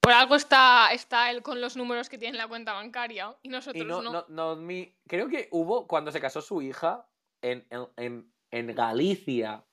Por 0.00 0.12
algo 0.12 0.34
está, 0.36 0.92
está 0.92 1.30
él 1.30 1.42
con 1.42 1.60
los 1.60 1.76
números 1.76 2.08
que 2.08 2.18
tiene 2.18 2.32
en 2.36 2.38
la 2.42 2.48
cuenta 2.48 2.72
bancaria 2.74 3.34
y 3.42 3.48
nosotros 3.48 3.82
Y 3.82 3.86
no, 3.86 4.02
no. 4.02 4.12
no, 4.12 4.24
no, 4.28 4.56
mi- 4.56 4.94
creo 5.06 5.28
que 5.28 5.48
hubo, 5.50 5.86
cuando 5.86 6.12
se 6.12 6.20
casó 6.20 6.40
su 6.42 6.60
hija, 6.62 7.06
en, 7.42 7.66
en, 7.70 7.86
en- 7.96 8.32
en 8.50 8.74
Galicia, 8.74 9.64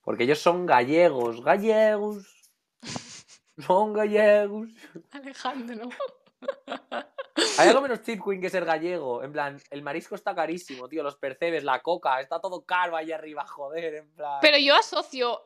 porque 0.00 0.24
ellos 0.24 0.38
son 0.40 0.66
gallegos, 0.66 1.42
gallegos, 1.44 2.41
son 3.58 3.92
gallegos. 3.92 4.68
Alejandro. 5.10 5.88
Hay 7.58 7.68
algo 7.68 7.80
menos 7.82 8.02
chip 8.02 8.22
queen 8.24 8.40
que 8.40 8.50
ser 8.50 8.64
gallego, 8.64 9.22
en 9.22 9.32
plan, 9.32 9.60
el 9.70 9.82
marisco 9.82 10.14
está 10.14 10.34
carísimo, 10.34 10.88
tío, 10.88 11.02
los 11.02 11.16
percebes, 11.16 11.64
la 11.64 11.80
coca, 11.80 12.20
está 12.20 12.40
todo 12.40 12.64
caro 12.64 12.96
ahí 12.96 13.12
arriba, 13.12 13.46
joder, 13.46 13.94
en 13.94 14.10
plan... 14.14 14.38
Pero 14.40 14.58
yo 14.58 14.74
asocio 14.74 15.40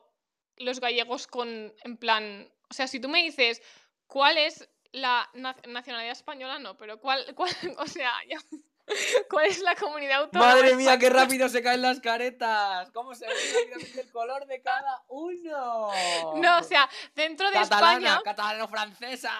los 0.57 0.79
gallegos 0.79 1.27
con, 1.27 1.73
en 1.83 1.97
plan, 1.97 2.51
o 2.69 2.73
sea, 2.73 2.87
si 2.87 2.99
tú 2.99 3.07
me 3.09 3.23
dices 3.23 3.61
cuál 4.07 4.37
es 4.37 4.67
la 4.91 5.29
na- 5.33 5.55
nacionalidad 5.67 6.11
española, 6.13 6.59
no, 6.59 6.75
pero 6.77 6.99
cuál, 6.99 7.33
cuál 7.35 7.51
o 7.77 7.85
sea, 7.87 8.11
ya- 8.27 8.39
cuál 9.29 9.47
es 9.47 9.59
la 9.59 9.75
comunidad 9.75 10.21
autónoma. 10.21 10.53
Madre 10.53 10.75
mía, 10.75 10.97
qué 10.97 11.09
rápido 11.09 11.49
se 11.49 11.61
caen 11.61 11.81
las 11.81 11.99
caretas. 11.99 12.89
¿Cómo 12.91 13.13
se 13.15 13.27
ve 13.27 13.33
rápidamente 13.33 14.01
el 14.01 14.11
color 14.11 14.45
de 14.45 14.61
cada 14.61 15.03
uno? 15.07 15.91
No, 16.35 16.59
o 16.59 16.63
sea, 16.63 16.89
dentro 17.15 17.47
de 17.49 17.55
catalana, 17.55 17.91
España, 17.91 18.21
catalano-francesa. 18.23 19.31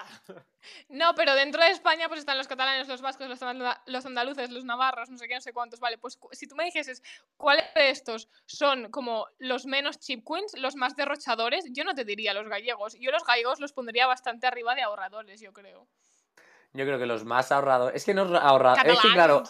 no, 0.90 1.16
pero 1.16 1.34
dentro 1.36 1.64
de 1.64 1.72
España 1.72 2.08
pues 2.08 2.20
están 2.20 2.38
los 2.38 2.48
catalanes, 2.48 2.88
los 2.88 3.02
vascos, 3.02 3.28
los, 3.30 3.40
los 3.86 4.06
andaluces, 4.06 4.50
los 4.50 4.66
navarros, 4.66 5.10
no 5.10 5.18
sé 5.18 5.28
qué, 5.28 5.36
no 5.36 5.42
sé 5.42 5.54
cuántos, 5.54 5.80
vale, 5.80 5.98
pues 5.98 6.20
si 6.32 6.48
tú 6.48 6.56
me 6.56 6.66
dijeses 6.66 7.02
cuáles 7.38 7.74
de 7.74 7.90
estos 7.90 8.28
son 8.46 8.92
como 8.92 9.28
los 9.38 9.66
menos 9.66 10.00
chip 10.00 10.26
queens, 10.28 10.54
los 10.58 10.76
más 10.76 10.96
derrochadores, 10.96 11.66
yo 11.72 11.84
no 11.84 11.94
te 11.94 12.04
diría 12.04 12.34
los 12.34 12.48
gallegos, 12.50 12.96
yo 13.00 13.12
los 13.12 13.24
gallegos 13.24 13.60
los 13.60 13.72
pondría 13.72 14.08
bastante 14.08 14.48
arriba 14.48 14.76
de 14.76 14.82
ahorradores, 14.82 15.40
yo 15.40 15.54
creo. 15.54 15.88
Yo 16.74 16.86
creo 16.86 17.00
que 17.00 17.06
los 17.06 17.26
más 17.26 17.52
ahorrados. 17.52 17.92
Es 17.94 18.06
que 18.06 18.14
no 18.14 18.24
ahorrados. 18.38 18.80
Es 18.86 19.00
que 19.00 19.10
claro, 19.14 19.44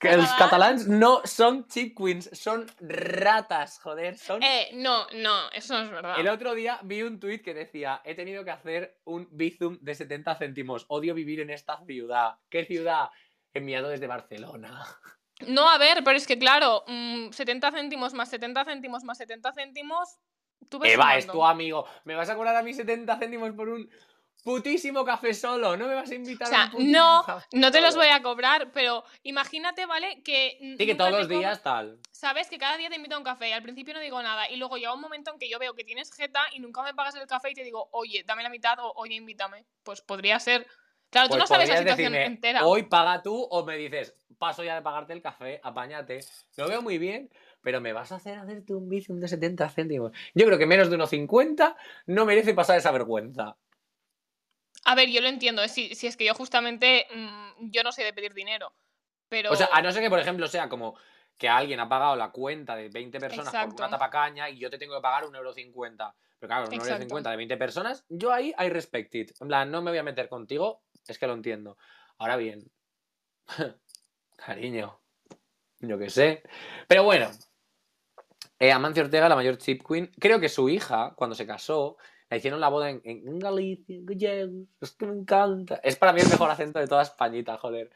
que 0.00 0.16
los 0.16 0.32
Catalans. 0.32 0.88
no 0.88 1.20
son 1.24 1.68
chip 1.68 1.96
queens, 1.96 2.30
son 2.32 2.66
ratas, 2.80 3.78
joder. 3.80 4.16
Son. 4.16 4.42
Eh, 4.42 4.70
no, 4.72 5.06
no, 5.14 5.50
eso 5.52 5.74
no 5.74 5.84
es 5.84 5.90
verdad. 5.90 6.18
El 6.18 6.28
otro 6.28 6.54
día 6.54 6.80
vi 6.82 7.02
un 7.02 7.20
tuit 7.20 7.42
que 7.42 7.52
decía: 7.52 8.00
He 8.04 8.14
tenido 8.14 8.42
que 8.42 8.50
hacer 8.50 8.98
un 9.04 9.28
bizum 9.30 9.78
de 9.82 9.94
70 9.94 10.36
céntimos. 10.36 10.86
Odio 10.88 11.14
vivir 11.14 11.40
en 11.40 11.50
esta 11.50 11.84
ciudad. 11.84 12.36
¿Qué 12.48 12.64
ciudad? 12.64 13.10
Enviado 13.52 13.90
desde 13.90 14.06
Barcelona. 14.06 14.86
No, 15.46 15.70
a 15.70 15.78
ver, 15.78 16.02
pero 16.04 16.16
es 16.16 16.26
que 16.26 16.38
claro, 16.38 16.84
mm, 16.86 17.30
70 17.30 17.70
céntimos 17.70 18.14
más 18.14 18.30
70 18.30 18.64
céntimos 18.64 19.04
más 19.04 19.18
70 19.18 19.52
céntimos. 19.52 20.18
Tú 20.68 20.78
ves 20.78 20.94
Eva, 20.94 21.16
es 21.16 21.26
tu 21.26 21.44
amigo. 21.44 21.86
¿Me 22.04 22.14
vas 22.14 22.28
a 22.30 22.36
cobrar 22.36 22.56
a 22.56 22.62
mí 22.62 22.72
70 22.72 23.18
céntimos 23.18 23.52
por 23.52 23.68
un 23.68 23.90
putísimo 24.40 25.04
café 25.04 25.34
solo? 25.34 25.76
¿No 25.76 25.86
me 25.86 25.94
vas 25.94 26.10
a 26.10 26.14
invitar 26.14 26.48
O 26.48 26.50
a 26.50 26.54
sea, 26.54 26.64
un 26.66 26.70
putísimo 26.72 26.98
no, 26.98 27.22
café 27.24 27.46
no 27.52 27.70
te 27.70 27.80
los 27.80 27.96
voy 27.96 28.08
a 28.08 28.22
cobrar, 28.22 28.70
pero 28.72 29.04
imagínate, 29.22 29.86
¿vale? 29.86 30.22
Que. 30.22 30.58
Sí, 30.78 30.86
que 30.86 30.94
todos 30.94 31.12
los 31.12 31.28
días 31.28 31.62
tal. 31.62 31.98
Sabes 32.10 32.48
que 32.48 32.58
cada 32.58 32.76
día 32.76 32.88
te 32.88 32.96
invito 32.96 33.14
a 33.14 33.18
un 33.18 33.24
café 33.24 33.48
y 33.48 33.52
al 33.52 33.62
principio 33.62 33.94
no 33.94 34.00
digo 34.00 34.22
nada. 34.22 34.50
Y 34.50 34.56
luego 34.56 34.76
llega 34.76 34.94
un 34.94 35.00
momento 35.00 35.32
en 35.32 35.38
que 35.38 35.48
yo 35.48 35.58
veo 35.58 35.74
que 35.74 35.84
tienes 35.84 36.12
jeta 36.12 36.40
y 36.52 36.60
nunca 36.60 36.82
me 36.82 36.94
pagas 36.94 37.14
el 37.14 37.26
café 37.26 37.50
y 37.50 37.54
te 37.54 37.64
digo, 37.64 37.88
oye, 37.92 38.24
dame 38.26 38.42
la 38.42 38.50
mitad 38.50 38.78
o 38.78 38.92
oye, 38.96 39.14
invítame. 39.14 39.64
Pues 39.82 40.00
podría 40.00 40.38
ser. 40.38 40.66
Claro, 41.10 41.28
tú 41.28 41.32
Pues 41.32 41.40
no 41.40 41.46
sabes 41.46 41.68
la 41.68 41.78
situación 41.78 42.12
decirme, 42.12 42.34
entera. 42.34 42.66
Hoy 42.66 42.84
paga 42.84 43.22
tú 43.22 43.34
o 43.50 43.64
me 43.64 43.76
dices, 43.76 44.14
paso 44.38 44.62
ya 44.62 44.76
de 44.76 44.82
pagarte 44.82 45.12
el 45.12 45.22
café, 45.22 45.60
apáñate. 45.62 46.20
Lo 46.56 46.68
veo 46.68 46.82
muy 46.82 46.98
bien, 46.98 47.30
pero 47.62 47.80
me 47.80 47.92
vas 47.92 48.12
a 48.12 48.16
hacer 48.16 48.38
hacerte 48.38 48.74
un 48.74 48.88
bizum 48.88 49.18
de 49.18 49.26
70 49.26 49.68
céntimos. 49.70 50.12
Yo 50.34 50.46
creo 50.46 50.58
que 50.58 50.66
menos 50.66 50.88
de 50.88 50.94
unos 50.94 51.10
50 51.10 51.76
no 52.06 52.26
merece 52.26 52.54
pasar 52.54 52.78
esa 52.78 52.92
vergüenza. 52.92 53.56
A 54.90 54.94
ver, 54.96 55.08
yo 55.08 55.20
lo 55.20 55.28
entiendo. 55.28 55.66
Si, 55.68 55.94
si 55.94 56.08
es 56.08 56.16
que 56.16 56.24
yo 56.24 56.34
justamente. 56.34 57.06
mm, 57.14 57.70
yo 57.70 57.84
no 57.84 57.92
sé 57.92 58.02
de 58.02 58.12
pedir 58.12 58.34
dinero. 58.34 58.72
Pero. 59.28 59.52
O 59.52 59.56
sea, 59.56 59.68
a 59.72 59.80
no 59.80 59.92
ser 59.92 60.02
que, 60.02 60.10
por 60.10 60.18
ejemplo, 60.18 60.48
sea 60.48 60.68
como 60.68 60.96
que 61.38 61.48
alguien 61.48 61.78
ha 61.78 61.88
pagado 61.88 62.16
la 62.16 62.32
cuenta 62.32 62.74
de 62.74 62.88
20 62.88 63.20
personas 63.20 63.52
por 63.52 63.60
Exacto. 63.60 63.82
una 63.82 63.90
tapacaña 63.90 64.50
y 64.50 64.58
yo 64.58 64.68
te 64.68 64.78
tengo 64.78 64.96
que 64.96 65.00
pagar 65.00 65.26
un 65.26 65.36
euro 65.36 65.52
cincuenta. 65.52 66.12
Pero 66.40 66.48
claro, 66.48 66.66
un 66.66 66.72
euro 66.72 66.84
Exacto. 66.84 67.04
cincuenta 67.04 67.30
de 67.30 67.36
20 67.36 67.56
personas, 67.56 68.04
yo 68.08 68.32
ahí 68.32 68.52
I 68.58 68.68
respect 68.68 69.14
it. 69.14 69.30
En 69.40 69.46
plan, 69.46 69.70
no 69.70 69.80
me 69.80 69.92
voy 69.92 69.98
a 69.98 70.02
meter 70.02 70.28
contigo, 70.28 70.82
es 71.06 71.18
que 71.20 71.28
lo 71.28 71.34
entiendo. 71.34 71.78
Ahora 72.18 72.36
bien, 72.36 72.68
cariño, 74.36 75.00
yo 75.78 75.98
qué 75.98 76.10
sé. 76.10 76.42
Pero 76.88 77.04
bueno, 77.04 77.30
eh, 78.58 78.72
Amancio 78.72 79.04
Ortega, 79.04 79.28
la 79.28 79.36
mayor 79.36 79.56
chip 79.56 79.82
queen, 79.86 80.10
creo 80.18 80.40
que 80.40 80.48
su 80.48 80.68
hija, 80.68 81.14
cuando 81.14 81.36
se 81.36 81.46
casó, 81.46 81.96
la 82.30 82.36
hicieron 82.36 82.60
la 82.60 82.68
boda 82.68 82.90
en, 82.90 83.02
en 83.04 83.38
Galicia, 83.40 83.96
en 83.96 84.06
gallegos, 84.06 84.68
es 84.80 84.92
que 84.92 85.06
me 85.06 85.14
encanta. 85.14 85.80
Es 85.82 85.96
para 85.96 86.12
mí 86.12 86.20
el 86.20 86.28
mejor 86.28 86.48
acento 86.48 86.78
de 86.78 86.86
toda 86.86 87.02
Españita, 87.02 87.58
joder. 87.58 87.90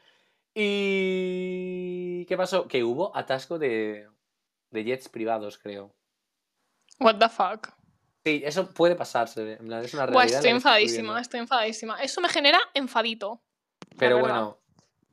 ¿Y 0.53 2.25
qué 2.25 2.35
pasó? 2.35 2.67
Que 2.67 2.83
hubo 2.83 3.15
atasco 3.15 3.57
de, 3.57 4.07
de 4.71 4.83
jets 4.83 5.07
privados, 5.07 5.57
creo. 5.57 5.95
What 6.99 7.17
the 7.17 7.29
fuck. 7.29 7.69
Sí, 8.25 8.41
eso 8.43 8.73
puede 8.73 8.95
pasarse. 8.95 9.53
Es 9.53 9.93
una 9.93 10.05
realidad. 10.05 10.25
estoy 10.25 10.49
enfadísima, 10.49 11.21
estoy 11.21 11.39
enfadísima. 11.39 12.01
Eso 12.01 12.19
me 12.19 12.27
genera 12.27 12.59
enfadito. 12.73 13.41
Pero 13.97 14.19
bueno, 14.19 14.59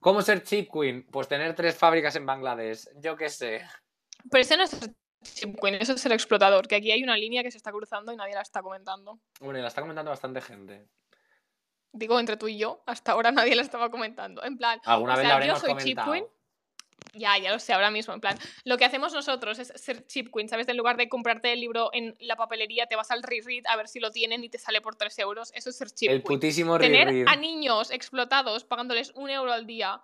¿cómo 0.00 0.22
ser 0.22 0.42
chip 0.42 0.68
queen? 0.72 1.06
Pues 1.10 1.28
tener 1.28 1.54
tres 1.54 1.76
fábricas 1.76 2.16
en 2.16 2.26
Bangladesh. 2.26 2.88
Yo 3.00 3.16
qué 3.16 3.28
sé. 3.28 3.62
Pero 4.30 4.42
ese 4.42 4.56
no 4.56 4.64
es 4.64 4.80
queen, 5.60 5.74
eso 5.76 5.92
es 5.94 6.06
el 6.06 6.12
explotador, 6.12 6.66
que 6.68 6.76
aquí 6.76 6.90
hay 6.92 7.02
una 7.02 7.16
línea 7.16 7.42
que 7.42 7.50
se 7.50 7.56
está 7.58 7.70
cruzando 7.72 8.12
y 8.12 8.16
nadie 8.16 8.34
la 8.34 8.42
está 8.42 8.62
comentando. 8.62 9.18
Bueno, 9.40 9.58
y 9.58 9.62
la 9.62 9.68
está 9.68 9.80
comentando 9.80 10.10
bastante 10.10 10.40
gente. 10.40 10.86
Digo, 11.92 12.18
entre 12.18 12.36
tú 12.36 12.48
y 12.48 12.56
yo, 12.56 12.82
hasta 12.86 13.12
ahora 13.12 13.30
nadie 13.32 13.54
la 13.54 13.62
estaba 13.62 13.90
comentando. 13.90 14.42
En 14.44 14.56
plan, 14.56 14.80
Alguna 14.84 15.14
o 15.14 15.16
vez 15.16 15.26
sea, 15.26 15.38
la 15.38 15.46
yo 15.46 15.56
soy 15.56 15.70
comentado. 15.74 16.12
queen. 16.12 16.26
Ya, 17.14 17.36
ya 17.36 17.52
lo 17.52 17.58
sé 17.58 17.74
ahora 17.74 17.90
mismo. 17.90 18.14
En 18.14 18.20
plan, 18.20 18.38
lo 18.64 18.78
que 18.78 18.84
hacemos 18.86 19.12
nosotros 19.12 19.58
es 19.58 19.72
ser 19.76 20.06
chip 20.06 20.32
queen, 20.32 20.48
¿sabes? 20.48 20.66
En 20.68 20.76
lugar 20.78 20.96
de 20.96 21.08
comprarte 21.10 21.52
el 21.52 21.60
libro 21.60 21.90
en 21.92 22.16
la 22.20 22.36
papelería, 22.36 22.86
te 22.86 22.96
vas 22.96 23.10
al 23.10 23.22
reread 23.22 23.64
a 23.66 23.76
ver 23.76 23.88
si 23.88 24.00
lo 24.00 24.10
tienen 24.10 24.42
y 24.44 24.48
te 24.48 24.56
sale 24.58 24.80
por 24.80 24.94
3 24.96 25.18
euros. 25.18 25.52
Eso 25.54 25.68
es 25.68 25.76
ser 25.76 25.90
chip 25.90 26.10
El 26.10 26.22
putísimo 26.22 26.78
Tener 26.78 27.08
Riri. 27.08 27.24
a 27.28 27.36
niños 27.36 27.90
explotados 27.90 28.64
pagándoles 28.64 29.10
un 29.14 29.28
euro 29.28 29.52
al 29.52 29.66
día, 29.66 30.00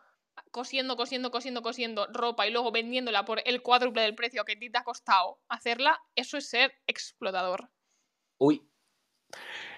cosiendo, 0.51 0.97
cosiendo, 0.97 1.31
cosiendo, 1.31 1.63
cosiendo 1.63 2.07
ropa 2.13 2.47
y 2.47 2.51
luego 2.51 2.73
vendiéndola 2.73 3.25
por 3.25 3.41
el 3.45 3.63
cuádruple 3.63 4.03
del 4.03 4.15
precio 4.15 4.45
que 4.45 4.53
a 4.53 4.59
ti 4.59 4.71
te 4.71 4.79
ha 4.79 4.85
costado 4.85 5.39
hacerla, 5.49 6.01
eso 6.15 6.37
es 6.37 6.49
ser 6.49 6.73
explotador. 6.87 7.69
Uy. 8.39 8.63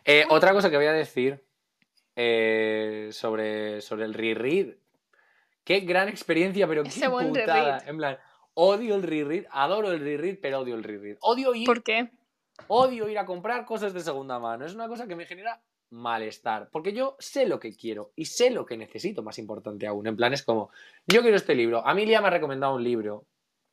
Eh, 0.05 0.25
otra 0.29 0.53
cosa 0.53 0.70
que 0.70 0.77
voy 0.77 0.87
a 0.87 0.92
decir 0.92 1.44
eh, 2.16 3.09
sobre, 3.12 3.81
sobre 3.81 4.05
el 4.05 4.14
reread. 4.14 4.77
Qué 5.64 5.81
gran 5.81 6.09
experiencia, 6.09 6.66
pero 6.66 6.83
qué 6.83 6.90
putada. 6.90 7.83
En 7.87 7.96
plan, 7.96 8.18
odio 8.55 8.94
el 8.94 9.03
reread, 9.03 9.46
adoro 9.51 9.92
el 9.92 10.01
reread, 10.01 10.38
pero 10.40 10.61
odio 10.61 10.75
el 10.75 10.83
reread. 10.83 11.18
Odio 11.20 11.55
ir, 11.55 11.66
¿Por 11.66 11.83
qué? 11.83 12.11
odio 12.68 13.09
ir 13.09 13.18
a 13.18 13.27
comprar 13.27 13.64
cosas 13.64 13.92
de 13.92 14.01
segunda 14.01 14.38
mano. 14.38 14.64
Es 14.64 14.75
una 14.75 14.88
cosa 14.88 15.07
que 15.07 15.16
me 15.16 15.27
genera 15.27 15.62
malestar. 15.90 16.68
Porque 16.70 16.92
yo 16.92 17.16
sé 17.18 17.46
lo 17.46 17.61
que 17.61 17.76
quiero 17.76 18.12
y 18.16 18.24
sé 18.26 18.50
lo 18.50 18.64
que 18.64 18.76
necesito, 18.76 19.22
más 19.22 19.38
importante 19.38 19.87
aún. 19.87 20.07
En 20.07 20.16
plan, 20.16 20.33
es 20.33 20.42
como, 20.42 20.70
yo 21.07 21.22
quiero 21.22 21.37
este 21.37 21.55
libro. 21.55 21.87
Amelia 21.87 22.20
me 22.20 22.29
ha 22.29 22.31
recomendado 22.31 22.74
un 22.74 22.85
libro 22.85 23.26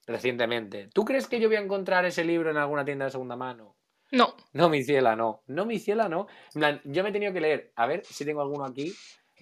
recientemente. 0.05 0.89
¿Tú 0.93 1.05
crees 1.05 1.27
que 1.27 1.39
yo 1.39 1.47
voy 1.47 1.57
a 1.57 1.61
encontrar 1.61 2.05
ese 2.05 2.23
libro 2.23 2.49
en 2.49 2.57
alguna 2.57 2.85
tienda 2.85 3.05
de 3.05 3.11
segunda 3.11 3.35
mano? 3.35 3.75
No. 4.11 4.35
No, 4.53 4.69
mi 4.69 4.83
ciela, 4.83 5.15
no. 5.15 5.43
No, 5.47 5.65
mi 5.65 5.79
ciela, 5.79 6.07
no. 6.09 6.27
En 6.55 6.59
plan, 6.59 6.81
yo 6.85 7.03
me 7.03 7.09
he 7.09 7.13
tenido 7.13 7.33
que 7.33 7.41
leer, 7.41 7.71
a 7.75 7.85
ver 7.85 8.05
si 8.05 8.25
tengo 8.25 8.41
alguno 8.41 8.65
aquí. 8.65 8.93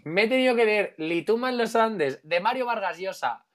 Me 0.03 0.23
he 0.23 0.27
tenido 0.27 0.55
que 0.55 0.65
leer 0.65 0.95
Lituma 0.97 1.49
en 1.49 1.57
los 1.57 1.75
Andes 1.75 2.19
de 2.23 2.39
Mario 2.39 2.65
Vargas 2.65 2.97
Llosa. 2.97 3.45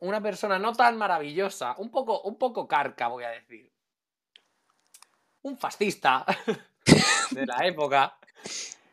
Una 0.00 0.22
persona 0.22 0.60
no 0.60 0.72
tan 0.72 0.96
maravillosa, 0.96 1.74
un 1.78 1.90
poco, 1.90 2.22
un 2.22 2.38
poco 2.38 2.68
carca, 2.68 3.08
voy 3.08 3.24
a 3.24 3.30
decir. 3.30 3.72
Un 5.42 5.58
fascista 5.58 6.24
de 7.30 7.46
la 7.46 7.66
época. 7.66 8.16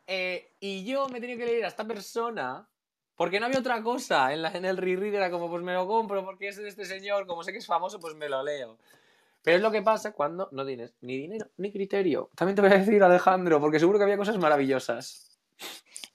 Eh, 0.07 0.51
y 0.59 0.85
yo 0.85 1.07
me 1.09 1.17
he 1.17 1.21
tenido 1.21 1.39
que 1.39 1.45
leer 1.45 1.65
a 1.65 1.69
esta 1.69 1.85
persona 1.85 2.67
porque 3.15 3.39
no 3.39 3.45
había 3.45 3.59
otra 3.59 3.81
cosa. 3.81 4.33
En, 4.33 4.41
la, 4.41 4.51
en 4.51 4.65
el 4.65 4.77
reread 4.77 5.13
era 5.13 5.31
como, 5.31 5.49
pues 5.49 5.63
me 5.63 5.73
lo 5.73 5.87
compro 5.87 6.23
porque 6.23 6.49
es 6.49 6.57
de 6.57 6.67
este 6.67 6.85
señor, 6.85 7.25
como 7.27 7.43
sé 7.43 7.51
que 7.51 7.59
es 7.59 7.65
famoso, 7.65 7.99
pues 7.99 8.15
me 8.15 8.29
lo 8.29 8.43
leo. 8.43 8.77
Pero 9.41 9.57
es 9.57 9.63
lo 9.63 9.71
que 9.71 9.81
pasa 9.81 10.11
cuando 10.11 10.49
no 10.51 10.65
tienes 10.65 10.95
ni 11.01 11.17
dinero 11.17 11.47
ni 11.57 11.71
criterio. 11.71 12.29
También 12.35 12.55
te 12.55 12.61
voy 12.61 12.71
a 12.71 12.77
decir, 12.77 13.03
Alejandro, 13.03 13.61
porque 13.61 13.79
seguro 13.79 13.99
que 13.99 14.03
había 14.03 14.17
cosas 14.17 14.37
maravillosas. 14.37 15.39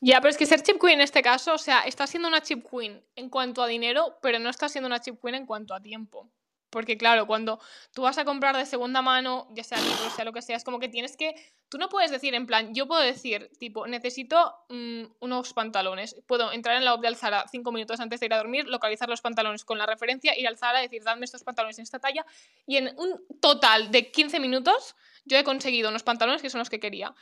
Ya, 0.01 0.21
pero 0.21 0.31
es 0.31 0.37
que 0.37 0.47
ser 0.47 0.63
chip 0.63 0.81
queen 0.81 0.95
en 0.95 1.03
este 1.03 1.23
caso, 1.23 1.55
o 1.55 1.59
sea, 1.59 1.83
está 1.83 2.07
siendo 2.07 2.27
una 2.27 2.41
chip 2.41 2.67
queen 2.69 3.05
en 3.17 3.29
cuanto 3.29 3.63
a 3.63 3.67
dinero, 3.67 4.19
pero 4.23 4.39
no 4.39 4.49
está 4.49 4.69
siendo 4.69 4.87
una 4.87 5.01
chip 5.01 5.21
queen 5.21 5.37
en 5.37 5.47
cuanto 5.47 5.75
a 5.75 5.81
tiempo. 5.81 6.29
Porque 6.71 6.97
claro, 6.97 7.27
cuando 7.27 7.61
tú 7.93 8.03
vas 8.03 8.17
a 8.19 8.25
comprar 8.25 8.57
de 8.57 8.65
segunda 8.65 9.03
mano, 9.03 9.49
ya 9.51 9.65
sea 9.65 9.79
libros, 9.79 10.13
sea 10.15 10.25
lo 10.25 10.33
que 10.33 10.41
sea, 10.41 10.57
es 10.57 10.65
como 10.65 10.79
que 10.79 10.89
tienes 10.89 11.17
que... 11.17 11.35
Tú 11.69 11.79
no 11.79 11.89
puedes 11.89 12.11
decir 12.11 12.35
en 12.35 12.47
plan, 12.47 12.75
yo 12.75 12.87
puedo 12.87 13.01
decir, 13.01 13.51
tipo, 13.59 13.87
necesito 13.87 14.55
mm, 14.69 15.03
unos 15.21 15.53
pantalones. 15.53 16.17
Puedo 16.27 16.53
entrar 16.53 16.77
en 16.77 16.85
la 16.85 16.95
web 16.95 17.03
de 17.03 17.09
Alzara 17.09 17.45
cinco 17.51 17.73
minutos 17.73 17.99
antes 18.01 18.21
de 18.21 18.27
ir 18.27 18.35
a 18.35 18.39
dormir, 18.39 18.67
localizar 18.69 19.09
los 19.09 19.21
pantalones 19.21 19.65
con 19.65 19.79
la 19.79 19.87
referencia, 19.87 20.39
ir 20.39 20.47
al 20.47 20.57
Zara, 20.57 20.81
decir, 20.81 21.03
dame 21.03 21.25
estos 21.25 21.43
pantalones 21.43 21.79
en 21.79 21.83
esta 21.83 21.99
talla. 21.99 22.25
Y 22.67 22.77
en 22.77 22.95
un 22.99 23.21
total 23.41 23.91
de 23.91 24.11
15 24.11 24.39
minutos, 24.41 24.95
yo 25.25 25.37
he 25.39 25.45
conseguido 25.45 25.91
unos 25.91 26.03
pantalones 26.03 26.41
que 26.43 26.51
son 26.51 26.61
los 26.61 26.71
que 26.71 26.81
quería. 26.81 27.15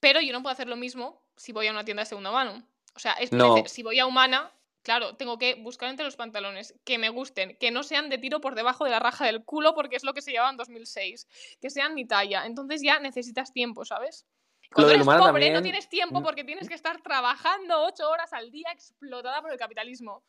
Pero 0.00 0.20
yo 0.20 0.32
no 0.32 0.42
puedo 0.42 0.52
hacer 0.52 0.68
lo 0.68 0.76
mismo 0.76 1.22
si 1.36 1.52
voy 1.52 1.66
a 1.66 1.72
una 1.72 1.84
tienda 1.84 2.02
de 2.02 2.06
segunda 2.06 2.30
mano. 2.30 2.62
O 2.94 2.98
sea, 2.98 3.12
es 3.12 3.32
No. 3.32 3.54
si 3.66 3.82
voy 3.82 3.98
a 3.98 4.06
Humana, 4.06 4.50
claro, 4.88 5.16
tengo 5.16 5.36
que 5.36 5.54
buscar 5.56 5.90
entre 5.90 6.06
los 6.06 6.16
pantalones 6.16 6.74
que 6.86 6.96
me 6.96 7.10
gusten, 7.10 7.58
que 7.60 7.70
no 7.70 7.82
sean 7.82 8.08
de 8.08 8.16
tiro 8.16 8.40
por 8.40 8.54
debajo 8.54 8.86
de 8.86 8.90
la 8.90 8.98
raja 8.98 9.26
del 9.26 9.44
culo, 9.44 9.74
porque 9.74 9.96
es 9.96 10.02
lo 10.02 10.14
que 10.14 10.22
se 10.22 10.30
llevaba 10.30 10.48
en 10.48 10.56
2006, 10.56 11.28
que 11.60 11.68
sean 11.68 11.92
mi 11.92 12.06
talla. 12.06 12.46
Entonces 12.46 12.80
ya 12.82 12.98
necesitas 12.98 13.52
tiempo, 13.52 13.84
¿sabes? 13.84 14.24
Cuando 14.72 14.94
eres 14.94 15.04
pobre 15.06 15.50
no 15.50 15.60
tienes 15.60 15.90
tiempo 15.90 16.20
Mm. 16.20 16.22
porque 16.22 16.42
tienes 16.42 16.68
que 16.70 16.74
estar 16.74 17.02
trabajando 17.02 17.84
ocho 17.84 18.08
horas 18.08 18.32
al 18.32 18.50
día 18.50 18.68
explotada 18.72 19.42
por 19.42 19.52
el 19.52 19.58
capitalismo. 19.58 20.24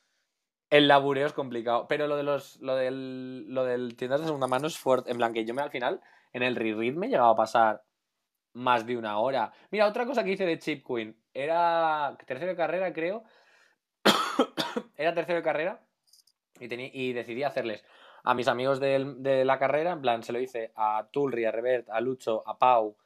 El 0.69 0.89
labureo 0.89 1.27
es 1.27 1.33
complicado, 1.33 1.87
pero 1.87 2.07
lo 2.07 2.17
de 2.17 2.23
los 2.23 2.57
lo 2.59 2.75
del 2.75 3.45
lo 3.47 3.63
del 3.63 3.95
tiendas 3.95 4.19
de 4.19 4.25
segunda 4.25 4.47
mano 4.47 4.67
es 4.67 4.77
fuerte, 4.77 5.09
en 5.09 5.17
plan 5.17 5.31
que 5.31 5.45
yo 5.45 5.53
me 5.53 5.61
al 5.61 5.71
final 5.71 6.01
en 6.33 6.43
el 6.43 6.57
reread 6.57 6.95
me 6.95 7.07
he 7.07 7.09
llegado 7.09 7.29
a 7.29 7.35
pasar 7.37 7.81
más 8.53 8.85
de 8.85 8.97
una 8.97 9.19
hora. 9.19 9.53
Mira, 9.71 9.87
otra 9.87 10.05
cosa 10.05 10.21
que 10.23 10.31
hice 10.31 10.45
de 10.45 10.59
Chip 10.59 10.85
Queen, 10.85 11.15
era 11.33 12.17
tercero 12.25 12.51
de 12.51 12.57
carrera, 12.57 12.91
creo. 12.91 13.23
Era 14.97 15.13
tercero 15.13 15.37
de 15.37 15.43
carrera 15.43 15.81
y 16.59 16.67
y 16.73 17.13
decidí 17.13 17.43
hacerles 17.43 17.83
a 18.23 18.33
mis 18.33 18.47
amigos 18.47 18.79
de 18.79 19.43
la 19.45 19.59
carrera, 19.59 19.91
en 19.91 20.01
plan 20.01 20.23
se 20.23 20.33
lo 20.33 20.39
hice 20.39 20.71
a 20.75 21.07
Tulri, 21.11 21.45
a 21.45 21.51
Revert, 21.51 21.89
a 21.89 22.01
Lucho, 22.01 22.43
a 22.47 22.57
Pau, 22.57 22.97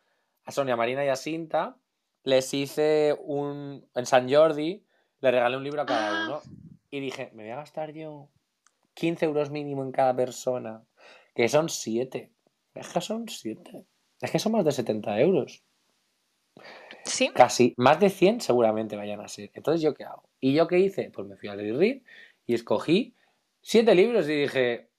a 0.46 0.52
Sonia, 0.52 0.76
Marina 0.76 1.06
y 1.06 1.10
a 1.10 1.16
Sinta. 1.16 1.78
Les 2.24 2.54
hice 2.54 3.16
un 3.20 3.88
en 3.96 4.06
San 4.06 4.32
Jordi, 4.32 4.86
le 5.20 5.32
regalé 5.32 5.58
un 5.58 5.64
libro 5.64 5.82
a 5.82 5.86
cada 5.86 6.26
uno 6.26 6.42
y 6.90 7.00
dije, 7.00 7.32
me 7.34 7.44
voy 7.44 7.52
a 7.52 7.58
gastar 7.58 7.92
yo 7.92 8.30
15 8.94 9.26
euros 9.26 9.50
mínimo 9.50 9.84
en 9.84 9.92
cada 9.92 10.16
persona, 10.16 10.84
que 11.36 11.50
son 11.50 11.70
7. 11.70 12.32
Es 12.76 12.90
que 12.90 13.02
son 13.02 13.28
7. 13.28 13.86
Es 14.22 14.32
que 14.32 14.40
son 14.40 14.54
más 14.54 14.66
de 14.66 14.72
70 14.72 15.20
euros. 15.20 15.64
Sí. 17.14 17.30
Casi, 17.30 17.74
más 17.78 18.00
de 18.00 18.10
100 18.10 18.42
seguramente 18.42 18.96
vayan 18.96 19.22
a 19.22 19.28
ser. 19.28 19.52
Entonces, 19.54 19.82
¿yo 19.84 19.94
qué 19.94 20.04
hago? 20.04 20.24
¿Y 20.40 20.54
yo 20.54 20.68
qué 20.68 20.80
hice? 20.80 21.12
Pues 21.12 21.28
me 21.28 21.36
fui 21.38 21.48
al 21.48 21.60
read 21.60 22.02
y 22.48 22.54
escogí 22.56 23.16
7 23.62 23.94
libros 23.94 24.28
y 24.28 24.42
dije, 24.42 24.90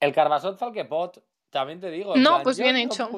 el 0.00 0.12
Carbasot 0.14 0.58
Falquepot, 0.58 1.22
también 1.50 1.78
te 1.78 1.90
digo. 1.90 2.16
No, 2.16 2.30
plan, 2.30 2.42
pues 2.44 2.58
bien 2.58 2.76
no 2.76 2.80
hecho. 2.80 3.10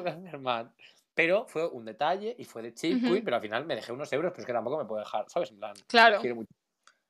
Pero 1.15 1.47
fue 1.47 1.69
un 1.69 1.85
detalle 1.85 2.35
y 2.37 2.45
fue 2.45 2.63
de 2.63 2.75
Chip 2.75 2.97
Ujú. 2.97 3.13
Queen, 3.13 3.25
pero 3.25 3.37
al 3.37 3.43
final 3.43 3.65
me 3.65 3.77
dejé 3.77 3.93
unos 3.93 4.13
euros, 4.13 4.33
pero 4.33 4.41
es 4.43 4.47
que 4.47 4.53
tampoco 4.53 4.79
me 4.79 4.87
puedo 4.87 5.01
dejar, 5.01 5.27
¿sabes? 5.29 5.51
En 5.51 5.59
plan, 5.59 5.75
Claro. 5.87 6.19
quiero 6.21 6.37
mucho. 6.37 6.51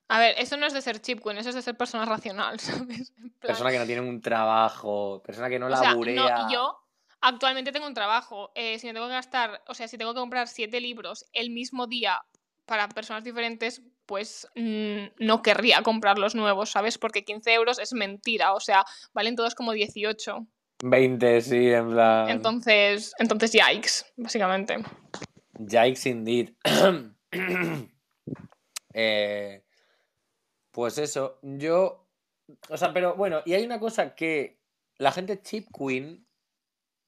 A 0.09 0.19
ver, 0.19 0.35
eso 0.39 0.59
no 0.59 0.67
es 0.67 0.75
de 0.75 0.83
ser 0.83 1.01
chip 1.01 1.27
eso 1.27 1.49
es 1.49 1.55
de 1.55 1.63
ser 1.63 1.77
persona 1.77 2.05
racional, 2.05 2.59
¿sabes? 2.91 3.11
En 3.17 3.31
plan- 3.31 3.33
Persona 3.41 3.71
que 3.71 3.79
no 3.79 3.87
tiene 3.87 4.03
un 4.03 4.21
trabajo, 4.21 5.23
persona 5.25 5.49
que 5.49 5.59
no 5.59 5.67
O 5.67 5.71
sea, 5.71 5.91
laburea. 5.91 6.39
no, 6.43 6.53
yo 6.53 6.82
actualmente 7.23 7.73
tengo 7.73 7.87
un 7.87 7.95
trabajo. 7.95 8.53
eh, 8.55 8.79
si 8.79 8.87
me 8.87 8.93
tengo 8.93 9.07
que 9.07 9.15
gastar, 9.15 9.63
o 9.67 9.75
sea, 9.75 9.89
si 9.89 9.97
tengo 9.97 10.13
que 10.13 10.21
comprar 10.21 10.49
siete 10.49 10.81
libros 10.81 11.25
el 11.33 11.51
mismo 11.51 11.87
día 11.87 12.21
para 12.67 12.89
personas 12.89 13.25
diferentes, 13.25 13.83
pues 14.07 14.47
mm, 14.55 15.25
no 15.25 15.43
querría 15.43 15.83
comprar 15.83 16.19
los 16.19 16.35
nuevos, 16.35 16.71
¿sabes? 16.71 16.99
Porque 16.99 17.25
15 17.25 17.55
euros 17.55 17.79
es 17.79 17.93
mentira, 17.93 18.55
o 18.55 18.61
sea, 18.61 18.85
valen 19.13 19.37
todos 19.37 19.55
como 19.55 19.73
18. 19.73 20.47
20, 20.85 21.41
sí, 21.41 21.71
en 21.71 21.91
plan. 21.91 22.29
Entonces, 22.29 23.13
entonces 23.19 23.53
yikes, 23.53 24.05
básicamente. 24.17 24.77
Yikes 25.59 26.09
indeed. 26.09 26.51
Eh, 28.95 29.65
pues 30.71 30.99
eso, 30.99 31.39
yo. 31.41 32.07
O 32.69 32.77
sea, 32.77 32.93
pero 32.93 33.15
bueno, 33.15 33.41
y 33.47 33.55
hay 33.55 33.65
una 33.65 33.81
cosa 33.81 34.15
que 34.15 34.61
la 34.99 35.13
gente 35.13 35.41
chip 35.41 35.69
queen. 35.75 36.27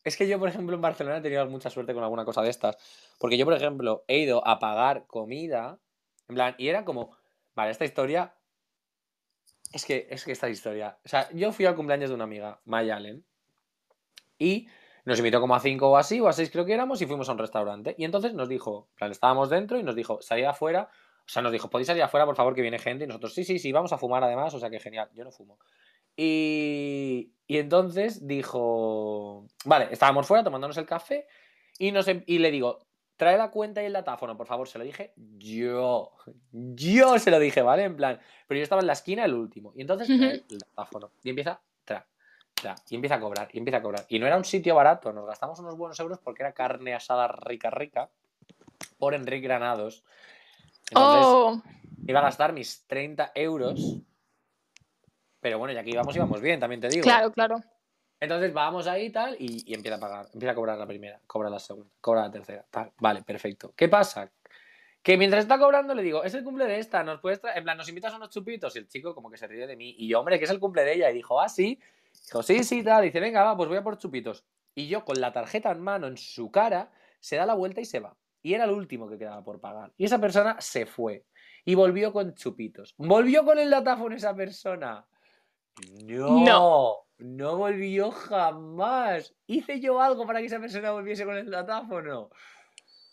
Es 0.04 0.18
que 0.18 0.28
yo, 0.28 0.38
por 0.38 0.48
ejemplo, 0.48 0.76
en 0.76 0.82
Barcelona 0.82 1.16
he 1.16 1.22
tenido 1.22 1.46
mucha 1.46 1.70
suerte 1.70 1.94
con 1.94 2.02
alguna 2.04 2.26
cosa 2.26 2.42
de 2.42 2.50
estas. 2.50 2.76
Porque 3.18 3.38
yo, 3.38 3.46
por 3.46 3.54
ejemplo, 3.54 4.04
he 4.06 4.18
ido 4.18 4.46
a 4.46 4.58
pagar 4.58 5.06
comida. 5.06 5.78
En 6.28 6.34
plan, 6.34 6.54
y 6.58 6.68
era 6.68 6.84
como. 6.84 7.16
Vale, 7.54 7.70
esta 7.70 7.86
historia. 7.86 8.34
Es 9.72 9.84
que, 9.84 10.06
es 10.10 10.24
que 10.24 10.32
esta 10.32 10.48
historia. 10.50 10.98
O 11.04 11.08
sea, 11.08 11.28
yo 11.32 11.50
fui 11.52 11.64
al 11.64 11.74
cumpleaños 11.74 12.10
de 12.10 12.14
una 12.14 12.24
amiga, 12.24 12.60
Maya 12.64 12.96
Allen. 12.96 13.24
Y 14.38 14.68
nos 15.04 15.18
invitó 15.18 15.40
como 15.40 15.54
a 15.54 15.60
cinco 15.60 15.90
o 15.90 15.96
así, 15.96 16.20
o 16.20 16.28
a 16.28 16.32
seis 16.32 16.50
creo 16.50 16.64
que 16.64 16.74
éramos, 16.74 17.00
y 17.00 17.06
fuimos 17.06 17.28
a 17.28 17.32
un 17.32 17.38
restaurante. 17.38 17.94
Y 17.98 18.04
entonces 18.04 18.34
nos 18.34 18.48
dijo, 18.48 18.88
plan, 18.96 19.10
estábamos 19.10 19.50
dentro 19.50 19.78
y 19.78 19.82
nos 19.82 19.94
dijo, 19.94 20.20
salid 20.20 20.44
afuera. 20.44 20.90
O 21.26 21.28
sea, 21.28 21.40
nos 21.42 21.52
dijo, 21.52 21.70
¿podéis 21.70 21.86
salir 21.86 22.02
afuera, 22.02 22.26
por 22.26 22.36
favor, 22.36 22.54
que 22.54 22.62
viene 22.62 22.78
gente? 22.78 23.04
Y 23.04 23.06
nosotros, 23.06 23.32
sí, 23.32 23.44
sí, 23.44 23.58
sí, 23.58 23.72
vamos 23.72 23.92
a 23.92 23.98
fumar 23.98 24.22
además, 24.22 24.52
o 24.52 24.58
sea 24.58 24.68
que 24.68 24.78
genial, 24.78 25.08
yo 25.14 25.24
no 25.24 25.30
fumo. 25.30 25.58
Y, 26.16 27.32
y 27.46 27.58
entonces 27.58 28.26
dijo, 28.26 29.46
vale, 29.64 29.88
estábamos 29.90 30.26
fuera 30.26 30.44
tomándonos 30.44 30.76
el 30.76 30.86
café 30.86 31.26
y, 31.78 31.92
nos, 31.92 32.08
em- 32.08 32.22
y 32.26 32.38
le 32.38 32.50
digo, 32.50 32.86
trae 33.16 33.36
la 33.36 33.50
cuenta 33.50 33.82
y 33.82 33.86
el 33.86 33.92
datáfono, 33.92 34.36
por 34.36 34.46
favor, 34.46 34.68
se 34.68 34.78
lo 34.78 34.84
dije 34.84 35.12
yo. 35.16 36.12
Yo 36.52 37.18
se 37.18 37.30
lo 37.30 37.38
dije, 37.38 37.62
¿vale? 37.62 37.84
En 37.84 37.96
plan, 37.96 38.20
pero 38.46 38.58
yo 38.58 38.64
estaba 38.64 38.80
en 38.80 38.86
la 38.86 38.92
esquina 38.92 39.24
el 39.24 39.34
último. 39.34 39.72
Y 39.76 39.82
entonces 39.82 40.08
trae 40.16 40.44
el 40.48 40.58
datáfono 40.58 41.10
y 41.22 41.30
empieza, 41.30 41.60
tra, 41.84 42.06
tra, 42.54 42.74
y 42.88 42.94
empieza 42.94 43.16
a 43.16 43.20
cobrar, 43.20 43.48
y 43.52 43.58
empieza 43.58 43.78
a 43.78 43.82
cobrar. 43.82 44.06
Y 44.08 44.18
no 44.18 44.26
era 44.26 44.36
un 44.36 44.44
sitio 44.44 44.74
barato, 44.74 45.12
nos 45.12 45.26
gastamos 45.26 45.58
unos 45.58 45.76
buenos 45.76 45.98
euros 46.00 46.18
porque 46.18 46.42
era 46.42 46.52
carne 46.52 46.94
asada 46.94 47.28
rica, 47.28 47.70
rica, 47.70 48.10
por 48.98 49.14
Enrique 49.14 49.46
Granados. 49.46 50.04
Entonces, 50.90 51.26
Oh, 51.26 51.62
iba 52.06 52.20
a 52.20 52.24
gastar 52.24 52.52
mis 52.52 52.86
30 52.86 53.32
euros. 53.34 53.98
Pero 55.44 55.58
bueno, 55.58 55.74
ya 55.74 55.84
que 55.84 55.90
íbamos, 55.90 56.16
íbamos 56.16 56.40
bien, 56.40 56.58
también 56.58 56.80
te 56.80 56.88
digo. 56.88 57.02
claro, 57.02 57.30
claro. 57.30 57.56
Entonces 58.18 58.50
vamos 58.54 58.86
ahí 58.86 59.04
y 59.04 59.10
tal, 59.10 59.36
y, 59.38 59.62
y 59.70 59.74
empieza 59.74 59.98
a 59.98 60.00
pagar. 60.00 60.26
Empieza 60.32 60.52
a 60.52 60.54
cobrar 60.54 60.78
la 60.78 60.86
primera, 60.86 61.20
cobra 61.26 61.50
la 61.50 61.58
segunda, 61.58 61.90
cobra 62.00 62.22
la 62.22 62.30
tercera. 62.30 62.64
Tal. 62.70 62.90
Vale, 62.98 63.22
perfecto. 63.24 63.74
¿Qué 63.76 63.90
pasa? 63.90 64.32
Que 65.02 65.18
mientras 65.18 65.42
está 65.42 65.58
cobrando 65.58 65.94
le 65.94 66.02
digo, 66.02 66.24
es 66.24 66.32
el 66.32 66.44
cumple 66.44 66.64
de 66.64 66.78
esta, 66.78 67.04
nos 67.04 67.20
puedes 67.20 67.42
en 67.54 67.62
plan, 67.62 67.76
nos 67.76 67.86
invitas 67.90 68.14
a 68.14 68.16
unos 68.16 68.30
chupitos. 68.30 68.74
Y 68.74 68.78
el 68.78 68.88
chico 68.88 69.14
como 69.14 69.30
que 69.30 69.36
se 69.36 69.46
ríe 69.46 69.66
de 69.66 69.76
mí. 69.76 69.94
Y 69.98 70.08
yo, 70.08 70.18
hombre, 70.18 70.38
que 70.38 70.46
es 70.46 70.50
el 70.50 70.58
cumple 70.58 70.82
de 70.82 70.94
ella. 70.94 71.10
Y 71.10 71.14
dijo, 71.14 71.38
ah, 71.38 71.50
sí. 71.50 71.78
Dijo, 72.24 72.42
sí, 72.42 72.64
sí, 72.64 72.82
tal. 72.82 73.04
Y 73.04 73.08
dice, 73.08 73.20
venga, 73.20 73.44
va, 73.44 73.54
pues 73.54 73.68
voy 73.68 73.76
a 73.76 73.82
por 73.82 73.98
chupitos. 73.98 74.46
Y 74.74 74.88
yo 74.88 75.04
con 75.04 75.20
la 75.20 75.30
tarjeta 75.30 75.70
en 75.72 75.82
mano 75.82 76.06
en 76.06 76.16
su 76.16 76.50
cara, 76.50 76.90
se 77.20 77.36
da 77.36 77.44
la 77.44 77.52
vuelta 77.52 77.82
y 77.82 77.84
se 77.84 78.00
va. 78.00 78.16
Y 78.40 78.54
era 78.54 78.64
el 78.64 78.70
último 78.70 79.10
que 79.10 79.18
quedaba 79.18 79.44
por 79.44 79.60
pagar. 79.60 79.92
Y 79.98 80.06
esa 80.06 80.18
persona 80.18 80.56
se 80.58 80.86
fue. 80.86 81.26
Y 81.66 81.74
volvió 81.74 82.14
con 82.14 82.34
chupitos. 82.34 82.94
Volvió 82.96 83.44
con 83.44 83.58
el 83.58 83.68
datáfono 83.68 84.16
esa 84.16 84.34
persona. 84.34 85.06
No, 86.04 86.44
No. 86.44 86.96
no 87.18 87.56
volvió 87.56 88.10
jamás. 88.10 89.34
Hice 89.46 89.80
yo 89.80 90.00
algo 90.00 90.26
para 90.26 90.40
que 90.40 90.46
esa 90.46 90.60
persona 90.60 90.92
volviese 90.92 91.24
con 91.24 91.36
el 91.36 91.50
datáfono. 91.50 92.30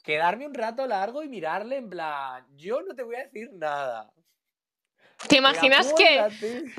Quedarme 0.04 0.48
un 0.48 0.54
rato 0.54 0.88
largo 0.88 1.22
y 1.24 1.30
mirarle 1.30 1.78
en 1.78 1.90
plan, 1.90 2.46
yo 2.56 2.82
no 2.82 2.96
te 2.96 3.04
voy 3.04 3.16
a 3.16 3.24
decir 3.26 3.52
nada. 3.54 4.12
¿Te 5.28 5.38
imaginas 5.38 5.94
que, 5.94 6.72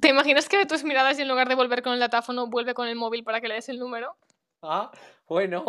te 0.00 0.08
imaginas 0.08 0.48
que 0.48 0.58
ve 0.58 0.66
tus 0.66 0.84
miradas 0.84 1.18
y 1.18 1.22
en 1.22 1.28
lugar 1.28 1.48
de 1.48 1.54
volver 1.54 1.82
con 1.82 1.94
el 1.94 2.00
datáfono, 2.00 2.48
vuelve 2.48 2.74
con 2.74 2.86
el 2.86 2.96
móvil 2.96 3.24
para 3.24 3.40
que 3.40 3.48
le 3.48 3.54
des 3.54 3.70
el 3.70 3.78
número? 3.78 4.14
Ah, 4.62 4.90
bueno. 5.26 5.64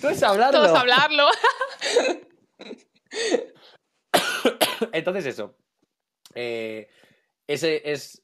Tú 0.00 0.08
es 0.08 0.22
hablarlo. 0.22 0.60
Todos 0.62 0.78
hablarlo. 0.78 1.28
Entonces 4.92 5.26
eso. 5.26 5.56
Eh, 6.34 6.88
ese 7.46 7.82
es 7.90 8.21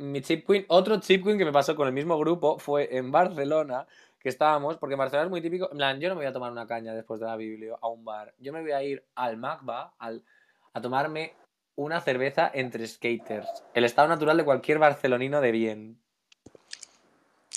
mi 0.00 0.20
chip 0.22 0.46
queen. 0.46 0.64
Otro 0.68 0.98
chip 1.00 1.22
queen 1.24 1.38
que 1.38 1.44
me 1.44 1.52
pasó 1.52 1.76
con 1.76 1.86
el 1.86 1.92
mismo 1.92 2.18
grupo 2.18 2.58
fue 2.58 2.96
en 2.96 3.12
Barcelona, 3.12 3.86
que 4.18 4.28
estábamos, 4.28 4.76
porque 4.78 4.94
en 4.94 4.98
Barcelona 4.98 5.26
es 5.26 5.30
muy 5.30 5.40
típico. 5.40 5.68
En 5.70 5.76
plan, 5.76 6.00
yo 6.00 6.08
no 6.08 6.14
me 6.14 6.20
voy 6.20 6.26
a 6.26 6.32
tomar 6.32 6.50
una 6.50 6.66
caña 6.66 6.94
después 6.94 7.20
de 7.20 7.26
la 7.26 7.36
Biblia 7.36 7.76
a 7.80 7.88
un 7.88 8.04
bar. 8.04 8.34
Yo 8.38 8.52
me 8.52 8.62
voy 8.62 8.72
a 8.72 8.82
ir 8.82 9.04
al 9.14 9.36
Macba 9.36 9.94
al, 9.98 10.24
a 10.72 10.80
tomarme 10.80 11.34
una 11.76 12.00
cerveza 12.00 12.50
entre 12.52 12.86
skaters. 12.86 13.48
El 13.74 13.84
estado 13.84 14.08
natural 14.08 14.36
de 14.36 14.44
cualquier 14.44 14.78
barcelonino 14.78 15.40
de 15.40 15.52
bien. 15.52 16.00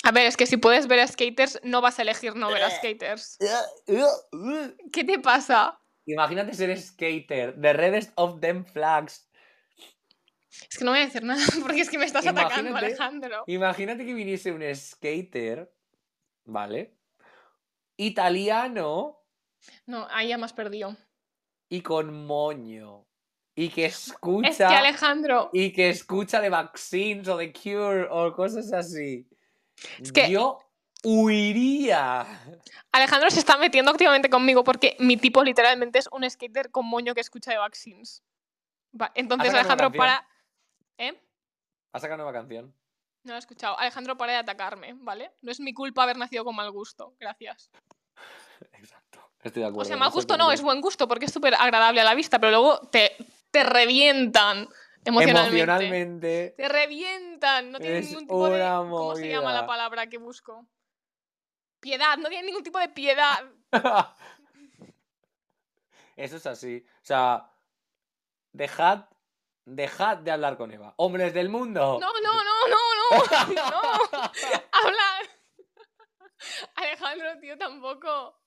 A 0.02 0.12
ver, 0.12 0.26
es 0.26 0.36
que 0.36 0.46
si 0.46 0.58
puedes 0.58 0.86
ver 0.86 1.00
a 1.00 1.06
skaters, 1.06 1.60
no 1.62 1.80
vas 1.80 1.98
a 1.98 2.02
elegir 2.02 2.36
no 2.36 2.48
ver 2.48 2.62
a 2.62 2.70
skaters. 2.70 3.38
¿Qué 4.92 5.04
te 5.04 5.18
pasa? 5.18 5.78
Imagínate 6.06 6.52
ser 6.52 6.78
skater, 6.78 7.58
the 7.58 7.72
reddest 7.72 8.12
of 8.16 8.40
them 8.40 8.64
flags. 8.66 9.26
Es 10.70 10.78
que 10.78 10.84
no 10.84 10.92
voy 10.92 11.00
a 11.00 11.04
decir 11.06 11.22
nada 11.22 11.40
porque 11.62 11.80
es 11.80 11.90
que 11.90 11.98
me 11.98 12.04
estás 12.04 12.26
atacando. 12.26 12.76
Alejandro. 12.76 13.44
Imagínate 13.46 14.04
que 14.04 14.14
viniese 14.14 14.52
un 14.52 14.62
skater, 14.74 15.72
¿vale? 16.44 16.94
Italiano 17.96 19.20
No, 19.86 20.06
ahí 20.10 20.28
ya 20.28 20.36
has 20.36 20.52
perdido. 20.52 20.96
y 21.68 21.80
con 21.80 22.26
moño. 22.26 23.06
y 23.56 23.68
que 23.68 23.86
escucha. 23.86 24.48
Es 24.48 24.56
que 24.58 24.64
Alejandro. 24.64 25.50
Y 25.52 25.72
que 25.72 25.88
escucha 25.90 26.40
de 26.40 26.48
vaccines 26.50 27.28
o 27.28 27.36
de 27.36 27.52
cure 27.52 28.06
o 28.10 28.32
cosas 28.32 28.72
así. 28.72 29.28
Es 30.00 30.10
que- 30.12 30.28
Yo 30.30 30.58
huiría. 31.04 32.26
Alejandro 32.92 33.30
se 33.30 33.38
está 33.38 33.56
metiendo 33.56 33.90
activamente 33.92 34.28
conmigo 34.28 34.64
porque 34.64 34.96
mi 34.98 35.16
tipo 35.16 35.44
literalmente 35.44 35.98
es 35.98 36.08
un 36.10 36.28
skater 36.28 36.70
con 36.70 36.86
moño 36.86 37.14
que 37.14 37.20
escucha 37.20 37.52
de 37.52 37.58
vaccines. 37.58 38.22
Va, 39.00 39.12
entonces, 39.14 39.52
Alejandro, 39.52 39.92
para. 39.92 40.26
¿Eh? 40.98 41.20
¿Has 41.92 42.02
sacado 42.02 42.18
nueva 42.18 42.32
canción? 42.32 42.74
No 43.24 43.32
lo 43.32 43.36
he 43.36 43.38
escuchado. 43.38 43.78
Alejandro, 43.78 44.16
para 44.16 44.32
de 44.32 44.38
atacarme, 44.38 44.94
¿vale? 44.98 45.32
No 45.42 45.50
es 45.50 45.60
mi 45.60 45.72
culpa 45.72 46.02
haber 46.02 46.16
nacido 46.16 46.44
con 46.44 46.54
mal 46.54 46.70
gusto. 46.70 47.14
Gracias. 47.18 47.70
Exacto. 48.72 49.30
Estoy 49.42 49.62
de 49.62 49.68
acuerdo. 49.68 49.82
O 49.82 49.84
sea, 49.84 49.96
mal 49.96 50.10
gusto 50.10 50.36
no, 50.36 50.52
es 50.52 50.62
buen 50.62 50.80
gusto 50.80 51.08
porque 51.08 51.26
es 51.26 51.32
súper 51.32 51.54
agradable 51.54 52.00
a 52.00 52.04
la 52.04 52.14
vista, 52.14 52.38
pero 52.38 52.50
luego 52.50 52.80
te, 52.88 53.12
te 53.50 53.62
revientan 53.62 54.68
emocionalmente. 55.04 55.60
Emocionalmente. 55.60 56.54
Te 56.56 56.68
revientan. 56.68 57.70
No 57.70 57.78
tienen 57.78 57.98
Es 57.98 58.08
ningún 58.08 58.24
tipo 58.24 58.48
de. 58.48 58.60
¿Cómo 58.60 59.16
se 59.16 59.28
llama 59.28 59.52
la 59.52 59.66
palabra 59.66 60.06
que 60.06 60.18
busco? 60.18 60.66
Piedad. 61.80 62.16
No 62.18 62.28
tienen 62.28 62.46
ningún 62.46 62.62
tipo 62.62 62.78
de 62.78 62.88
piedad. 62.88 63.44
Eso 66.16 66.36
es 66.36 66.46
así. 66.46 66.84
O 66.86 67.04
sea, 67.04 67.50
dejad, 68.52 69.06
dejad 69.64 70.18
de 70.18 70.30
hablar 70.30 70.56
con 70.56 70.70
Eva. 70.72 70.94
Hombres 70.96 71.32
del 71.34 71.48
mundo. 71.48 71.98
No, 72.00 72.12
no, 72.22 72.32
no, 72.32 72.68
no, 72.68 73.46
no. 73.48 73.54
No. 73.54 73.80
Habla. 74.72 75.30
Alejandro, 76.76 77.38
tío, 77.40 77.56
tampoco. 77.56 78.38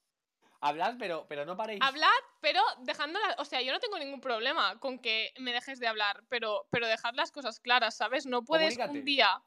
Hablad, 0.60 0.96
pero, 0.98 1.26
pero 1.28 1.46
no 1.46 1.56
paréis. 1.56 1.80
Hablad, 1.82 2.08
pero 2.42 2.62
dejando 2.80 3.20
la- 3.20 3.36
O 3.40 3.46
sea, 3.46 3.62
yo 3.62 3.72
no 3.72 3.80
tengo 3.80 4.00
ningún 4.00 4.22
problema 4.22 4.80
con 4.80 5.00
que 5.00 5.32
me 5.40 5.54
dejes 5.54 5.80
de 5.80 5.88
hablar, 5.88 6.24
pero, 6.30 6.68
pero 6.72 6.88
dejad 6.88 7.14
las 7.14 7.32
cosas 7.32 7.60
claras, 7.60 7.96
¿sabes? 7.96 8.26
No 8.26 8.44
puedes 8.44 8.76
Comunícate. 8.76 9.00
un 9.00 9.06
día. 9.06 9.44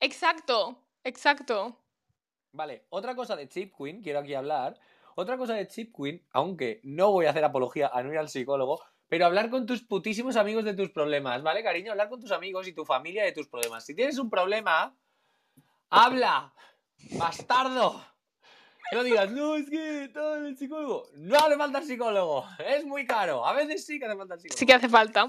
Exacto, 0.00 0.84
exacto. 1.04 1.80
Vale, 2.52 2.86
otra 2.90 3.14
cosa 3.14 3.36
de 3.36 3.48
Chip 3.48 3.72
Queen, 3.76 4.02
quiero 4.02 4.18
aquí 4.18 4.34
hablar. 4.34 4.78
Otra 5.14 5.36
cosa 5.36 5.54
de 5.54 5.68
Chip 5.68 5.94
Queen, 5.96 6.26
aunque 6.32 6.80
no 6.82 7.12
voy 7.12 7.26
a 7.26 7.30
hacer 7.30 7.44
apología 7.44 7.90
a 7.92 8.02
no 8.02 8.12
ir 8.12 8.18
al 8.18 8.28
psicólogo, 8.28 8.82
pero 9.10 9.26
hablar 9.26 9.50
con 9.50 9.66
tus 9.66 9.82
putísimos 9.82 10.36
amigos 10.36 10.64
de 10.64 10.72
tus 10.72 10.90
problemas, 10.90 11.42
¿vale, 11.42 11.64
cariño? 11.64 11.90
Hablar 11.90 12.08
con 12.08 12.20
tus 12.20 12.30
amigos 12.30 12.68
y 12.68 12.72
tu 12.72 12.84
familia 12.84 13.24
de 13.24 13.32
tus 13.32 13.48
problemas. 13.48 13.84
Si 13.84 13.92
tienes 13.94 14.18
un 14.18 14.30
problema, 14.30 14.96
habla, 15.90 16.54
bastardo. 17.18 18.02
No 18.92 19.02
digas, 19.02 19.30
no, 19.32 19.56
es 19.56 19.68
que 19.68 20.10
todo 20.14 20.36
el 20.36 20.56
psicólogo. 20.56 21.08
No 21.16 21.36
hace 21.38 21.56
falta 21.56 21.78
el 21.80 21.84
psicólogo, 21.84 22.44
es 22.64 22.84
muy 22.84 23.04
caro. 23.04 23.44
A 23.44 23.52
veces 23.52 23.84
sí 23.84 23.98
que 23.98 24.06
hace 24.06 24.16
falta 24.16 24.34
el 24.34 24.40
psicólogo. 24.40 24.58
Sí 24.58 24.66
que 24.66 24.72
hace 24.74 24.88
falta. 24.88 25.28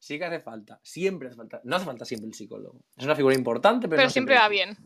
Sí 0.00 0.16
que 0.18 0.24
hace 0.24 0.38
falta, 0.40 0.80
siempre 0.84 1.28
hace 1.28 1.36
falta. 1.36 1.60
No 1.64 1.74
hace 1.76 1.84
falta 1.86 2.04
siempre 2.04 2.28
el 2.28 2.34
psicólogo. 2.34 2.80
Es 2.96 3.04
una 3.04 3.16
figura 3.16 3.34
importante, 3.34 3.88
pero, 3.88 3.96
Pero 3.98 4.06
no 4.06 4.10
siempre 4.12 4.34
es- 4.36 4.40
va 4.40 4.48
bien. 4.48 4.76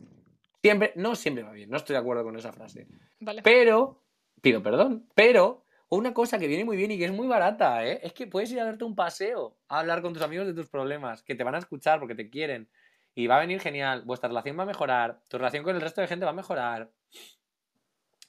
Siempre, 0.59 0.93
no 0.95 1.15
siempre 1.15 1.43
va 1.43 1.51
bien, 1.51 1.69
no 1.69 1.77
estoy 1.77 1.93
de 1.93 1.99
acuerdo 1.99 2.23
con 2.23 2.35
esa 2.37 2.51
frase. 2.51 2.87
Vale. 3.19 3.41
Pero, 3.43 4.01
pido 4.41 4.63
perdón, 4.63 5.07
pero 5.13 5.65
una 5.95 6.13
cosa 6.13 6.39
que 6.39 6.47
viene 6.47 6.65
muy 6.65 6.77
bien 6.77 6.91
y 6.91 6.97
que 6.97 7.05
es 7.05 7.11
muy 7.11 7.27
barata, 7.27 7.85
¿eh? 7.85 7.99
Es 8.03 8.13
que 8.13 8.27
puedes 8.27 8.51
ir 8.51 8.59
a 8.59 8.65
darte 8.65 8.83
un 8.83 8.95
paseo, 8.95 9.57
a 9.67 9.79
hablar 9.79 10.01
con 10.01 10.13
tus 10.13 10.21
amigos 10.21 10.47
de 10.47 10.53
tus 10.53 10.67
problemas, 10.67 11.23
que 11.23 11.35
te 11.35 11.43
van 11.43 11.55
a 11.55 11.59
escuchar 11.59 11.99
porque 11.99 12.15
te 12.15 12.29
quieren. 12.29 12.69
Y 13.15 13.27
va 13.27 13.37
a 13.37 13.39
venir 13.39 13.59
genial, 13.59 14.03
vuestra 14.03 14.27
relación 14.27 14.57
va 14.57 14.63
a 14.63 14.67
mejorar, 14.67 15.21
tu 15.27 15.37
relación 15.37 15.63
con 15.63 15.75
el 15.75 15.81
resto 15.81 16.01
de 16.01 16.07
gente 16.07 16.25
va 16.25 16.31
a 16.31 16.35
mejorar. 16.35 16.91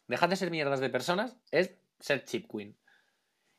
Dejad 0.07 0.29
de 0.29 0.37
ser 0.37 0.51
mierdas 0.51 0.81
de 0.81 0.91
personas, 0.91 1.37
es 1.51 1.75
ser 1.99 2.25
chip 2.25 2.51
queen. 2.51 2.77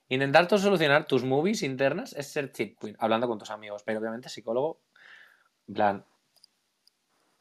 Intentar 0.07 0.47
tú 0.47 0.59
solucionar 0.59 1.05
tus 1.05 1.23
movies 1.23 1.63
internas 1.63 2.13
es 2.13 2.27
ser 2.31 2.51
chip 2.51 2.79
queen, 2.79 2.95
hablando 2.99 3.27
con 3.27 3.39
tus 3.39 3.49
amigos, 3.49 3.81
pero 3.83 3.99
obviamente 3.99 4.29
psicólogo, 4.29 4.81
en 5.67 5.73
plan, 5.73 6.05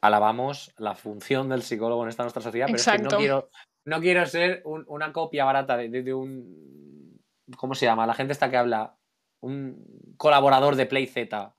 alabamos 0.01 0.73
la 0.77 0.95
función 0.95 1.49
del 1.49 1.61
psicólogo 1.61 2.03
en 2.03 2.09
esta 2.09 2.23
nuestra 2.23 2.41
sociedad, 2.41 2.67
pero 2.67 2.77
es 2.77 2.85
que 2.85 2.97
no 2.97 3.09
quiero, 3.17 3.49
no 3.85 4.01
quiero 4.01 4.25
ser 4.25 4.61
un- 4.65 4.83
una 4.87 5.13
copia 5.13 5.45
barata 5.45 5.77
de, 5.77 5.89
de- 5.89 6.03
de 6.03 6.13
un... 6.13 7.21
¿Cómo 7.57 7.75
se 7.75 7.85
llama? 7.85 8.07
La 8.07 8.13
gente 8.15 8.33
está 8.33 8.49
que 8.49 8.57
habla, 8.57 8.97
un 9.41 9.85
colaborador 10.17 10.75
de 10.75 10.85
Play 10.87 11.05
Z. 11.07 11.55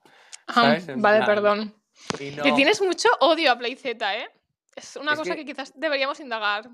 Vale, 0.54 0.80
plan, 0.80 1.24
perdón. 1.24 1.74
No, 2.36 2.44
Le 2.44 2.52
tienes 2.52 2.82
mucho 2.82 3.08
odio 3.20 3.50
a 3.52 3.58
PlayZ, 3.58 3.84
¿eh? 3.86 4.28
Es 4.74 4.96
una 4.96 5.12
Es 5.12 5.18
cosa 5.18 5.34
que- 5.34 5.44
que... 5.44 5.52
quizás 5.52 5.72
deberíamos 5.78 6.20
indagar. 6.20 6.68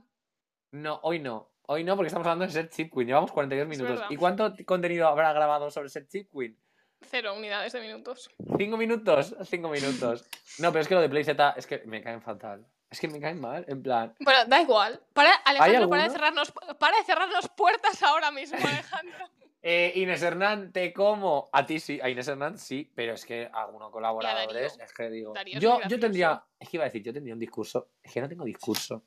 no, 0.72 0.98
hoy 1.02 1.18
no. 1.20 1.50
Hoy 1.68 1.84
no, 1.84 1.94
porque 1.94 2.08
estamos 2.08 2.26
hablando 2.26 2.44
de 2.44 2.50
ser 2.50 2.68
chip 2.70 2.92
queen. 2.92 3.06
Llevamos 3.06 3.30
42 3.30 3.70
Es 3.70 3.78
minutos. 3.78 4.04
¿Y 4.10 4.16
cuánto 4.16 4.52
contenido 4.66 5.06
habrá 5.06 5.32
grabado 5.32 5.70
sobre 5.70 5.88
ser 5.90 6.08
chip 6.08 6.28
queen? 6.32 6.58
Cero 7.02 7.34
unidades 7.36 7.72
de 7.72 7.80
minutos. 7.80 8.28
¿Cinco 8.58 8.76
minutos? 8.76 9.34
Cinco 9.44 9.68
minutos. 9.68 10.24
No, 10.58 10.70
pero 10.72 10.82
es 10.82 10.88
que 10.88 10.94
lo 10.96 11.00
de 11.00 11.08
Play 11.08 11.22
Z 11.24 11.54
es 11.56 11.66
que 11.66 11.82
me 11.86 12.02
caen 12.02 12.20
fatal. 12.20 12.66
Es 12.92 13.00
que 13.00 13.08
me 13.08 13.18
caen 13.18 13.40
mal, 13.40 13.64
en 13.68 13.82
plan. 13.82 14.14
Bueno, 14.20 14.44
da 14.46 14.60
igual. 14.60 15.00
Para, 15.14 15.32
Alejandro, 15.32 15.88
para 15.88 16.04
de, 16.04 16.10
cerrarnos, 16.10 16.52
para 16.78 16.98
de 16.98 17.04
cerrarnos 17.04 17.48
puertas 17.56 18.02
ahora 18.02 18.30
mismo, 18.30 18.58
Alejandro. 18.62 19.30
Eh, 19.62 19.92
Inés 19.96 20.22
Hernán, 20.22 20.72
te 20.72 20.92
como. 20.92 21.48
A 21.52 21.64
ti 21.64 21.80
sí, 21.80 21.98
a 22.02 22.10
Inés 22.10 22.28
Hernán 22.28 22.58
sí, 22.58 22.92
pero 22.94 23.14
es 23.14 23.24
que 23.24 23.48
a 23.50 23.62
algunos 23.62 23.90
colaboradores, 23.90 24.78
es 24.78 24.92
que 24.92 25.08
digo. 25.08 25.32
Darío 25.32 25.58
yo, 25.58 25.80
yo 25.88 25.98
tendría. 25.98 26.44
Es 26.60 26.68
que 26.68 26.76
iba 26.76 26.84
a 26.84 26.88
decir, 26.88 27.02
yo 27.02 27.14
tendría 27.14 27.32
un 27.32 27.40
discurso. 27.40 27.88
Es 28.02 28.12
que 28.12 28.20
no 28.20 28.28
tengo 28.28 28.44
discurso. 28.44 29.04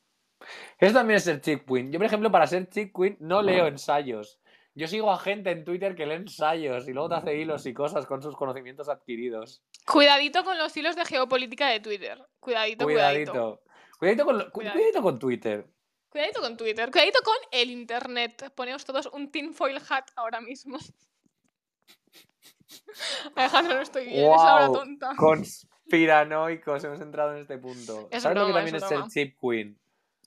Eso 0.79 0.93
también 0.93 1.17
es 1.17 1.23
ser 1.23 1.39
chick 1.41 1.63
queen. 1.67 1.91
Yo, 1.91 1.99
por 1.99 2.07
ejemplo, 2.07 2.31
para 2.31 2.47
ser 2.47 2.67
chick 2.69 2.91
queen 2.91 3.17
no 3.19 3.43
leo 3.43 3.67
ensayos. 3.67 4.39
Yo 4.77 4.88
sigo 4.88 5.09
a 5.09 5.17
gente 5.17 5.51
en 5.51 5.63
Twitter 5.63 5.95
que 5.95 6.05
lee 6.05 6.15
ensayos 6.15 6.88
y 6.89 6.91
luego 6.91 7.07
te 7.07 7.15
hace 7.15 7.38
hilos 7.38 7.65
y 7.65 7.73
cosas 7.73 8.05
con 8.05 8.21
sus 8.21 8.36
conocimientos 8.36 8.89
adquiridos. 8.89 9.63
Cuidadito 9.86 10.43
con 10.43 10.57
los 10.57 10.75
hilos 10.75 10.97
de 10.97 11.05
geopolítica 11.05 11.69
de 11.69 11.79
Twitter. 11.79 12.21
Cuidadito, 12.41 12.83
cuidadito. 12.83 13.31
Cuidadito. 13.31 13.64
Cuidadito 14.06 14.26
con, 14.26 14.38
lo- 14.38 14.45
cu- 14.45 14.51
Cuidadito. 14.51 14.78
cuidadito 14.80 15.01
con 15.01 15.20
Twitter. 15.20 15.66
Cuidadito 16.10 16.41
con 16.41 16.58
Twitter. 16.58 16.91
Cuidadito 16.91 17.20
con 17.24 17.36
el 17.51 17.72
internet. 17.72 18.51
Poneos 18.56 18.86
todos 18.86 19.08
un 19.08 19.32
tinfoil 19.32 19.78
hat 19.89 20.10
ahora 20.16 20.39
mismo. 20.41 20.78
Alejandro, 23.36 23.76
no 23.76 23.82
estoy 23.82 24.06
bien, 24.06 24.20
es 24.20 24.24
la 24.38 24.56
hora 24.56 24.68
Guau, 24.68 24.74
tonta. 24.74 25.14
Conspiranoicos, 25.18 26.84
hemos 26.84 26.99
entrado 27.01 27.34
en 27.34 27.41
este 27.41 27.58
punto. 27.58 28.08
Es 28.12 28.24
¿Sabes 28.24 28.38
lo 28.38 28.45
que 28.45 28.51
broma, 28.51 28.60
también 28.60 28.76
es 28.76 28.84
es 28.84 28.89
broma. 28.89 29.08
chip 29.10 29.38
queen? 29.39 29.80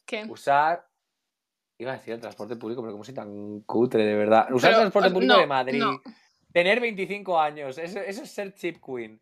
¿Qué? 0.07 0.25
Usar. 0.29 0.87
Iba 1.79 1.93
a 1.93 1.97
decir 1.97 2.15
el 2.15 2.21
transporte 2.21 2.57
público, 2.57 2.83
pero 2.83 2.93
como 2.93 3.05
soy 3.05 3.15
tan 3.15 3.61
cutre, 3.61 4.05
de 4.05 4.15
verdad. 4.17 4.53
Usar 4.53 4.71
Pero, 4.71 4.83
el 4.83 4.91
transporte 4.91 5.09
eh, 5.09 5.13
público 5.13 5.35
no, 5.35 5.41
de 5.41 5.47
Madrid. 5.47 5.79
no. 5.79 6.01
Tener 6.53 6.81
25 6.81 7.39
años. 7.41 7.79
Eso, 7.79 8.01
eso 8.01 8.23
es 8.23 8.31
ser 8.31 8.55
chip 8.55 8.83
queen 8.85 9.21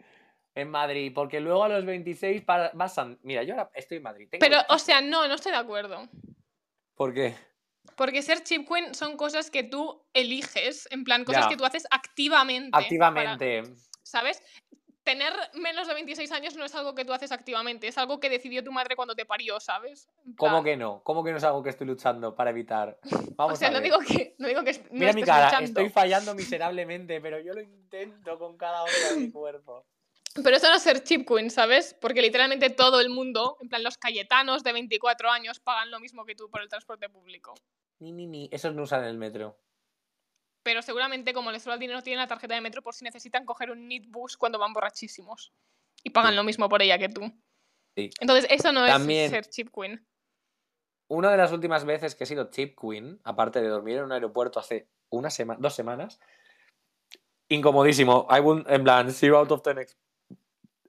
en 0.56 0.70
Madrid. 0.70 1.12
Porque 1.14 1.38
luego 1.40 1.62
a 1.64 1.68
los 1.68 1.84
26 1.84 2.42
para- 2.42 2.70
vas 2.74 2.98
a. 2.98 3.16
Mira, 3.22 3.44
yo 3.44 3.54
ahora 3.54 3.70
estoy 3.74 3.98
en 3.98 4.02
Madrid. 4.02 4.28
tengo 4.28 4.40
Pero, 4.40 4.56
o 4.56 4.74
25. 4.74 4.78
sea, 4.80 5.00
no, 5.00 5.28
no 5.28 5.34
estoy 5.34 5.52
de 5.52 5.58
acuerdo. 5.58 6.08
¿Por 6.96 7.14
qué? 7.14 7.36
Porque 7.96 8.20
ser 8.22 8.42
chip 8.42 8.66
queen 8.68 8.94
son 8.94 9.16
cosas 9.16 9.50
que 9.50 9.62
tú 9.62 10.04
eliges, 10.12 10.88
en 10.90 11.04
plan, 11.04 11.24
cosas 11.24 11.44
Ya. 11.44 11.48
que 11.48 11.56
tú 11.56 11.64
haces 11.64 11.86
activamente. 11.90 12.70
para- 12.70 12.82
Activamente. 12.84 13.62
¿Sabes? 14.02 14.42
Tener 15.02 15.32
menos 15.54 15.86
de 15.86 15.94
26 15.94 16.32
años 16.32 16.56
no 16.56 16.64
es 16.64 16.74
algo 16.74 16.96
que 16.96 17.04
tú 17.04 17.12
haces 17.12 17.30
activamente, 17.30 17.86
es 17.86 17.96
algo 17.96 18.18
que 18.18 18.28
decidió 18.28 18.64
tu 18.64 18.72
madre 18.72 18.96
cuando 18.96 19.14
te 19.14 19.24
parió, 19.24 19.60
¿sabes? 19.60 20.08
¿Cómo 20.36 20.64
que 20.64 20.76
no? 20.76 21.00
¿Cómo 21.04 21.22
que 21.22 21.30
no 21.30 21.36
es 21.38 21.44
algo 21.44 21.62
que 21.62 21.70
estoy 21.70 21.86
luchando 21.86 22.34
para 22.34 22.50
evitar? 22.50 22.98
Vamos 23.36 23.52
O 23.52 23.56
sea, 23.56 23.68
a 23.68 23.70
no 23.70 23.76
ver. 23.80 23.84
digo 23.84 23.98
que, 24.00 24.34
no 24.38 24.48
digo 24.48 24.64
que 24.64 24.72
no 24.72 24.78
Mira 24.90 25.12
mi 25.12 25.22
cara, 25.22 25.44
luchando. 25.44 25.64
estoy 25.68 25.90
fallando 25.90 26.34
miserablemente, 26.34 27.20
pero 27.20 27.38
yo 27.38 27.52
lo 27.54 27.60
intento 27.62 28.36
con 28.36 28.56
cada 28.56 28.82
uno 28.82 28.92
de 29.14 29.20
mi 29.20 29.30
cuerpo. 29.30 29.86
Pero 30.42 30.56
eso 30.56 30.68
no 30.68 30.76
es 30.76 30.82
ser 30.82 31.02
chip 31.02 31.26
queen, 31.26 31.50
¿sabes? 31.50 31.94
Porque 32.00 32.20
literalmente 32.22 32.70
todo 32.70 33.00
el 33.00 33.08
mundo, 33.08 33.56
en 33.60 33.68
plan 33.68 33.82
los 33.82 33.96
cayetanos 33.98 34.62
de 34.62 34.72
24 34.72 35.30
años, 35.30 35.60
pagan 35.60 35.90
lo 35.90 35.98
mismo 36.00 36.24
que 36.24 36.34
tú 36.34 36.50
por 36.50 36.60
el 36.60 36.68
transporte 36.68 37.08
público. 37.08 37.54
Ni, 38.00 38.12
ni, 38.12 38.26
ni. 38.26 38.48
Esos 38.52 38.74
no 38.74 38.82
usan 38.82 39.04
el 39.04 39.16
metro. 39.16 39.58
Pero 40.62 40.82
seguramente, 40.82 41.32
como 41.32 41.50
les 41.52 41.62
sobra 41.62 41.74
el 41.74 41.80
dinero, 41.80 42.02
tienen 42.02 42.20
la 42.20 42.26
tarjeta 42.26 42.54
de 42.54 42.60
metro 42.60 42.82
por 42.82 42.94
si 42.94 43.04
necesitan 43.04 43.44
coger 43.46 43.70
un 43.70 43.88
Nitbus 43.88 44.36
cuando 44.36 44.58
van 44.58 44.72
borrachísimos. 44.72 45.52
Y 46.02 46.10
pagan 46.10 46.32
Sí. 46.32 46.36
lo 46.36 46.44
mismo 46.44 46.68
por 46.68 46.82
ella 46.82 46.98
que 46.98 47.08
tú. 47.08 47.22
Sí. 47.96 48.10
Entonces, 48.20 48.46
eso 48.50 48.72
no 48.72 48.84
También- 48.86 49.24
es 49.26 49.30
ser 49.30 49.46
chip 49.46 49.70
queen. 49.74 50.06
Una 51.08 51.30
de 51.30 51.36
las 51.36 51.52
últimas 51.52 51.84
veces 51.84 52.14
que 52.14 52.24
he 52.24 52.26
sido 52.26 52.50
chip 52.50 52.76
queen, 52.78 53.20
aparte 53.24 53.62
de 53.62 53.68
dormir 53.68 53.98
en 53.98 54.04
un 54.04 54.12
aeropuerto 54.12 54.58
hace 54.58 54.88
una 55.08 55.30
semana, 55.30 55.60
dos 55.62 55.74
semanas, 55.74 56.18
incomodísimo. 57.48 58.26
I 58.30 58.40
would, 58.40 58.68
en 58.68 58.82
plan, 58.82 59.10
zero 59.12 59.38
out 59.38 59.50
of 59.52 59.62
ten 59.62 59.78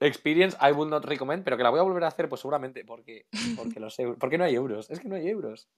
experience, 0.00 0.56
I 0.60 0.72
would 0.72 0.90
not 0.90 1.04
recommend, 1.04 1.44
pero 1.44 1.56
que 1.56 1.62
la 1.62 1.70
voy 1.70 1.80
a 1.80 1.82
volver 1.82 2.04
a 2.04 2.08
hacer, 2.08 2.28
pues 2.28 2.40
seguramente, 2.40 2.84
porque, 2.84 3.26
porque 3.56 3.80
los 3.80 3.98
euros. 3.98 4.18
Porque 4.18 4.38
no 4.38 4.44
hay 4.44 4.54
euros, 4.54 4.90
es 4.90 5.00
que 5.00 5.08
no 5.08 5.16
hay 5.16 5.28
euros. 5.28 5.68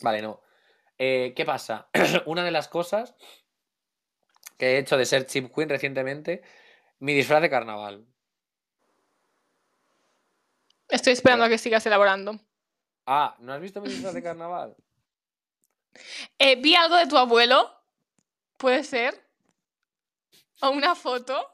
Vale, 0.00 0.22
no. 0.22 0.40
Eh, 0.98 1.32
¿Qué 1.34 1.44
pasa? 1.44 1.88
una 2.26 2.44
de 2.44 2.50
las 2.50 2.68
cosas 2.68 3.14
que 4.58 4.72
he 4.72 4.78
hecho 4.78 4.96
de 4.96 5.06
ser 5.06 5.26
chip 5.26 5.52
queen 5.54 5.68
recientemente, 5.68 6.42
mi 6.98 7.14
disfraz 7.14 7.42
de 7.42 7.50
carnaval. 7.50 8.06
Estoy 10.88 11.14
esperando 11.14 11.44
a 11.44 11.48
que 11.48 11.58
sigas 11.58 11.84
elaborando. 11.86 12.38
Ah, 13.06 13.36
¿no 13.40 13.52
has 13.52 13.60
visto 13.60 13.80
mi 13.80 13.88
disfraz 13.88 14.14
de 14.14 14.22
carnaval? 14.22 14.76
Eh, 16.38 16.56
vi 16.56 16.74
algo 16.74 16.96
de 16.96 17.06
tu 17.06 17.18
abuelo. 17.18 17.70
¿Puede 18.56 18.82
ser? 18.82 19.22
a 20.62 20.70
una 20.70 20.94
foto. 20.94 21.51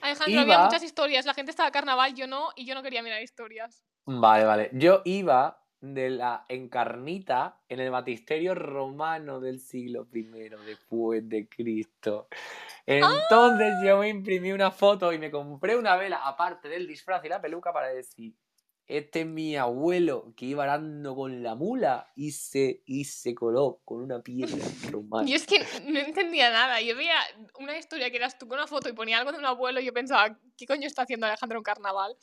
Alejandro, 0.00 0.40
había 0.40 0.58
muchas 0.58 0.82
historias. 0.82 1.26
La 1.26 1.34
gente 1.34 1.50
estaba 1.50 1.68
a 1.68 1.72
carnaval, 1.72 2.14
yo 2.14 2.26
no, 2.26 2.48
y 2.56 2.66
yo 2.66 2.74
no 2.74 2.82
quería 2.82 3.02
mirar 3.02 3.22
historias. 3.22 3.84
Vale, 4.06 4.44
vale. 4.44 4.70
Yo 4.72 5.02
iba 5.04 5.64
de 5.80 6.10
la 6.10 6.46
encarnita 6.48 7.58
en 7.68 7.80
el 7.80 7.90
batisterio 7.90 8.54
romano 8.54 9.40
del 9.40 9.60
siglo 9.60 10.06
I 10.12 10.22
después 10.66 11.28
de 11.28 11.46
Cristo. 11.48 12.28
Entonces 12.86 13.74
yo 13.84 13.98
me 13.98 14.08
imprimí 14.08 14.52
una 14.52 14.70
foto 14.70 15.12
y 15.12 15.18
me 15.18 15.30
compré 15.30 15.76
una 15.76 15.96
vela 15.96 16.26
aparte 16.26 16.68
del 16.68 16.86
disfraz 16.86 17.24
y 17.24 17.28
la 17.28 17.40
peluca 17.40 17.72
para 17.72 17.88
decir, 17.88 18.34
este 18.86 19.20
es 19.20 19.26
mi 19.26 19.56
abuelo 19.56 20.34
que 20.36 20.46
iba 20.46 20.64
arando 20.64 21.14
con 21.14 21.42
la 21.42 21.54
mula 21.54 22.12
y 22.14 22.32
se, 22.32 22.82
y 22.84 23.04
se 23.04 23.34
coló 23.34 23.80
con 23.84 24.02
una 24.02 24.20
piedra 24.20 24.64
romana. 24.90 25.26
Yo 25.28 25.36
es 25.36 25.46
que 25.46 25.58
no 25.86 25.98
entendía 25.98 26.50
nada. 26.50 26.80
Yo 26.80 26.94
veía 26.96 27.16
una 27.58 27.78
historia 27.78 28.10
que 28.10 28.16
eras 28.16 28.38
tú 28.38 28.46
con 28.46 28.58
una 28.58 28.66
foto 28.66 28.88
y 28.88 28.92
ponía 28.92 29.18
algo 29.18 29.32
de 29.32 29.38
un 29.38 29.46
abuelo 29.46 29.80
y 29.80 29.86
yo 29.86 29.92
pensaba, 29.92 30.38
¿qué 30.56 30.66
coño 30.66 30.86
está 30.86 31.02
haciendo 31.02 31.26
Alejandro 31.26 31.58
en 31.58 31.64
carnaval? 31.64 32.16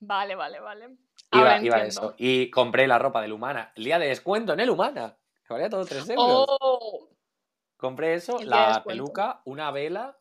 Vale, 0.00 0.34
vale, 0.34 0.60
vale. 0.60 0.96
Ahora 1.30 1.62
Iba, 1.62 1.84
eso. 1.84 2.14
Y 2.18 2.50
compré 2.50 2.88
la 2.88 2.98
ropa 2.98 3.22
del 3.22 3.32
Humana. 3.32 3.72
El 3.76 3.84
día 3.84 3.98
de 3.98 4.08
descuento 4.08 4.52
en 4.52 4.60
el 4.60 4.70
Humana. 4.70 5.16
Que 5.46 5.52
valía 5.52 5.70
todo 5.70 5.84
3 5.84 6.10
euros. 6.10 6.46
¡Oh! 6.48 7.08
Compré 7.76 8.14
eso, 8.14 8.40
El 8.40 8.48
día 8.48 8.66
de 8.66 8.72
la 8.72 8.84
peluca, 8.84 9.42
una 9.44 9.70
vela 9.70 10.18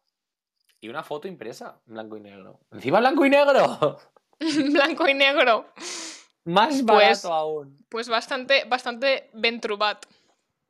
y 0.79 0.87
una 0.87 1.03
foto 1.03 1.27
impresa 1.27 1.81
en 1.87 1.93
blanco 1.93 2.17
y 2.17 2.21
negro. 2.21 2.59
Encima 2.71 2.99
blanco 2.99 3.25
y 3.25 3.29
negro. 3.29 3.97
Blanco 4.71 5.07
y 5.07 5.13
negro. 5.13 5.71
Más 6.45 6.69
Pues- 6.69 6.85
barato 6.85 7.33
aún. 7.33 7.77
Pues 7.89 8.07
bastante, 8.09 8.63
bastante 8.65 9.29
Ventrubat. 9.33 10.05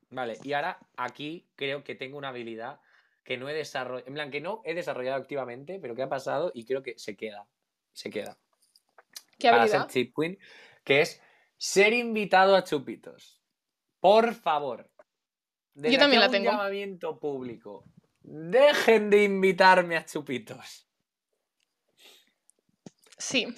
Vale, 0.09 0.37
y 0.43 0.53
ahora 0.53 0.79
aquí 0.97 1.47
creo 1.55 1.83
que 1.83 1.93
tengo 1.95 2.17
una 2.17 2.29
habilidad 2.29 2.79
que 3.23 3.37
no 3.37 3.47
he 3.47 3.53
desarrollado. 3.53 4.07
En 4.07 4.13
plan, 4.15 4.31
que 4.31 4.41
no 4.41 4.61
he 4.65 4.73
desarrollado 4.73 5.17
activamente, 5.21 5.77
pero 5.79 5.95
que 5.95 6.01
ha 6.01 6.09
pasado 6.09 6.51
y 6.55 6.65
creo 6.65 6.81
que 6.81 6.97
se 6.97 7.15
queda. 7.15 7.47
Se 7.93 8.09
queda. 8.09 8.37
¿Qué 9.37 9.49
para 9.49 9.61
habilidad? 9.63 9.83
ser 9.87 9.91
Chip 9.91 10.15
Queen, 10.17 10.39
que 10.83 11.01
es 11.01 11.21
ser 11.57 11.93
invitado 11.93 12.55
a 12.55 12.63
chupitos. 12.63 13.39
Por 13.99 14.33
favor. 14.33 14.89
Desde 15.75 15.93
Yo 15.93 15.99
también 15.99 16.21
la 16.21 16.29
tengo. 16.31 16.49
Un 16.49 16.55
llamamiento 16.57 17.19
público. 17.19 17.85
Dejen 18.21 19.09
de 19.11 19.23
invitarme 19.25 19.95
a 19.95 20.05
chupitos. 20.05 20.88
Sí. 23.19 23.53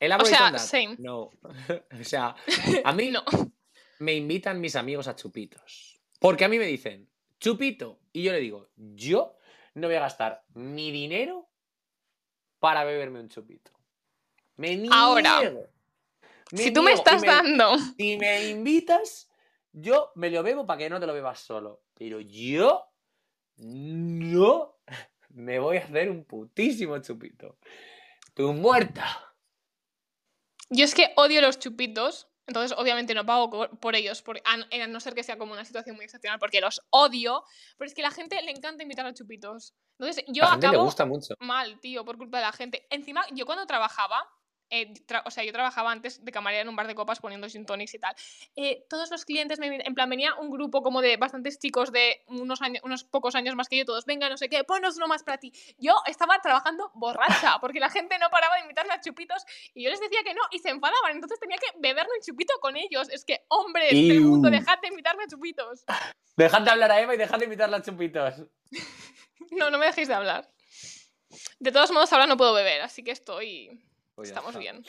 Elaborate 0.00 0.30
sea, 0.36 0.52
that. 0.52 0.58
same. 0.58 0.96
No. 0.98 1.30
o 2.00 2.04
sea, 2.04 2.36
a 2.84 2.92
mí 2.92 3.10
No. 3.10 3.24
me 4.00 4.14
invitan 4.14 4.60
mis 4.60 4.76
amigos 4.76 5.08
a 5.08 5.16
chupitos. 5.16 6.00
Porque 6.20 6.44
a 6.44 6.48
mí 6.48 6.58
me 6.58 6.66
dicen, 6.66 7.08
chupito. 7.40 8.00
Y 8.12 8.22
yo 8.24 8.32
le 8.32 8.40
digo, 8.40 8.68
yo 8.76 9.36
no 9.74 9.86
voy 9.88 9.96
a 9.96 10.00
gastar 10.00 10.44
mi 10.54 10.90
dinero 10.90 11.48
para 12.58 12.84
beberme 12.84 13.20
un 13.20 13.28
chupito. 13.28 13.70
Me 14.56 14.76
niego. 14.76 14.94
Ahora, 14.94 15.40
Me 16.50 16.58
Si 16.58 16.72
tú 16.72 16.82
me 16.82 16.92
estás 16.92 17.22
dando. 17.22 17.78
Si 17.96 18.16
me 18.16 18.48
invitas, 18.50 19.30
yo 19.72 20.10
me 20.16 20.30
lo 20.30 20.42
bebo 20.42 20.66
para 20.66 20.78
que 20.78 20.90
no 20.90 20.98
te 20.98 21.06
lo 21.06 21.14
bebas 21.14 21.38
solo. 21.40 21.82
Pero 21.94 22.20
yo 22.20 22.84
no 23.58 24.76
me 25.30 25.58
voy 25.58 25.76
a 25.76 25.84
hacer 25.84 26.10
un 26.10 26.24
putísimo 26.24 26.98
chupito. 26.98 27.58
Tú 28.38 28.52
muerta. 28.52 29.34
Yo 30.70 30.84
es 30.84 30.94
que 30.94 31.12
odio 31.16 31.42
los 31.42 31.58
chupitos. 31.58 32.28
Entonces, 32.46 32.78
obviamente, 32.78 33.12
no 33.12 33.26
pago 33.26 33.68
por 33.80 33.96
ellos, 33.96 34.22
por, 34.22 34.38
a, 34.38 34.82
a 34.84 34.86
no 34.86 35.00
ser 35.00 35.14
que 35.14 35.24
sea 35.24 35.36
como 35.36 35.54
una 35.54 35.64
situación 35.64 35.96
muy 35.96 36.04
excepcional, 36.04 36.38
porque 36.38 36.60
los 36.60 36.80
odio. 36.90 37.42
Pero 37.76 37.88
es 37.88 37.94
que 37.94 38.00
a 38.00 38.04
la 38.04 38.10
gente 38.12 38.40
le 38.40 38.52
encanta 38.52 38.84
invitar 38.84 39.04
a 39.04 39.12
chupitos. 39.12 39.74
Entonces, 39.98 40.24
yo 40.28 40.44
a 40.44 40.46
la 40.46 40.52
gente 40.52 40.66
le 40.66 40.70
acabo 40.70 40.84
gusta 40.84 41.04
mucho. 41.04 41.34
mal, 41.40 41.80
tío, 41.80 42.04
por 42.04 42.16
culpa 42.16 42.38
de 42.38 42.44
la 42.44 42.52
gente. 42.52 42.86
Encima, 42.90 43.26
yo 43.32 43.44
cuando 43.44 43.66
trabajaba, 43.66 44.24
eh, 44.70 44.92
o 45.24 45.30
sea, 45.30 45.44
yo 45.44 45.52
trabajaba 45.52 45.90
antes 45.92 46.24
de 46.24 46.32
camarera 46.32 46.62
en 46.62 46.68
un 46.68 46.76
bar 46.76 46.86
de 46.86 46.94
copas 46.94 47.20
poniendo 47.20 47.48
gin 47.48 47.66
tonics 47.66 47.94
y 47.94 47.98
tal. 47.98 48.14
eh, 48.56 48.84
todos 48.88 49.10
los 49.10 49.24
clientes, 49.24 49.58
me, 49.58 49.66
en 49.66 49.94
plan, 49.94 50.08
venía 50.08 50.34
un 50.34 50.50
grupo 50.50 50.82
como 50.82 51.00
de 51.00 51.16
bastantes 51.16 51.58
chicos 51.58 51.92
de 51.92 52.22
unos, 52.26 52.62
años, 52.62 52.82
unos 52.84 53.04
pocos 53.04 53.34
años 53.34 53.54
más 53.54 53.68
que 53.68 53.78
yo, 53.78 53.84
todos, 53.84 54.04
venga, 54.04 54.28
no 54.28 54.36
sé 54.36 54.48
qué, 54.48 54.64
ponnos 54.64 54.96
uno 54.96 55.08
más 55.08 55.22
para 55.22 55.38
ti. 55.38 55.52
Yo 55.78 55.94
estaba 56.06 56.38
trabajando 56.40 56.90
borracha, 56.94 57.58
porque 57.60 57.80
la 57.80 57.90
gente 57.90 58.18
no 58.18 58.30
paraba 58.30 58.56
de 58.56 58.62
invitarme 58.62 58.92
a 58.94 59.00
chupitos 59.00 59.44
y 59.74 59.84
yo 59.84 59.90
les 59.90 60.00
decía 60.00 60.20
que 60.24 60.34
no 60.34 60.42
y 60.50 60.58
se 60.58 60.70
enfadaban, 60.70 61.12
entonces 61.12 61.38
tenía 61.40 61.56
que 61.56 61.78
beberme 61.78 62.12
un 62.16 62.24
chupito 62.24 62.54
con 62.60 62.76
ellos. 62.76 63.08
Es 63.10 63.24
que, 63.24 63.44
hombres 63.48 63.92
del 63.92 64.20
mundo, 64.20 64.50
dejad 64.50 64.78
de 64.80 64.88
invitarme 64.88 65.24
a 65.24 65.26
chupitos. 65.28 65.84
Dejad 66.36 66.62
de 66.62 66.70
hablar 66.70 66.92
a 66.92 67.00
Eva 67.00 67.14
y 67.14 67.18
dejad 67.18 67.38
de 67.38 67.46
invitarla 67.46 67.78
a 67.78 67.82
chupitos. 67.82 68.34
No, 69.50 69.70
no 69.70 69.78
me 69.78 69.86
dejéis 69.86 70.08
de 70.08 70.14
hablar. 70.14 70.46
De 71.58 71.72
todos 71.72 71.90
modos, 71.90 72.12
ahora 72.12 72.26
no 72.26 72.36
puedo 72.36 72.52
beber, 72.52 72.82
así 72.82 73.02
que 73.02 73.12
estoy... 73.12 73.80
Pues 74.18 74.30
Estamos 74.30 74.50
está. 74.50 74.58
bien. 74.58 74.82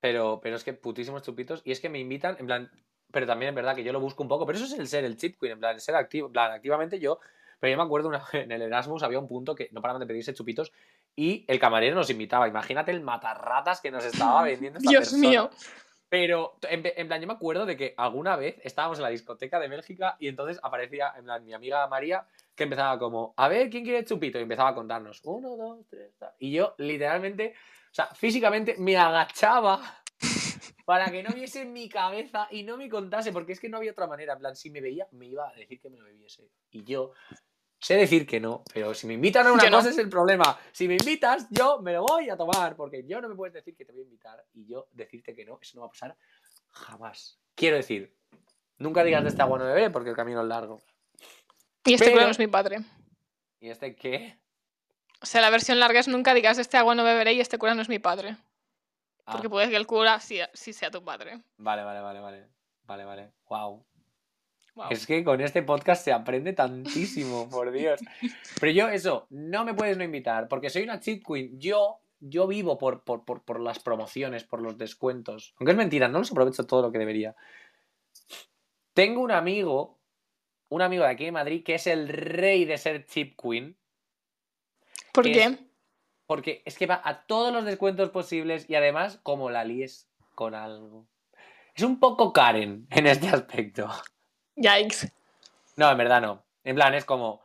Pero, 0.00 0.38
pero 0.40 0.54
es 0.54 0.62
que 0.62 0.72
putísimos 0.74 1.22
chupitos. 1.22 1.60
Y 1.64 1.72
es 1.72 1.80
que 1.80 1.88
me 1.88 1.98
invitan, 1.98 2.36
en 2.38 2.46
plan. 2.46 2.70
Pero 3.12 3.26
también 3.26 3.48
es 3.48 3.54
verdad 3.56 3.74
que 3.74 3.82
yo 3.82 3.92
lo 3.92 3.98
busco 3.98 4.22
un 4.22 4.28
poco. 4.28 4.46
Pero 4.46 4.58
eso 4.58 4.66
es 4.66 4.78
el 4.78 4.86
ser 4.86 5.04
el 5.04 5.16
cheat 5.16 5.34
queen, 5.40 5.54
en 5.54 5.58
plan, 5.58 5.74
el 5.74 5.80
ser 5.80 5.96
activo. 5.96 6.28
En 6.28 6.32
plan, 6.32 6.52
activamente 6.52 7.00
yo. 7.00 7.18
Pero 7.58 7.72
yo 7.72 7.76
me 7.76 7.82
acuerdo 7.82 8.08
una, 8.08 8.22
en 8.32 8.52
el 8.52 8.62
Erasmus 8.62 9.02
había 9.02 9.18
un 9.18 9.26
punto 9.26 9.56
que 9.56 9.68
no 9.72 9.82
paraban 9.82 9.98
de 9.98 10.06
pedirse 10.06 10.32
chupitos 10.32 10.72
y 11.16 11.44
el 11.48 11.58
camarero 11.58 11.96
nos 11.96 12.08
invitaba. 12.10 12.46
Imagínate 12.46 12.92
el 12.92 13.00
matarratas 13.00 13.80
que 13.80 13.90
nos 13.90 14.04
estaba 14.04 14.42
vendiendo 14.44 14.78
esta 14.78 14.88
Dios 14.88 15.00
persona. 15.10 15.28
mío. 15.28 15.50
Pero 16.08 16.58
en, 16.68 16.82
en 16.84 17.06
plan, 17.08 17.20
yo 17.20 17.26
me 17.26 17.32
acuerdo 17.34 17.66
de 17.66 17.76
que 17.76 17.94
alguna 17.96 18.36
vez 18.36 18.56
estábamos 18.62 18.98
en 18.98 19.02
la 19.02 19.10
discoteca 19.10 19.58
de 19.58 19.66
Bélgica 19.68 20.16
y 20.20 20.28
entonces 20.28 20.60
aparecía, 20.62 21.12
en 21.16 21.24
plan, 21.24 21.44
mi 21.44 21.52
amiga 21.52 21.86
María, 21.88 22.24
que 22.54 22.64
empezaba 22.64 22.98
como, 22.98 23.34
a 23.36 23.48
ver, 23.48 23.68
¿quién 23.68 23.84
quiere 23.84 24.04
chupito? 24.04 24.38
Y 24.38 24.42
empezaba 24.42 24.70
a 24.70 24.74
contarnos, 24.74 25.20
uno, 25.24 25.56
dos, 25.56 25.86
tres, 25.88 26.12
tal. 26.18 26.32
Y 26.38 26.52
yo, 26.52 26.74
literalmente, 26.78 27.54
o 27.90 27.94
sea, 27.94 28.06
físicamente 28.14 28.76
me 28.78 28.96
agachaba 28.96 30.02
para 30.84 31.10
que 31.10 31.22
no 31.22 31.30
viese 31.34 31.64
mi 31.64 31.88
cabeza 31.88 32.48
y 32.50 32.62
no 32.62 32.76
me 32.76 32.88
contase, 32.88 33.32
porque 33.32 33.52
es 33.52 33.60
que 33.60 33.68
no 33.68 33.78
había 33.78 33.92
otra 33.92 34.06
manera. 34.06 34.34
En 34.34 34.38
plan, 34.40 34.56
si 34.56 34.70
me 34.70 34.80
veía, 34.80 35.06
me 35.12 35.26
iba 35.26 35.48
a 35.48 35.52
decir 35.54 35.80
que 35.80 35.90
me 35.90 35.98
lo 35.98 36.04
bebiese. 36.04 36.48
Y 36.70 36.84
yo 36.84 37.12
sé 37.78 37.94
decir 37.96 38.26
que 38.26 38.38
no, 38.40 38.62
pero 38.74 38.92
si 38.94 39.06
me 39.06 39.14
invitan 39.14 39.46
a 39.46 39.52
una 39.52 39.62
Yo 39.64 39.70
no. 39.70 39.78
cosa 39.78 39.90
es 39.90 39.98
el 39.98 40.08
problema. 40.08 40.58
Si 40.72 40.86
me 40.86 40.94
invitas, 40.94 41.46
yo 41.50 41.80
me 41.80 41.92
lo 41.94 42.02
voy 42.04 42.28
a 42.30 42.36
tomar, 42.36 42.76
porque 42.76 43.04
yo 43.06 43.20
no 43.20 43.28
me 43.28 43.34
puedes 43.34 43.54
decir 43.54 43.74
que 43.76 43.84
te 43.84 43.92
voy 43.92 44.02
a 44.02 44.04
invitar 44.04 44.44
y 44.54 44.66
yo 44.66 44.88
decirte 44.92 45.34
que 45.34 45.44
no, 45.44 45.58
eso 45.60 45.76
no 45.76 45.82
va 45.82 45.86
a 45.88 45.90
pasar 45.90 46.16
jamás. 46.68 47.38
Quiero 47.54 47.76
decir, 47.76 48.14
nunca 48.78 49.02
digas 49.02 49.22
de 49.22 49.30
este 49.30 49.42
agua 49.42 49.58
no 49.58 49.64
beberé 49.64 49.90
porque 49.90 50.10
el 50.10 50.16
camino 50.16 50.40
es 50.42 50.46
largo. 50.46 50.80
Y 51.84 51.94
este 51.94 52.10
Pero- 52.10 52.28
es 52.28 52.38
mi 52.38 52.46
padre. 52.46 52.78
¿Y 53.60 53.68
este 53.70 53.94
qué? 53.96 54.38
O 55.22 55.26
sea, 55.26 55.40
la 55.40 55.50
versión 55.50 55.78
larga 55.78 56.00
es 56.00 56.08
nunca 56.08 56.34
digas 56.34 56.58
este 56.58 56.76
agua 56.76 56.94
no 56.94 57.04
beberé 57.04 57.34
y 57.34 57.40
este 57.40 57.58
cura 57.58 57.74
no 57.74 57.82
es 57.82 57.88
mi 57.88 57.98
padre. 57.98 58.36
Ah, 59.26 59.32
Porque 59.32 59.50
puede 59.50 59.68
que 59.68 59.76
el 59.76 59.86
cura 59.86 60.18
sí, 60.20 60.40
sí 60.54 60.72
sea 60.72 60.90
tu 60.90 61.04
padre. 61.04 61.42
Vale, 61.58 61.84
vale, 61.84 62.00
vale, 62.00 62.20
vale. 62.20 62.48
Vale, 62.84 63.04
vale. 63.04 63.32
Wow. 63.48 63.84
Wow. 64.74 64.86
Es 64.90 65.06
que 65.06 65.22
con 65.22 65.40
este 65.40 65.62
podcast 65.62 66.04
se 66.04 66.12
aprende 66.12 66.52
tantísimo, 66.52 67.48
por 67.50 67.70
Dios. 67.70 68.00
Pero 68.58 68.72
yo, 68.72 68.88
eso, 68.88 69.26
no 69.30 69.64
me 69.64 69.74
puedes 69.74 69.96
no 69.96 70.04
invitar, 70.04 70.48
porque 70.48 70.70
soy 70.70 70.82
una 70.82 71.00
cheat 71.00 71.22
queen. 71.24 71.60
Yo, 71.60 72.00
yo 72.18 72.46
vivo 72.46 72.78
por, 72.78 73.04
por, 73.04 73.24
por, 73.24 73.44
por 73.44 73.60
las 73.60 73.78
promociones, 73.78 74.44
por 74.44 74.62
los 74.62 74.78
descuentos. 74.78 75.54
Aunque 75.58 75.72
es 75.72 75.76
mentira, 75.76 76.08
no 76.08 76.18
los 76.18 76.30
aprovecho 76.30 76.66
todo 76.66 76.82
lo 76.82 76.92
que 76.92 76.98
debería. 76.98 77.36
Tengo 78.94 79.20
un 79.20 79.30
amigo, 79.30 80.00
un 80.68 80.82
amigo 80.82 81.04
de 81.04 81.10
aquí 81.10 81.26
de 81.26 81.32
Madrid, 81.32 81.62
que 81.62 81.74
es 81.74 81.86
el 81.86 82.08
rey 82.08 82.64
de 82.64 82.78
ser 82.78 83.06
cheap 83.06 83.34
queen. 83.40 83.76
¿Por 85.12 85.24
qué? 85.24 85.44
es- 85.44 85.58
Porque 86.26 86.62
es 86.64 86.78
que 86.78 86.86
va 86.86 87.00
a 87.04 87.22
todos 87.26 87.52
los 87.52 87.64
descuentos 87.64 88.10
posibles 88.10 88.68
y 88.70 88.74
además, 88.76 89.18
como 89.22 89.50
la 89.50 89.64
líes 89.64 90.08
con 90.34 90.54
algo. 90.54 91.06
Es 91.74 91.82
un 91.82 91.98
poco 91.98 92.32
Karen 92.32 92.86
en 92.90 93.06
este 93.06 93.28
aspecto. 93.28 93.88
Yikes. 94.56 95.12
No, 95.76 95.90
en 95.90 95.98
verdad 95.98 96.20
no. 96.20 96.44
En 96.62 96.76
plan, 96.76 96.94
es 96.94 97.04
como, 97.04 97.40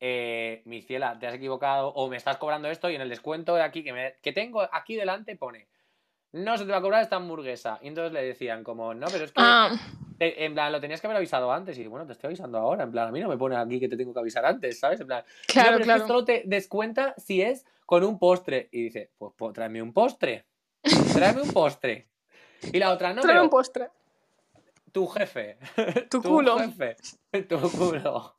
eh, 0.00 0.62
mi 0.66 0.82
ciela, 0.82 1.18
te 1.18 1.26
has 1.26 1.34
equivocado 1.34 1.88
o 1.88 2.08
me 2.08 2.16
estás 2.16 2.36
cobrando 2.36 2.68
esto 2.68 2.90
y 2.90 2.94
en 2.96 3.00
el 3.00 3.08
descuento 3.08 3.54
de 3.54 3.62
aquí 3.62 3.82
que, 3.82 3.92
me- 3.92 4.16
que 4.22 4.32
tengo 4.32 4.62
aquí 4.72 4.96
delante 4.96 5.36
pone, 5.36 5.68
no 6.32 6.58
se 6.58 6.66
te 6.66 6.72
va 6.72 6.78
a 6.78 6.82
cobrar 6.82 7.02
esta 7.02 7.16
hamburguesa. 7.16 7.78
Y 7.80 7.88
entonces 7.88 8.12
le 8.12 8.22
decían 8.22 8.64
como, 8.64 8.92
no, 8.92 9.06
pero 9.06 9.24
es 9.24 9.32
que, 9.32 9.40
Ah, 9.40 9.70
te- 10.18 10.44
en 10.44 10.54
plan, 10.54 10.72
lo 10.72 10.80
tenías 10.80 11.00
que 11.00 11.06
haber 11.06 11.16
avisado 11.18 11.52
antes. 11.52 11.78
Y 11.78 11.86
bueno, 11.86 12.06
te 12.06 12.12
estoy 12.12 12.28
avisando 12.28 12.58
ahora. 12.58 12.84
En 12.84 12.90
plan, 12.92 13.08
a 13.08 13.12
mí 13.12 13.20
no 13.20 13.28
me 13.28 13.36
pone 13.36 13.56
aquí 13.56 13.78
que 13.80 13.88
te 13.88 13.96
tengo 13.96 14.12
que 14.14 14.20
avisar 14.20 14.44
antes, 14.46 14.78
¿sabes? 14.78 15.00
En 15.00 15.06
plan, 15.06 15.24
no, 15.26 15.52
claro, 15.52 15.76
es 15.78 15.84
claro. 15.84 16.02
que 16.02 16.06
solo 16.08 16.24
te 16.24 16.42
descuenta 16.46 17.14
si 17.16 17.42
es 17.42 17.64
con 17.84 18.02
un 18.04 18.18
postre. 18.18 18.68
Y 18.72 18.82
dice, 18.84 19.10
pues, 19.18 19.32
pues 19.36 19.52
tráeme 19.52 19.82
un 19.82 19.92
postre. 19.92 20.44
Tráeme 21.14 21.42
un 21.42 21.52
postre. 21.52 22.08
Y 22.72 22.78
la 22.78 22.90
otra, 22.92 23.12
no, 23.12 23.20
Tráeme 23.22 23.34
pero 23.40 23.44
un 23.44 23.50
postre. 23.50 23.88
tu 24.92 25.06
jefe. 25.08 25.58
Tu 26.10 26.22
culo. 26.22 26.58
jefe. 26.58 26.96
Tu 27.48 27.60
culo. 27.70 28.36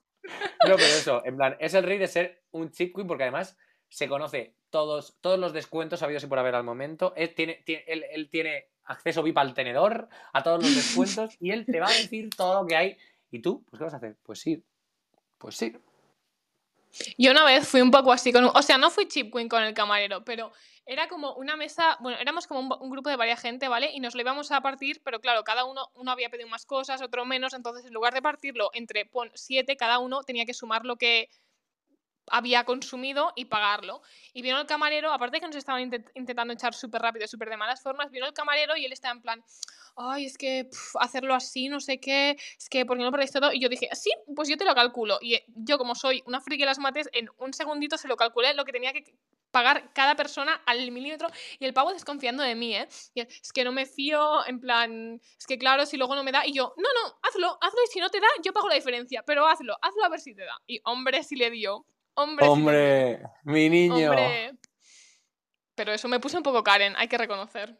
No, 0.67 0.75
pero 0.75 0.78
eso, 0.78 1.21
en 1.25 1.38
plan, 1.38 1.55
es 1.59 1.73
el 1.73 1.84
rey 1.84 1.97
de 1.97 2.07
ser 2.07 2.41
un 2.51 2.71
chip 2.71 2.93
queen 2.95 3.07
porque 3.07 3.23
además 3.23 3.57
se 3.89 4.09
conoce 4.09 4.55
todos, 4.69 5.15
todos 5.21 5.39
los 5.39 5.53
descuentos 5.53 6.03
habidos 6.03 6.23
y 6.23 6.28
por 6.28 6.39
haber 6.39 6.55
al 6.55 6.63
momento. 6.65 7.13
Él 7.15 7.34
tiene, 7.34 7.61
tiene- 7.65 7.86
él, 7.88 8.03
él 8.11 8.30
tiene 8.30 8.67
acceso 8.88 9.24
VIP 9.24 9.38
al 9.38 9.54
tenedor, 9.54 10.10
a 10.34 10.44
todos 10.44 10.64
los 10.64 10.76
descuentos 10.76 11.36
y 11.40 11.52
él 11.52 11.66
te 11.66 11.80
va 11.80 11.88
a 11.88 11.94
decir 11.94 12.30
todo 12.36 12.62
lo 12.62 12.68
que 12.68 12.76
hay. 12.76 12.98
¿Y 13.30 13.40
tú? 13.40 13.64
Pues 13.70 13.80
¿qué 13.80 13.84
vas 13.84 13.94
a 13.94 13.98
hacer? 13.98 14.18
Pues 14.24 14.46
ir. 14.48 14.64
Pues 15.38 15.62
ir. 15.62 15.82
Yo 17.18 17.32
una 17.32 17.44
vez 17.44 17.68
fui 17.68 17.82
un 17.82 17.92
poco 17.92 18.12
así 18.12 18.32
con... 18.32 18.46
O 18.46 18.62
sea, 18.62 18.78
no 18.78 18.90
fui 18.90 19.08
chip 19.08 19.32
queen 19.32 19.50
con 19.50 19.62
el 19.62 19.74
camarero, 19.74 20.24
pero 20.24 20.52
era 20.86 21.08
como 21.08 21.34
una 21.34 21.56
mesa... 21.56 21.98
Bueno, 22.00 22.18
éramos 22.20 22.48
como 22.48 22.62
un, 22.62 22.70
un 22.80 22.90
grupo 22.90 23.10
de 23.10 23.18
varias 23.18 23.42
gente, 23.42 23.68
¿vale? 23.68 23.92
Y 23.94 24.00
nos 24.00 24.16
lo 24.16 24.22
íbamos 24.22 24.52
a 24.52 24.62
partir, 24.62 25.02
pero 25.04 25.20
claro, 25.20 25.44
cada 25.44 25.66
uno, 25.66 25.90
uno 25.94 26.12
había 26.12 26.30
pedido 26.30 26.48
más 26.48 26.66
cosas, 26.66 27.02
otro 27.02 27.26
menos, 27.26 27.54
entonces 27.54 27.86
en 27.86 27.94
lugar 27.94 28.14
de 28.14 28.22
partirlo 28.22 28.70
entre, 28.74 29.06
pon, 29.06 29.30
siete, 29.36 29.78
cada 29.78 30.00
uno 30.00 30.24
tenía 30.24 30.46
que 30.46 30.54
sumar 30.54 30.86
lo 30.86 30.96
que 30.96 31.30
había 32.30 32.63
consumido 32.63 33.34
y 33.36 33.45
pagarlo. 33.45 34.01
Y 34.34 34.41
vino 34.41 34.59
el 34.59 34.65
camarero, 34.67 35.11
aparte 35.11 35.38
de 35.38 35.41
que 35.41 35.47
nos 35.47 35.55
estaban 35.55 35.89
intent- 35.89 36.11
intentando 36.15 36.53
echar 36.53 36.73
súper 36.73 37.01
rápido, 37.01 37.28
súper 37.28 37.49
de 37.49 37.57
malas 37.57 37.82
formas, 37.82 38.11
vino 38.11 38.25
el 38.25 38.34
camarero 38.34 38.75
y 38.78 38.86
él 38.86 38.93
estaba 38.93 39.13
en 39.13 39.21
plan, 39.21 39.43
ay, 39.95 40.25
es 40.25 40.38
que 40.38 40.65
pf, 40.65 40.97
hacerlo 40.99 41.34
así, 41.34 41.69
no 41.69 41.80
sé 41.80 41.99
qué, 41.99 42.38
es 42.57 42.69
que, 42.69 42.86
¿por 42.86 42.97
qué 42.97 43.03
no 43.03 43.11
perdéis 43.11 43.32
todo? 43.32 43.51
Y 43.51 43.59
yo 43.59 43.69
dije, 43.69 43.89
sí, 43.93 44.11
pues 44.36 44.47
yo 44.47 44.57
te 44.57 44.65
lo 44.65 44.75
calculo. 44.75 45.17
Y 45.21 45.36
eh, 45.36 45.45
yo, 45.47 45.78
como 45.78 45.95
soy 45.95 46.23
una 46.25 46.39
friki 46.41 46.61
de 46.61 46.67
las 46.67 46.80
mates, 46.80 47.09
en 47.13 47.30
un 47.38 47.53
segundito 47.53 47.97
se 47.97 48.07
lo 48.07 48.15
calculé 48.15 48.53
lo 48.53 48.65
que 48.65 48.71
tenía 48.71 48.93
que 48.93 49.03
pagar 49.49 49.91
cada 49.93 50.15
persona 50.15 50.61
al 50.65 50.91
milímetro 50.91 51.30
y 51.57 51.65
el 51.65 51.73
pavo 51.73 51.93
desconfiando 51.93 52.43
de 52.43 52.53
mí, 52.53 52.75
¿eh? 52.75 52.88
Y 53.15 53.21
es 53.21 53.51
que 53.53 53.63
no 53.63 53.71
me 53.71 53.86
fío, 53.86 54.45
en 54.45 54.59
plan, 54.59 55.21
es 55.39 55.47
que 55.47 55.57
claro, 55.57 55.86
si 55.86 55.97
luego 55.97 56.15
no 56.15 56.23
me 56.23 56.32
da, 56.32 56.45
y 56.45 56.53
yo, 56.53 56.73
no, 56.78 56.89
no, 56.93 57.19
hazlo, 57.23 57.57
hazlo, 57.61 57.80
y 57.84 57.91
si 57.91 57.99
no 57.99 58.09
te 58.09 58.19
da, 58.19 58.28
yo 58.43 58.53
pago 58.53 58.67
la 58.67 58.75
diferencia, 58.75 59.23
pero 59.25 59.47
hazlo, 59.47 59.75
hazlo 59.82 60.03
a 60.03 60.09
ver 60.09 60.19
si 60.19 60.36
te 60.36 60.43
da. 60.43 60.61
Y 60.67 60.80
hombre, 60.84 61.23
si 61.23 61.36
le 61.38 61.49
dio, 61.49 61.86
hombre, 62.18 62.47
sí 62.47 63.24
mi 63.43 63.70
niño. 63.70 64.09
Hombre. 64.09 64.53
Pero 65.76 65.91
eso 65.93 66.07
me 66.07 66.20
puse 66.20 66.38
un 66.38 66.43
poco 66.43 66.63
Karen, 66.63 66.95
hay 66.97 67.07
que 67.07 67.18
reconocer. 67.18 67.80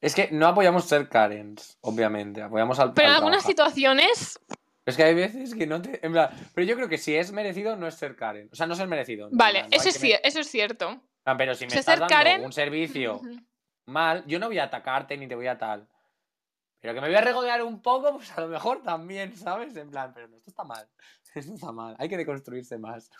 Es 0.00 0.14
que 0.14 0.28
no 0.30 0.46
apoyamos 0.46 0.84
ser 0.84 1.08
Karens, 1.08 1.76
obviamente. 1.80 2.40
Apoyamos 2.42 2.78
al. 2.78 2.94
Pero 2.94 3.08
en 3.08 3.10
al 3.10 3.16
algunas 3.16 3.42
trabajar. 3.44 3.50
situaciones, 3.74 4.38
Es 4.86 4.96
que 4.96 5.02
hay 5.02 5.14
veces 5.14 5.54
que 5.54 5.66
no 5.66 5.82
te. 5.82 6.04
En 6.06 6.12
plan, 6.12 6.30
pero 6.54 6.66
yo 6.66 6.76
creo 6.76 6.88
que 6.88 6.98
si 6.98 7.16
es 7.16 7.32
merecido, 7.32 7.74
no 7.76 7.88
es 7.88 7.96
ser 7.96 8.14
Karen. 8.14 8.48
O 8.52 8.54
sea, 8.54 8.66
no 8.66 8.76
ser 8.76 8.86
merecido. 8.86 9.28
vale, 9.32 9.60
plan, 9.60 9.70
no 9.70 9.76
eso 9.76 9.88
es, 9.88 10.00
me- 10.02 10.20
eso 10.22 10.40
es 10.40 10.48
cierto. 10.48 11.02
Ah, 11.24 11.36
Pero 11.36 11.54
si 11.54 11.64
me 11.64 11.68
O 11.68 11.70
sea, 11.70 11.80
estás 11.80 11.98
dando 11.98 12.14
Karen- 12.14 12.44
un 12.44 12.52
servicio 12.52 13.20
mal, 13.86 14.24
yo 14.26 14.38
no 14.38 14.46
voy 14.46 14.58
a 14.60 14.64
atacarte 14.64 15.16
ni 15.16 15.26
te 15.26 15.34
voy 15.34 15.48
a 15.48 15.58
tal. 15.58 15.88
Pero 16.88 16.94
que 16.94 17.00
me 17.02 17.08
voy 17.08 17.16
a 17.16 17.20
regodear 17.20 17.62
un 17.62 17.82
poco, 17.82 18.14
pues 18.16 18.32
a 18.32 18.40
lo 18.40 18.48
mejor 18.48 18.82
también, 18.82 19.36
¿sabes? 19.36 19.76
En 19.76 19.90
plan, 19.90 20.10
pero 20.14 20.26
no, 20.26 20.38
esto 20.38 20.48
está 20.48 20.64
mal. 20.64 20.88
Esto 21.34 21.52
está 21.52 21.70
mal. 21.70 21.94
Hay 21.98 22.08
que 22.08 22.16
deconstruirse 22.16 22.78
más. 22.78 23.10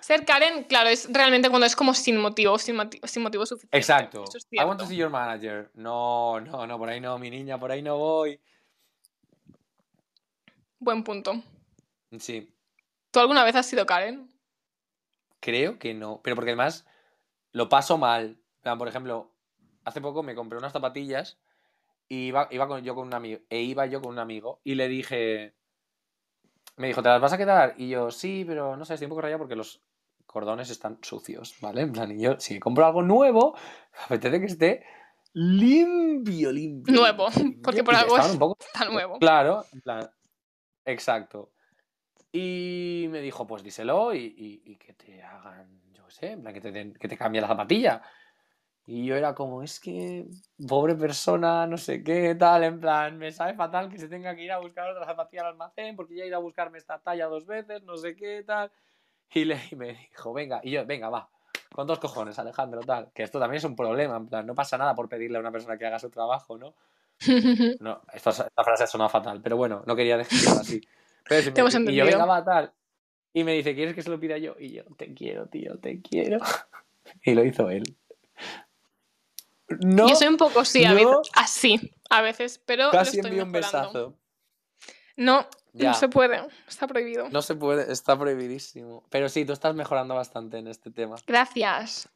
Ser 0.00 0.24
Karen, 0.24 0.64
claro, 0.64 0.88
es 0.88 1.06
realmente 1.12 1.50
cuando 1.50 1.66
es 1.66 1.76
como 1.76 1.92
sin 1.92 2.16
motivo, 2.16 2.58
sin, 2.58 2.76
moti- 2.76 3.06
sin 3.06 3.22
motivo 3.22 3.44
suficiente. 3.44 3.76
Exacto. 3.76 4.24
Es 4.34 4.46
I 4.50 4.64
want 4.64 4.80
to 4.80 4.86
see 4.86 4.96
your 4.96 5.10
manager. 5.10 5.70
No, 5.74 6.40
no, 6.40 6.66
no, 6.66 6.78
por 6.78 6.88
ahí 6.88 7.02
no, 7.02 7.18
mi 7.18 7.28
niña, 7.28 7.60
por 7.60 7.70
ahí 7.70 7.82
no 7.82 7.98
voy. 7.98 8.40
Buen 10.78 11.04
punto. 11.04 11.34
Sí, 12.18 12.50
¿Tú 13.10 13.20
alguna 13.20 13.44
vez 13.44 13.54
has 13.56 13.66
sido 13.66 13.84
Karen? 13.84 14.32
creo 15.40 15.78
que 15.78 15.92
no. 15.92 16.22
Pero 16.22 16.34
porque 16.34 16.52
además 16.52 16.86
lo 17.52 17.68
paso 17.68 17.98
mal. 17.98 18.38
Por 18.62 18.88
ejemplo, 18.88 19.34
hace 19.84 20.00
poco 20.00 20.22
me 20.22 20.34
compré 20.34 20.58
unas 20.58 20.72
zapatillas 20.72 21.38
y 22.10 22.26
iba, 22.26 22.48
iba 22.50 22.66
con, 22.68 22.82
yo 22.82 22.94
con 22.94 23.06
un 23.06 23.14
amigo. 23.14 23.40
E 23.48 23.62
iba 23.62 23.86
yo 23.86 24.02
con 24.02 24.10
un 24.10 24.18
amigo 24.18 24.60
y 24.64 24.74
le 24.74 24.88
dije. 24.88 25.54
Me 26.76 26.88
dijo, 26.88 27.02
¿te 27.02 27.08
las 27.08 27.20
vas 27.20 27.32
a 27.32 27.38
quedar? 27.38 27.74
Y 27.78 27.88
yo, 27.90 28.10
sí, 28.10 28.44
pero 28.46 28.76
no 28.76 28.84
sé, 28.84 28.94
estoy 28.94 29.06
un 29.06 29.10
poco 29.10 29.20
rayado 29.22 29.38
porque 29.38 29.54
los 29.56 29.82
cordones 30.26 30.70
están 30.70 30.98
sucios, 31.02 31.54
¿vale? 31.60 31.82
En 31.82 31.92
plan, 31.92 32.10
y 32.10 32.20
yo, 32.22 32.38
si 32.40 32.58
compro 32.58 32.86
algo 32.86 33.02
nuevo, 33.02 33.54
apetece 34.06 34.40
que 34.40 34.46
esté 34.46 34.84
limpio, 35.32 36.50
limpio. 36.52 36.94
Nuevo, 36.94 37.28
limpio, 37.36 37.60
porque 37.64 37.84
por 37.84 37.94
algo 37.94 38.16
es 38.16 38.26
un 38.26 38.38
poco 38.38 38.56
tan 38.72 38.92
nuevo. 38.92 39.18
Claro, 39.18 39.64
en 39.72 39.80
plan, 39.82 40.10
exacto. 40.84 41.52
Y 42.32 43.06
me 43.10 43.20
dijo, 43.20 43.46
pues 43.46 43.62
díselo 43.62 44.14
y, 44.14 44.18
y- 44.18 44.62
y 44.72 44.76
que 44.76 44.94
te 44.94 45.22
hagan, 45.22 45.80
yo 45.92 46.06
qué 46.06 46.12
sé, 46.12 46.30
en 46.32 46.42
plan, 46.42 46.54
que 46.54 46.60
te, 46.60 46.72
den- 46.72 46.94
que 46.94 47.08
te 47.08 47.16
cambie 47.16 47.40
la 47.40 47.48
zapatilla. 47.48 48.02
Y 48.86 49.06
yo 49.06 49.16
era 49.16 49.34
como, 49.34 49.62
es 49.62 49.78
que, 49.78 50.26
pobre 50.66 50.94
persona, 50.96 51.66
no 51.66 51.76
sé 51.76 52.02
qué, 52.02 52.34
tal, 52.34 52.64
en 52.64 52.80
plan, 52.80 53.18
me 53.18 53.30
sabe 53.30 53.54
fatal 53.54 53.88
que 53.88 53.98
se 53.98 54.08
tenga 54.08 54.34
que 54.34 54.42
ir 54.42 54.52
a 54.52 54.58
buscar 54.58 54.90
otra 54.90 55.06
zapatilla 55.06 55.42
al 55.42 55.48
almacén 55.48 55.94
porque 55.94 56.16
ya 56.16 56.24
he 56.24 56.28
ido 56.28 56.36
a 56.36 56.40
buscarme 56.40 56.78
esta 56.78 56.98
talla 56.98 57.26
dos 57.26 57.46
veces, 57.46 57.82
no 57.84 57.96
sé 57.96 58.16
qué, 58.16 58.42
tal. 58.44 58.72
Y, 59.32 59.44
le, 59.44 59.60
y 59.70 59.76
me 59.76 59.94
dijo, 59.94 60.32
venga, 60.32 60.60
y 60.64 60.72
yo, 60.72 60.84
venga, 60.86 61.08
va, 61.08 61.28
con 61.72 61.86
dos 61.86 62.00
cojones, 62.00 62.38
Alejandro, 62.38 62.80
tal. 62.80 63.12
Que 63.14 63.22
esto 63.22 63.38
también 63.38 63.58
es 63.58 63.64
un 63.64 63.76
problema, 63.76 64.16
en 64.16 64.26
plan, 64.26 64.46
no 64.46 64.54
pasa 64.54 64.76
nada 64.76 64.94
por 64.94 65.08
pedirle 65.08 65.38
a 65.38 65.40
una 65.40 65.52
persona 65.52 65.78
que 65.78 65.86
haga 65.86 65.98
su 65.98 66.10
trabajo, 66.10 66.58
¿no? 66.58 66.74
No, 67.80 68.00
esta, 68.12 68.30
esta 68.30 68.64
frase 68.64 68.84
ha 68.84 68.86
sonado 68.86 69.10
fatal, 69.10 69.40
pero 69.42 69.56
bueno, 69.56 69.82
no 69.86 69.94
quería 69.94 70.16
decirlo 70.16 70.60
así. 70.60 70.80
Pero 71.28 71.42
si 71.70 71.78
y 71.90 71.94
yo, 71.94 72.04
venga, 72.04 72.24
va, 72.24 72.44
tal. 72.44 72.72
Y 73.32 73.44
me 73.44 73.52
dice, 73.52 73.74
¿quieres 73.74 73.94
que 73.94 74.02
se 74.02 74.10
lo 74.10 74.18
pida 74.18 74.38
yo? 74.38 74.56
Y 74.58 74.72
yo, 74.72 74.84
te 74.96 75.14
quiero, 75.14 75.46
tío, 75.46 75.78
te 75.78 76.00
quiero. 76.00 76.38
Y 77.24 77.34
lo 77.34 77.44
hizo 77.44 77.68
él. 77.70 77.82
No, 79.78 80.08
Yo 80.08 80.14
soy 80.16 80.28
un 80.28 80.36
poco 80.36 80.64
sí, 80.64 80.84
a 80.84 80.90
no. 80.90 80.96
veces. 80.96 81.32
Así, 81.34 81.92
a 82.10 82.22
veces, 82.22 82.58
pero 82.66 82.86
lo 82.86 82.90
casi 82.90 83.20
envió 83.20 83.44
un 83.44 83.52
besazo. 83.52 84.16
No, 85.16 85.46
Ya. 85.72 85.90
no 85.90 85.94
se 85.94 86.08
puede, 86.08 86.40
está 86.66 86.86
prohibido. 86.86 87.28
No 87.30 87.42
se 87.42 87.54
puede, 87.54 87.92
está 87.92 88.18
prohibidísimo. 88.18 89.04
Pero 89.10 89.28
sí, 89.28 89.44
tú 89.44 89.52
estás 89.52 89.74
mejorando 89.74 90.14
bastante 90.14 90.58
en 90.58 90.66
este 90.66 90.90
tema. 90.90 91.16
Gracias. 91.26 92.08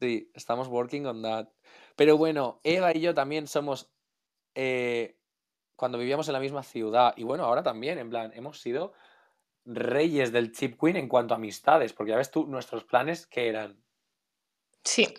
Sí, 0.00 0.30
estamos 0.34 0.68
working 0.68 1.06
on 1.06 1.22
that. 1.22 1.48
Pero 1.94 2.18
bueno, 2.18 2.60
Eva 2.64 2.94
y 2.94 3.00
yo 3.00 3.14
también 3.14 3.46
somos. 3.46 3.90
eh, 4.54 5.18
cuando 5.76 5.98
vivíamos 5.98 6.26
en 6.28 6.32
la 6.32 6.40
misma 6.40 6.62
ciudad, 6.62 7.12
y 7.18 7.22
bueno, 7.22 7.44
ahora 7.44 7.62
también, 7.62 7.98
en 7.98 8.08
plan, 8.08 8.32
hemos 8.34 8.60
sido 8.60 8.94
reyes 9.66 10.32
del 10.32 10.50
Chip 10.52 10.80
Queen 10.80 10.96
en 10.96 11.06
cuanto 11.08 11.34
a 11.34 11.36
amistades, 11.36 11.92
porque 11.92 12.12
ya 12.12 12.16
ves 12.16 12.30
tú, 12.30 12.46
nuestros 12.46 12.84
planes 12.84 13.26
que 13.26 13.48
eran 13.48 13.82
Sí, 14.84 15.12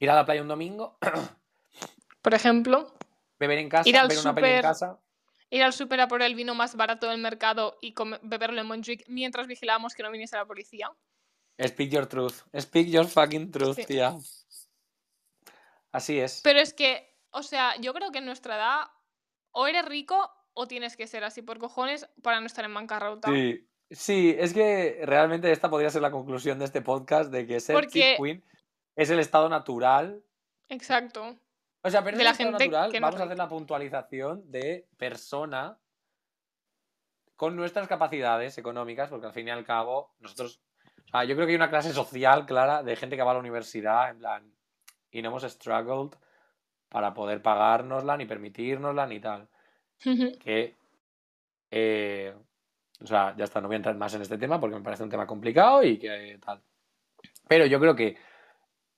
ir 0.00 0.10
a 0.10 0.14
la 0.14 0.24
playa 0.24 0.42
un 0.42 0.48
domingo, 0.48 0.98
por 2.22 2.34
ejemplo, 2.34 2.94
beber 3.38 3.58
en 3.58 3.68
casa, 3.68 3.88
Ir 3.88 3.96
al 3.96 4.08
ver 4.08 4.18
una 4.18 4.34
peli 4.34 4.46
en 4.48 4.52
súper. 4.54 4.62
casa. 4.62 4.98
ir 5.50 5.62
al 5.62 5.72
súper 5.72 6.00
a 6.00 6.08
por 6.08 6.22
el 6.22 6.34
vino 6.34 6.54
más 6.54 6.74
barato 6.76 7.08
del 7.08 7.20
mercado 7.20 7.78
y 7.80 7.92
come- 7.94 8.18
beberlo 8.22 8.60
en 8.60 8.66
Montjuic 8.66 9.04
mientras 9.08 9.46
vigilábamos 9.46 9.94
que 9.94 10.02
no 10.02 10.10
viniese 10.10 10.36
la 10.36 10.44
policía. 10.46 10.90
Speak 11.60 11.90
your 11.90 12.06
truth. 12.06 12.34
Speak 12.58 12.88
your 12.88 13.06
fucking 13.06 13.50
truth, 13.50 13.76
Sí. 13.76 13.84
tía. 13.86 14.14
Así 15.92 16.18
es. 16.20 16.40
Pero 16.44 16.60
es 16.60 16.72
que, 16.74 17.16
o 17.30 17.42
sea, 17.42 17.74
yo 17.80 17.92
creo 17.94 18.10
que 18.12 18.18
en 18.18 18.26
nuestra 18.26 18.56
edad 18.56 18.80
o 19.52 19.66
eres 19.66 19.84
rico 19.86 20.30
o 20.54 20.68
tienes 20.68 20.96
que 20.96 21.06
ser 21.06 21.24
así 21.24 21.42
por 21.42 21.58
cojones 21.58 22.08
para 22.22 22.40
no 22.40 22.46
estar 22.46 22.64
en 22.64 22.74
bancarrota. 22.74 23.28
Sí, 23.30 23.66
sí, 23.90 24.36
es 24.38 24.52
que 24.52 25.00
realmente 25.04 25.50
esta 25.50 25.70
podría 25.70 25.90
ser 25.90 26.02
la 26.02 26.10
conclusión 26.10 26.58
de 26.58 26.66
este 26.66 26.82
podcast 26.82 27.30
de 27.30 27.46
que 27.46 27.60
ser 27.60 27.74
Porque- 27.74 28.16
Chip 28.16 28.22
Queen 28.24 28.44
es 28.98 29.10
el 29.10 29.20
estado 29.20 29.48
natural. 29.48 30.22
Exacto. 30.68 31.38
O 31.82 31.90
sea, 31.90 32.02
pero 32.02 32.18
de 32.18 32.24
es 32.24 32.24
la 32.24 32.30
el 32.30 32.32
estado 32.32 32.50
gente 32.50 32.64
natural. 32.64 32.92
que 32.92 33.00
no 33.00 33.06
Vamos 33.06 33.20
a 33.20 33.24
hacer 33.24 33.38
la 33.38 33.48
puntualización 33.48 34.50
de 34.50 34.88
persona 34.96 35.78
con 37.36 37.54
nuestras 37.54 37.86
capacidades 37.86 38.58
económicas, 38.58 39.08
porque 39.08 39.26
al 39.26 39.32
fin 39.32 39.46
y 39.46 39.50
al 39.52 39.64
cabo, 39.64 40.14
nosotros. 40.18 40.60
O 41.06 41.10
sea, 41.10 41.24
yo 41.24 41.36
creo 41.36 41.46
que 41.46 41.52
hay 41.52 41.56
una 41.56 41.70
clase 41.70 41.92
social 41.92 42.44
clara 42.44 42.82
de 42.82 42.96
gente 42.96 43.16
que 43.16 43.22
va 43.22 43.30
a 43.30 43.34
la 43.34 43.40
universidad, 43.40 44.10
en 44.10 44.18
plan. 44.18 44.52
Y 45.12 45.22
no 45.22 45.28
hemos 45.28 45.44
struggled 45.44 46.18
para 46.88 47.14
poder 47.14 47.40
pagárnosla, 47.40 48.16
ni 48.16 48.26
permitirnosla, 48.26 49.06
ni 49.06 49.20
tal. 49.20 49.48
que 50.02 50.76
eh, 51.70 52.34
o 53.00 53.06
sea, 53.06 53.34
ya 53.36 53.44
está, 53.44 53.60
no 53.60 53.68
voy 53.68 53.74
a 53.74 53.76
entrar 53.76 53.96
más 53.96 54.12
en 54.14 54.22
este 54.22 54.38
tema 54.38 54.58
porque 54.58 54.76
me 54.76 54.82
parece 54.82 55.04
un 55.04 55.10
tema 55.10 55.26
complicado 55.26 55.84
y 55.84 55.98
que 55.98 56.38
tal. 56.44 56.60
Pero 57.46 57.66
yo 57.66 57.78
creo 57.78 57.94
que 57.94 58.16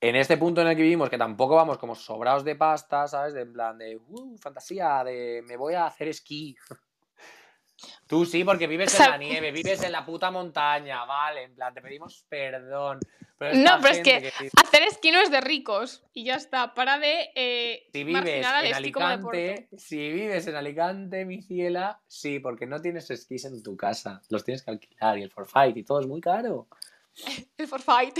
en 0.01 0.15
este 0.15 0.35
punto 0.35 0.61
en 0.61 0.67
el 0.67 0.75
que 0.75 0.81
vivimos, 0.81 1.09
que 1.09 1.17
tampoco 1.17 1.55
vamos 1.55 1.77
como 1.77 1.93
sobrados 1.93 2.43
de 2.43 2.55
pasta, 2.55 3.07
¿sabes? 3.07 3.35
De 3.35 3.41
en 3.41 3.53
plan 3.53 3.77
de 3.77 3.97
uh, 3.97 4.37
fantasía, 4.39 5.03
de 5.03 5.43
me 5.47 5.55
voy 5.55 5.75
a 5.75 5.85
hacer 5.85 6.07
esquí. 6.07 6.55
Tú 8.07 8.25
sí, 8.25 8.43
porque 8.43 8.67
vives 8.67 8.99
en 8.99 9.09
la 9.09 9.17
nieve, 9.17 9.51
vives 9.51 9.81
en 9.83 9.91
la 9.91 10.05
puta 10.05 10.29
montaña, 10.29 11.05
vale, 11.05 11.43
en 11.43 11.55
plan, 11.55 11.73
te 11.73 11.81
pedimos 11.81 12.25
perdón. 12.27 12.99
Pero 13.37 13.55
No, 13.55 13.79
pero 13.81 13.95
es 13.95 14.01
que 14.01 14.31
Hacer 14.61 14.83
esquí 14.83 15.11
no 15.11 15.19
es 15.19 15.31
de 15.31 15.41
ricos 15.41 16.03
y 16.13 16.25
ya 16.25 16.35
está. 16.35 16.75
Para 16.75 16.99
de 16.99 17.31
eh, 17.33 17.87
Si 17.91 18.03
vives 18.03 18.21
marginar 18.21 18.65
en. 18.65 18.73
Alicante, 18.75 19.67
si 19.75 20.11
vives 20.11 20.45
en 20.45 20.55
Alicante, 20.55 21.25
mi 21.25 21.41
ciela, 21.41 21.99
sí, 22.05 22.39
porque 22.39 22.67
no 22.67 22.81
tienes 22.81 23.09
esquís 23.09 23.45
en 23.45 23.63
tu 23.63 23.75
casa. 23.75 24.21
Los 24.29 24.43
tienes 24.43 24.61
que 24.61 24.69
alquilar 24.69 25.17
y 25.17 25.23
el 25.23 25.31
forfait 25.31 25.75
y 25.75 25.83
todo 25.83 26.01
es 26.01 26.07
muy 26.07 26.21
caro. 26.21 26.67
El 27.57 27.67
forfait. 27.67 28.15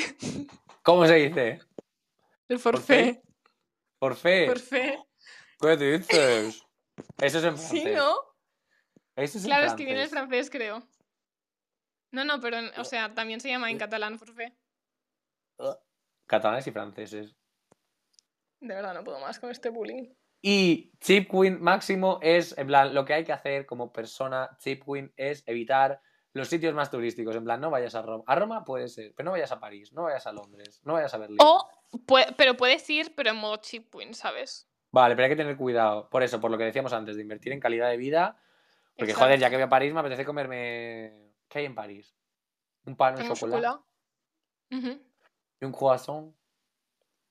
¿Cómo 0.84 1.06
se 1.06 1.14
dice? 1.16 1.60
El 2.52 2.60
forfait. 2.60 3.24
Forfait. 3.98 4.50
Forfait. 4.50 5.00
¿Qué 5.62 5.78
dices? 5.78 6.62
Eso 7.22 7.38
es 7.38 7.44
en 7.46 7.56
francés. 7.56 7.70
Sí, 7.70 7.86
¿no? 7.86 8.14
Eso 9.16 9.38
es 9.38 9.46
en 9.46 9.50
Claro, 9.50 9.68
es 9.68 9.74
que 9.74 9.86
viene 9.86 10.04
el 10.04 10.10
francés. 10.10 10.50
creo. 10.50 10.84
No, 12.12 12.26
no, 12.26 12.42
pero, 12.42 12.58
o 12.76 12.84
sea, 12.84 13.14
también 13.14 13.40
se 13.40 13.48
llama 13.48 13.72
en 13.72 13.78
catalán 13.78 14.20
forfait. 14.20 14.54
Catalanes 16.26 16.68
y 16.68 16.72
franceses. 16.72 17.34
De 18.60 18.76
verdad, 18.76 18.96
no 18.96 19.06
puedo 19.06 19.22
más 19.22 19.40
con 19.40 19.50
este 19.50 19.70
bullying. 19.70 20.14
Y 20.42 20.92
chip 21.00 21.32
queen 21.32 21.62
máximo 21.62 22.20
es, 22.22 22.58
en 22.58 22.68
plan, 22.68 22.94
lo 22.94 23.06
que 23.06 23.14
hay 23.14 23.24
que 23.24 23.32
hacer 23.32 23.66
como 23.66 23.94
persona 23.94 24.58
chip 24.60 24.84
queen 24.84 25.14
es 25.16 25.48
evitar 25.48 26.02
los 26.34 26.48
sitios 26.48 26.74
más 26.74 26.90
turísticos. 26.90 27.36
En 27.36 27.44
plan, 27.44 27.60
no 27.60 27.70
vayas 27.70 27.96
a 27.96 28.02
Roma. 28.02 28.24
A 28.28 28.36
Roma 28.36 28.64
puede 28.64 28.88
ser, 28.88 29.14
pero 29.16 29.26
no 29.26 29.32
vayas 29.32 29.52
a 29.52 29.60
París, 29.60 29.92
no 29.94 30.04
vayas 30.04 30.26
a 30.28 30.32
Londres, 30.32 30.82
no 30.84 30.94
vayas 30.94 31.14
a 31.14 31.18
Berlín. 31.18 31.38
O, 31.42 31.70
pero 32.38 32.56
puedes 32.56 32.90
ir, 32.90 33.14
pero 33.16 33.32
en 33.32 33.38
modo 33.38 33.58
cheap 33.58 33.94
win, 33.96 34.14
¿sabes? 34.14 34.68
Vale, 34.92 35.16
pero 35.16 35.26
hay 35.26 35.32
que 35.32 35.38
tener 35.38 35.58
cuidado. 35.58 36.10
Por 36.10 36.24
eso, 36.24 36.40
por 36.40 36.52
lo 36.52 36.58
que 36.58 36.66
decíamos 36.66 36.94
antes, 36.94 37.16
de 37.16 37.22
invertir 37.22 37.54
en 37.54 37.60
calidad 37.60 37.90
de 37.90 37.98
vida. 37.98 38.38
Porque, 38.96 39.12
Exacto. 39.12 39.26
joder, 39.26 39.40
ya 39.40 39.50
que 39.50 39.56
voy 39.56 39.64
a 39.64 39.70
París, 39.70 39.94
me 39.94 40.00
apetece 40.00 40.26
comerme. 40.26 41.34
¿Qué 41.48 41.60
hay 41.60 41.66
en 41.66 41.76
París? 41.76 42.16
Un 42.86 42.96
pan, 42.96 43.16
un 43.16 43.22
chocolate 43.22 43.40
chocolate. 43.40 43.84
Ujú. 44.72 45.02
y 45.60 45.66
un 45.66 45.72
croissant. 45.72 46.34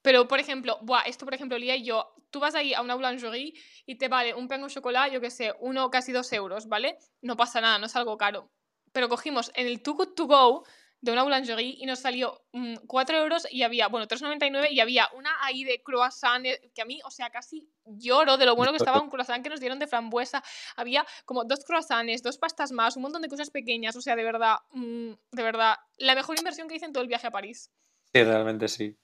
Pero, 0.03 0.29
por 0.29 0.41
ejemplo, 0.41 0.79
buah, 0.83 1.03
esto, 1.03 1.25
por 1.25 1.35
ejemplo, 1.35 1.59
Lía 1.59 1.77
y 1.77 1.85
yo, 1.85 2.15
tú 2.31 2.41
vas 2.41 2.55
ahí 2.55 2.73
a 2.73 2.81
una 2.81 2.95
boulangerie 2.95 3.53
y 3.85 3.97
te 3.97 4.09
vale 4.09 4.35
un 4.35 4.49
pan 4.49 4.63
au 4.63 4.69
chocolate, 4.69 5.13
yo 5.13 5.21
qué 5.21 5.31
sé, 5.31 5.55
uno 5.61 5.91
casi 5.91 6.13
dos 6.13 6.33
euros, 6.33 6.69
¿vale? 6.69 6.99
No 7.21 7.37
pasa 7.37 7.61
nada, 7.61 7.79
no 7.79 7.87
es 7.87 7.97
algo 7.97 8.17
caro. 8.17 8.51
Pero 8.93 9.09
cogimos 9.09 9.53
en 9.55 9.67
el 9.67 9.83
Too 9.83 9.95
Good 9.95 10.15
To 10.15 10.27
Go 10.27 10.65
de 11.03 11.13
una 11.13 11.23
boulangerie 11.23 11.77
y 11.79 11.87
nos 11.87 12.01
salió 12.01 12.43
mm, 12.53 12.75
4 12.87 13.17
euros 13.17 13.47
y 13.51 13.63
había, 13.63 13.89
bueno, 13.89 14.07
3,99 14.07 14.71
y 14.71 14.81
había 14.81 15.09
una 15.15 15.31
ahí 15.43 15.65
de 15.65 15.83
croissant 15.83 16.45
eh, 16.45 16.71
que 16.75 16.83
a 16.83 16.85
mí, 16.85 17.01
o 17.05 17.11
sea, 17.11 17.31
casi 17.31 17.67
lloro 17.87 18.37
de 18.37 18.45
lo 18.45 18.55
bueno 18.55 18.73
que 18.73 18.77
estaba 18.77 19.01
un 19.01 19.09
croissant 19.09 19.43
que 19.43 19.49
nos 19.49 19.61
dieron 19.61 19.79
de 19.79 19.87
frambuesa. 19.87 20.43
Había 20.77 21.07
como 21.25 21.45
dos 21.45 21.65
croissants, 21.65 22.23
dos 22.23 22.37
pastas 22.37 22.71
más, 22.73 22.97
un 22.97 23.03
montón 23.03 23.23
de 23.23 23.29
cosas 23.29 23.49
pequeñas, 23.51 23.97
o 23.97 24.03
sea, 24.03 24.15
de 24.15 24.25
verdad, 24.25 24.57
mm, 24.73 25.13
de 25.33 25.43
verdad, 25.43 25.77
la 25.97 26.15
mejor 26.15 26.37
inversión 26.39 26.69
que 26.69 26.75
hice 26.75 26.85
en 26.85 26.93
todo 26.93 27.03
el 27.03 27.09
viaje 27.09 27.27
a 27.29 27.31
París. 27.31 27.71
Sí, 28.13 28.23
realmente 28.23 28.69
sí. 28.69 28.95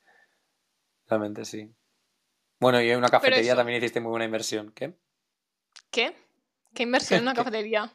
Realmente 1.06 1.44
sí. 1.46 1.72
Bueno, 2.60 2.80
y 2.82 2.90
en 2.90 2.98
una 2.98 3.08
cafetería 3.08 3.52
eso- 3.52 3.56
también 3.56 3.78
hiciste 3.78 4.00
muy 4.00 4.10
buena 4.10 4.24
inversión. 4.26 4.70
¿Qué? 4.72 4.98
¿Qué? 5.90 6.14
¿Qué 6.74 6.82
inversión 6.82 7.18
en 7.18 7.22
una 7.28 7.34
cafetería? 7.54 7.90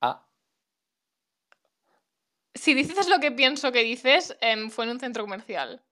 Ah, 0.00 0.22
Si 2.56 2.74
dices 2.74 3.08
lo 3.08 3.20
que 3.20 3.32
pienso 3.32 3.72
que 3.72 3.82
dices, 3.82 4.36
em, 4.40 4.70
fue 4.70 4.84
en 4.84 4.92
un 4.92 5.00
centro 5.00 5.22
comercial. 5.24 5.82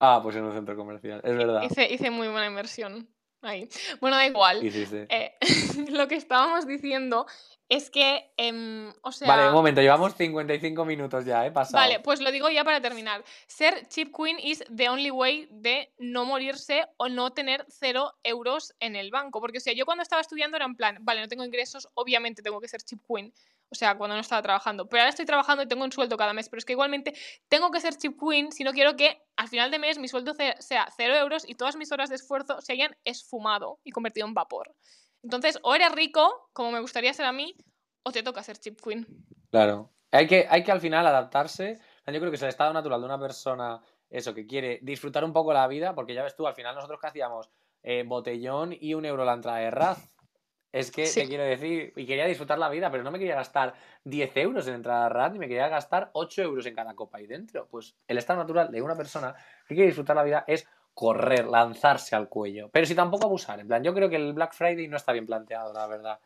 ah, 0.00 0.20
pues 0.22 0.36
en 0.36 0.44
un 0.44 0.52
centro 0.52 0.76
comercial. 0.76 1.20
Es 1.24 1.36
verdad. 1.36 1.62
Hice, 1.62 1.92
hice 1.92 2.10
muy 2.10 2.28
buena 2.28 2.46
inversión 2.46 3.08
ahí. 3.42 3.68
Bueno, 4.00 4.16
da 4.16 4.26
igual. 4.26 4.64
Hiciste. 4.64 5.06
Eh, 5.08 5.36
lo 5.90 6.08
que 6.08 6.16
estábamos 6.16 6.66
diciendo 6.66 7.26
es 7.68 7.90
que, 7.90 8.32
em, 8.36 8.92
o 9.02 9.12
sea... 9.12 9.26
Vale, 9.26 9.48
un 9.48 9.54
momento, 9.54 9.80
llevamos 9.80 10.14
55 10.14 10.84
minutos 10.84 11.24
ya, 11.24 11.46
¿eh? 11.46 11.50
Pasado. 11.50 11.82
Vale, 11.82 12.00
pues 12.00 12.20
lo 12.20 12.30
digo 12.30 12.48
ya 12.48 12.64
para 12.64 12.80
terminar. 12.80 13.24
Ser 13.46 13.88
chip 13.88 14.14
queen 14.16 14.38
is 14.38 14.64
the 14.74 14.88
only 14.88 15.10
way 15.10 15.48
de 15.50 15.92
no 15.98 16.24
morirse 16.24 16.86
o 16.96 17.08
no 17.08 17.32
tener 17.32 17.64
cero 17.68 18.12
euros 18.22 18.74
en 18.80 18.94
el 18.94 19.10
banco. 19.10 19.40
Porque, 19.40 19.58
o 19.58 19.60
sea, 19.60 19.72
yo 19.72 19.84
cuando 19.84 20.02
estaba 20.02 20.22
estudiando 20.22 20.56
era 20.56 20.66
en 20.66 20.76
plan, 20.76 20.98
vale, 21.00 21.20
no 21.20 21.28
tengo 21.28 21.44
ingresos, 21.44 21.88
obviamente 21.94 22.42
tengo 22.42 22.60
que 22.60 22.68
ser 22.68 22.82
chip 22.82 23.00
queen. 23.06 23.32
O 23.70 23.74
sea, 23.74 23.96
cuando 23.98 24.14
no 24.14 24.20
estaba 24.20 24.42
trabajando. 24.42 24.88
Pero 24.88 25.02
ahora 25.02 25.10
estoy 25.10 25.26
trabajando 25.26 25.62
y 25.62 25.66
tengo 25.66 25.84
un 25.84 25.92
sueldo 25.92 26.16
cada 26.16 26.32
mes. 26.32 26.48
Pero 26.48 26.58
es 26.58 26.64
que 26.64 26.72
igualmente 26.72 27.14
tengo 27.48 27.70
que 27.70 27.80
ser 27.80 27.96
chip 27.96 28.18
queen 28.18 28.52
si 28.52 28.62
no 28.64 28.72
quiero 28.72 28.96
que 28.96 29.20
al 29.36 29.48
final 29.48 29.70
de 29.70 29.78
mes 29.78 29.98
mi 29.98 30.08
sueldo 30.08 30.34
sea 30.58 30.86
cero 30.96 31.14
euros 31.16 31.48
y 31.48 31.54
todas 31.54 31.76
mis 31.76 31.90
horas 31.92 32.08
de 32.08 32.14
esfuerzo 32.14 32.60
se 32.60 32.72
hayan 32.72 32.96
esfumado 33.04 33.80
y 33.84 33.90
convertido 33.90 34.26
en 34.26 34.34
vapor. 34.34 34.74
Entonces, 35.22 35.58
o 35.62 35.74
eres 35.74 35.92
rico, 35.92 36.50
como 36.52 36.70
me 36.70 36.80
gustaría 36.80 37.12
ser 37.12 37.26
a 37.26 37.32
mí, 37.32 37.56
o 38.04 38.12
te 38.12 38.22
toca 38.22 38.42
ser 38.42 38.58
chip 38.58 38.80
queen. 38.80 39.06
Claro. 39.50 39.90
Hay 40.12 40.28
que, 40.28 40.46
hay 40.48 40.62
que 40.62 40.70
al 40.70 40.80
final 40.80 41.06
adaptarse. 41.06 41.80
Yo 42.06 42.20
creo 42.20 42.30
que 42.30 42.36
es 42.36 42.42
el 42.42 42.50
estado 42.50 42.72
natural 42.72 43.00
de 43.00 43.06
una 43.06 43.18
persona, 43.18 43.80
eso, 44.08 44.32
que 44.32 44.46
quiere 44.46 44.78
disfrutar 44.82 45.24
un 45.24 45.32
poco 45.32 45.52
la 45.52 45.66
vida, 45.66 45.94
porque 45.94 46.14
ya 46.14 46.22
ves 46.22 46.36
tú, 46.36 46.46
al 46.46 46.54
final 46.54 46.74
nosotros 46.74 47.00
que 47.00 47.08
hacíamos 47.08 47.50
Eh, 47.88 48.02
botellón 48.04 48.74
y 48.80 48.94
un 48.94 49.04
euro 49.04 49.24
la 49.24 49.34
entrada 49.34 49.58
de 49.58 49.70
Raz. 49.70 50.10
Es 50.76 50.90
que 50.90 51.06
Sí. 51.06 51.22
te 51.22 51.28
quiero 51.28 51.44
decir, 51.44 51.92
y 51.96 52.04
quería 52.06 52.26
disfrutar 52.26 52.58
la 52.58 52.68
vida, 52.68 52.90
pero 52.90 53.02
no 53.02 53.10
me 53.10 53.18
quería 53.18 53.34
gastar 53.34 53.72
10 54.04 54.36
euros 54.36 54.68
en 54.68 54.74
entrada 54.74 55.24
a 55.24 55.28
ni 55.30 55.38
me 55.38 55.48
quería 55.48 55.68
gastar 55.68 56.10
8 56.12 56.42
euros 56.42 56.66
en 56.66 56.74
cada 56.74 56.94
copa 56.94 57.16
ahí 57.18 57.26
dentro. 57.26 57.66
Pues 57.70 57.96
el 58.06 58.18
estado 58.18 58.40
natural 58.40 58.70
de 58.70 58.82
una 58.82 58.94
persona 58.94 59.34
que 59.66 59.74
quiere 59.74 59.86
disfrutar 59.86 60.16
la 60.16 60.22
vida 60.22 60.44
es 60.46 60.68
correr, 60.92 61.46
lanzarse 61.46 62.14
al 62.14 62.28
cuello. 62.28 62.68
Pero 62.70 62.84
si 62.86 62.94
tampoco 62.94 63.24
abusar. 63.26 63.58
En 63.60 63.68
plan, 63.68 63.82
yo 63.82 63.94
creo 63.94 64.08
que 64.10 64.16
el 64.16 64.32
Black 64.34 64.52
Friday 64.54 64.86
no 64.88 64.96
está 64.98 65.12
bien 65.12 65.24
planteado, 65.26 65.72
la 65.72 65.86
verdad. 65.86 66.20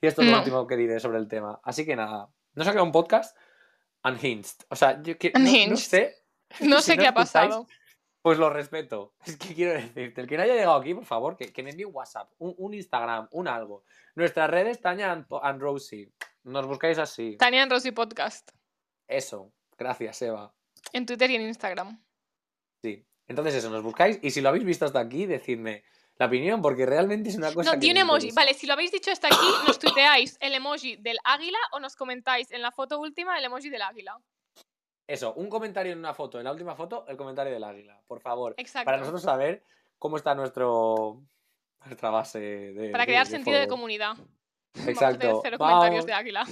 Y 0.00 0.06
esto 0.06 0.20
es 0.22 0.26
lo 0.28 0.32
No. 0.34 0.38
último 0.38 0.66
que 0.66 0.76
diré 0.76 1.00
sobre 1.00 1.18
el 1.18 1.26
tema. 1.26 1.58
Así 1.64 1.84
que 1.84 1.96
nada, 1.96 2.28
no 2.54 2.62
se 2.64 2.70
ha 2.70 2.72
quedado 2.72 2.86
un 2.86 2.92
podcast 2.92 3.36
unhinged. 4.04 4.64
O 4.68 4.76
sea, 4.76 5.02
yo 5.02 5.18
que, 5.18 5.32
no- 5.34 5.70
no, 5.70 5.76
sé. 5.76 6.16
No 6.60 6.80
si 6.80 6.92
sé 6.92 6.98
qué 6.98 7.06
ha 7.08 7.14
pasado. 7.14 7.66
Pues 8.26 8.40
lo 8.40 8.50
respeto. 8.50 9.14
Es 9.24 9.36
que 9.36 9.54
quiero 9.54 9.74
decirte, 9.74 10.20
el 10.20 10.26
que 10.26 10.36
no 10.36 10.42
haya 10.42 10.54
llegado 10.56 10.74
aquí, 10.74 10.92
por 10.94 11.04
favor, 11.04 11.36
que, 11.36 11.52
que 11.52 11.62
me 11.62 11.70
envíe 11.70 11.84
un 11.84 11.94
WhatsApp, 11.94 12.28
un, 12.38 12.56
un 12.58 12.74
Instagram, 12.74 13.28
un 13.30 13.46
algo. 13.46 13.84
Nuestras 14.16 14.50
redes, 14.50 14.80
Tania 14.80 15.12
and, 15.12 15.26
and 15.42 15.62
Rosie. 15.62 16.10
Nos 16.42 16.66
buscáis 16.66 16.98
así. 16.98 17.36
Tania 17.36 17.62
en 17.62 17.70
Rosy 17.70 17.92
Podcast. 17.92 18.50
Eso. 19.06 19.52
Gracias, 19.78 20.20
Eva. 20.22 20.52
En 20.92 21.06
Twitter 21.06 21.30
y 21.30 21.36
en 21.36 21.42
Instagram. 21.42 22.02
Sí. 22.82 23.06
Entonces 23.28 23.54
eso, 23.54 23.70
nos 23.70 23.84
buscáis 23.84 24.18
y 24.20 24.32
si 24.32 24.40
lo 24.40 24.48
habéis 24.48 24.64
visto 24.64 24.86
hasta 24.86 24.98
aquí, 24.98 25.26
decidme 25.26 25.84
la 26.16 26.26
opinión, 26.26 26.60
porque 26.60 26.84
realmente 26.84 27.28
es 27.28 27.36
una 27.36 27.54
cosa 27.54 27.74
No, 27.74 27.80
que 27.80 27.86
di 27.86 27.92
un 27.92 27.98
emoji. 27.98 28.32
Vale, 28.32 28.54
si 28.54 28.66
lo 28.66 28.72
habéis 28.72 28.90
dicho 28.90 29.12
hasta 29.12 29.28
aquí, 29.28 29.46
nos 29.68 29.78
tuiteáis 29.78 30.36
el 30.40 30.52
emoji 30.52 30.96
del 30.96 31.18
águila 31.22 31.58
o 31.70 31.78
nos 31.78 31.94
comentáis 31.94 32.50
en 32.50 32.62
la 32.62 32.72
foto 32.72 32.98
última 32.98 33.38
el 33.38 33.44
emoji 33.44 33.70
del 33.70 33.82
águila. 33.82 34.18
Eso, 35.06 35.34
un 35.34 35.48
comentario 35.48 35.92
en 35.92 35.98
una 35.98 36.14
foto, 36.14 36.38
en 36.38 36.44
la 36.44 36.52
última 36.52 36.74
foto, 36.74 37.04
el 37.08 37.16
comentario 37.16 37.52
del 37.52 37.62
águila, 37.62 38.00
por 38.06 38.20
favor. 38.20 38.54
Exacto. 38.56 38.86
Para 38.86 38.98
nosotros 38.98 39.22
saber 39.22 39.62
cómo 39.98 40.16
está 40.16 40.34
nuestro 40.34 41.22
nuestra 41.84 42.10
base 42.10 42.40
de. 42.40 42.90
Para 42.90 43.06
crear 43.06 43.26
de 43.26 43.30
sentido 43.30 43.58
de 43.58 43.68
comunidad. 43.68 44.16
Vamos 44.16 44.88
a 44.88 44.90
Exacto. 44.90 45.40
cero 45.42 45.56
Vamos. 45.58 45.74
comentarios 45.74 46.06
de 46.06 46.12
águila. 46.12 46.44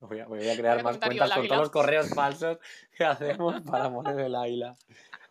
Voy 0.00 0.18
a, 0.18 0.26
voy 0.26 0.48
a 0.48 0.56
crear 0.56 0.82
más 0.82 0.98
cuentas 0.98 1.30
con 1.32 1.46
todos 1.46 1.60
los 1.60 1.70
correos 1.70 2.10
falsos 2.12 2.58
que 2.96 3.04
hacemos 3.04 3.60
para 3.62 3.88
poner 3.88 4.18
el 4.18 4.34
águila. 4.34 4.74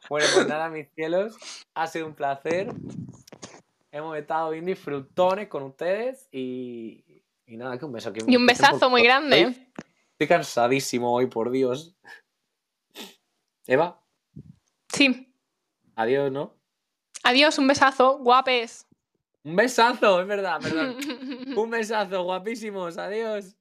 Bueno, 0.09 0.27
pues 0.33 0.47
nada, 0.47 0.69
mis 0.69 0.89
cielos, 0.95 1.35
ha 1.73 1.87
sido 1.87 2.07
un 2.07 2.15
placer. 2.15 2.69
Hemos 3.91 4.17
estado 4.17 4.51
bien 4.51 4.65
disfrutones 4.65 5.49
con 5.49 5.63
ustedes 5.63 6.29
y, 6.31 7.03
y 7.45 7.57
nada, 7.57 7.77
que 7.77 7.83
un 7.85 7.91
beso. 7.91 8.13
Que 8.13 8.23
Y 8.25 8.35
un 8.37 8.45
besazo 8.45 8.89
muy 8.89 9.03
grande. 9.03 9.41
Estoy, 9.41 9.67
estoy 10.13 10.27
cansadísimo 10.27 11.13
hoy, 11.13 11.27
por 11.27 11.51
Dios. 11.51 11.93
Eva, 13.71 13.97
Sí. 14.91 15.33
adiós, 15.95 16.29
¿no? 16.29 16.53
Adiós, 17.23 17.57
un 17.57 17.67
besazo. 17.67 18.17
Guapes. 18.17 18.85
Un 19.45 19.55
besazo, 19.55 20.19
es 20.19 20.27
verdad, 20.27 20.59
perdón. 20.59 20.97
Un 21.57 21.69
besazo, 21.69 22.21
guapísimos, 22.23 22.97
adiós. 22.97 23.55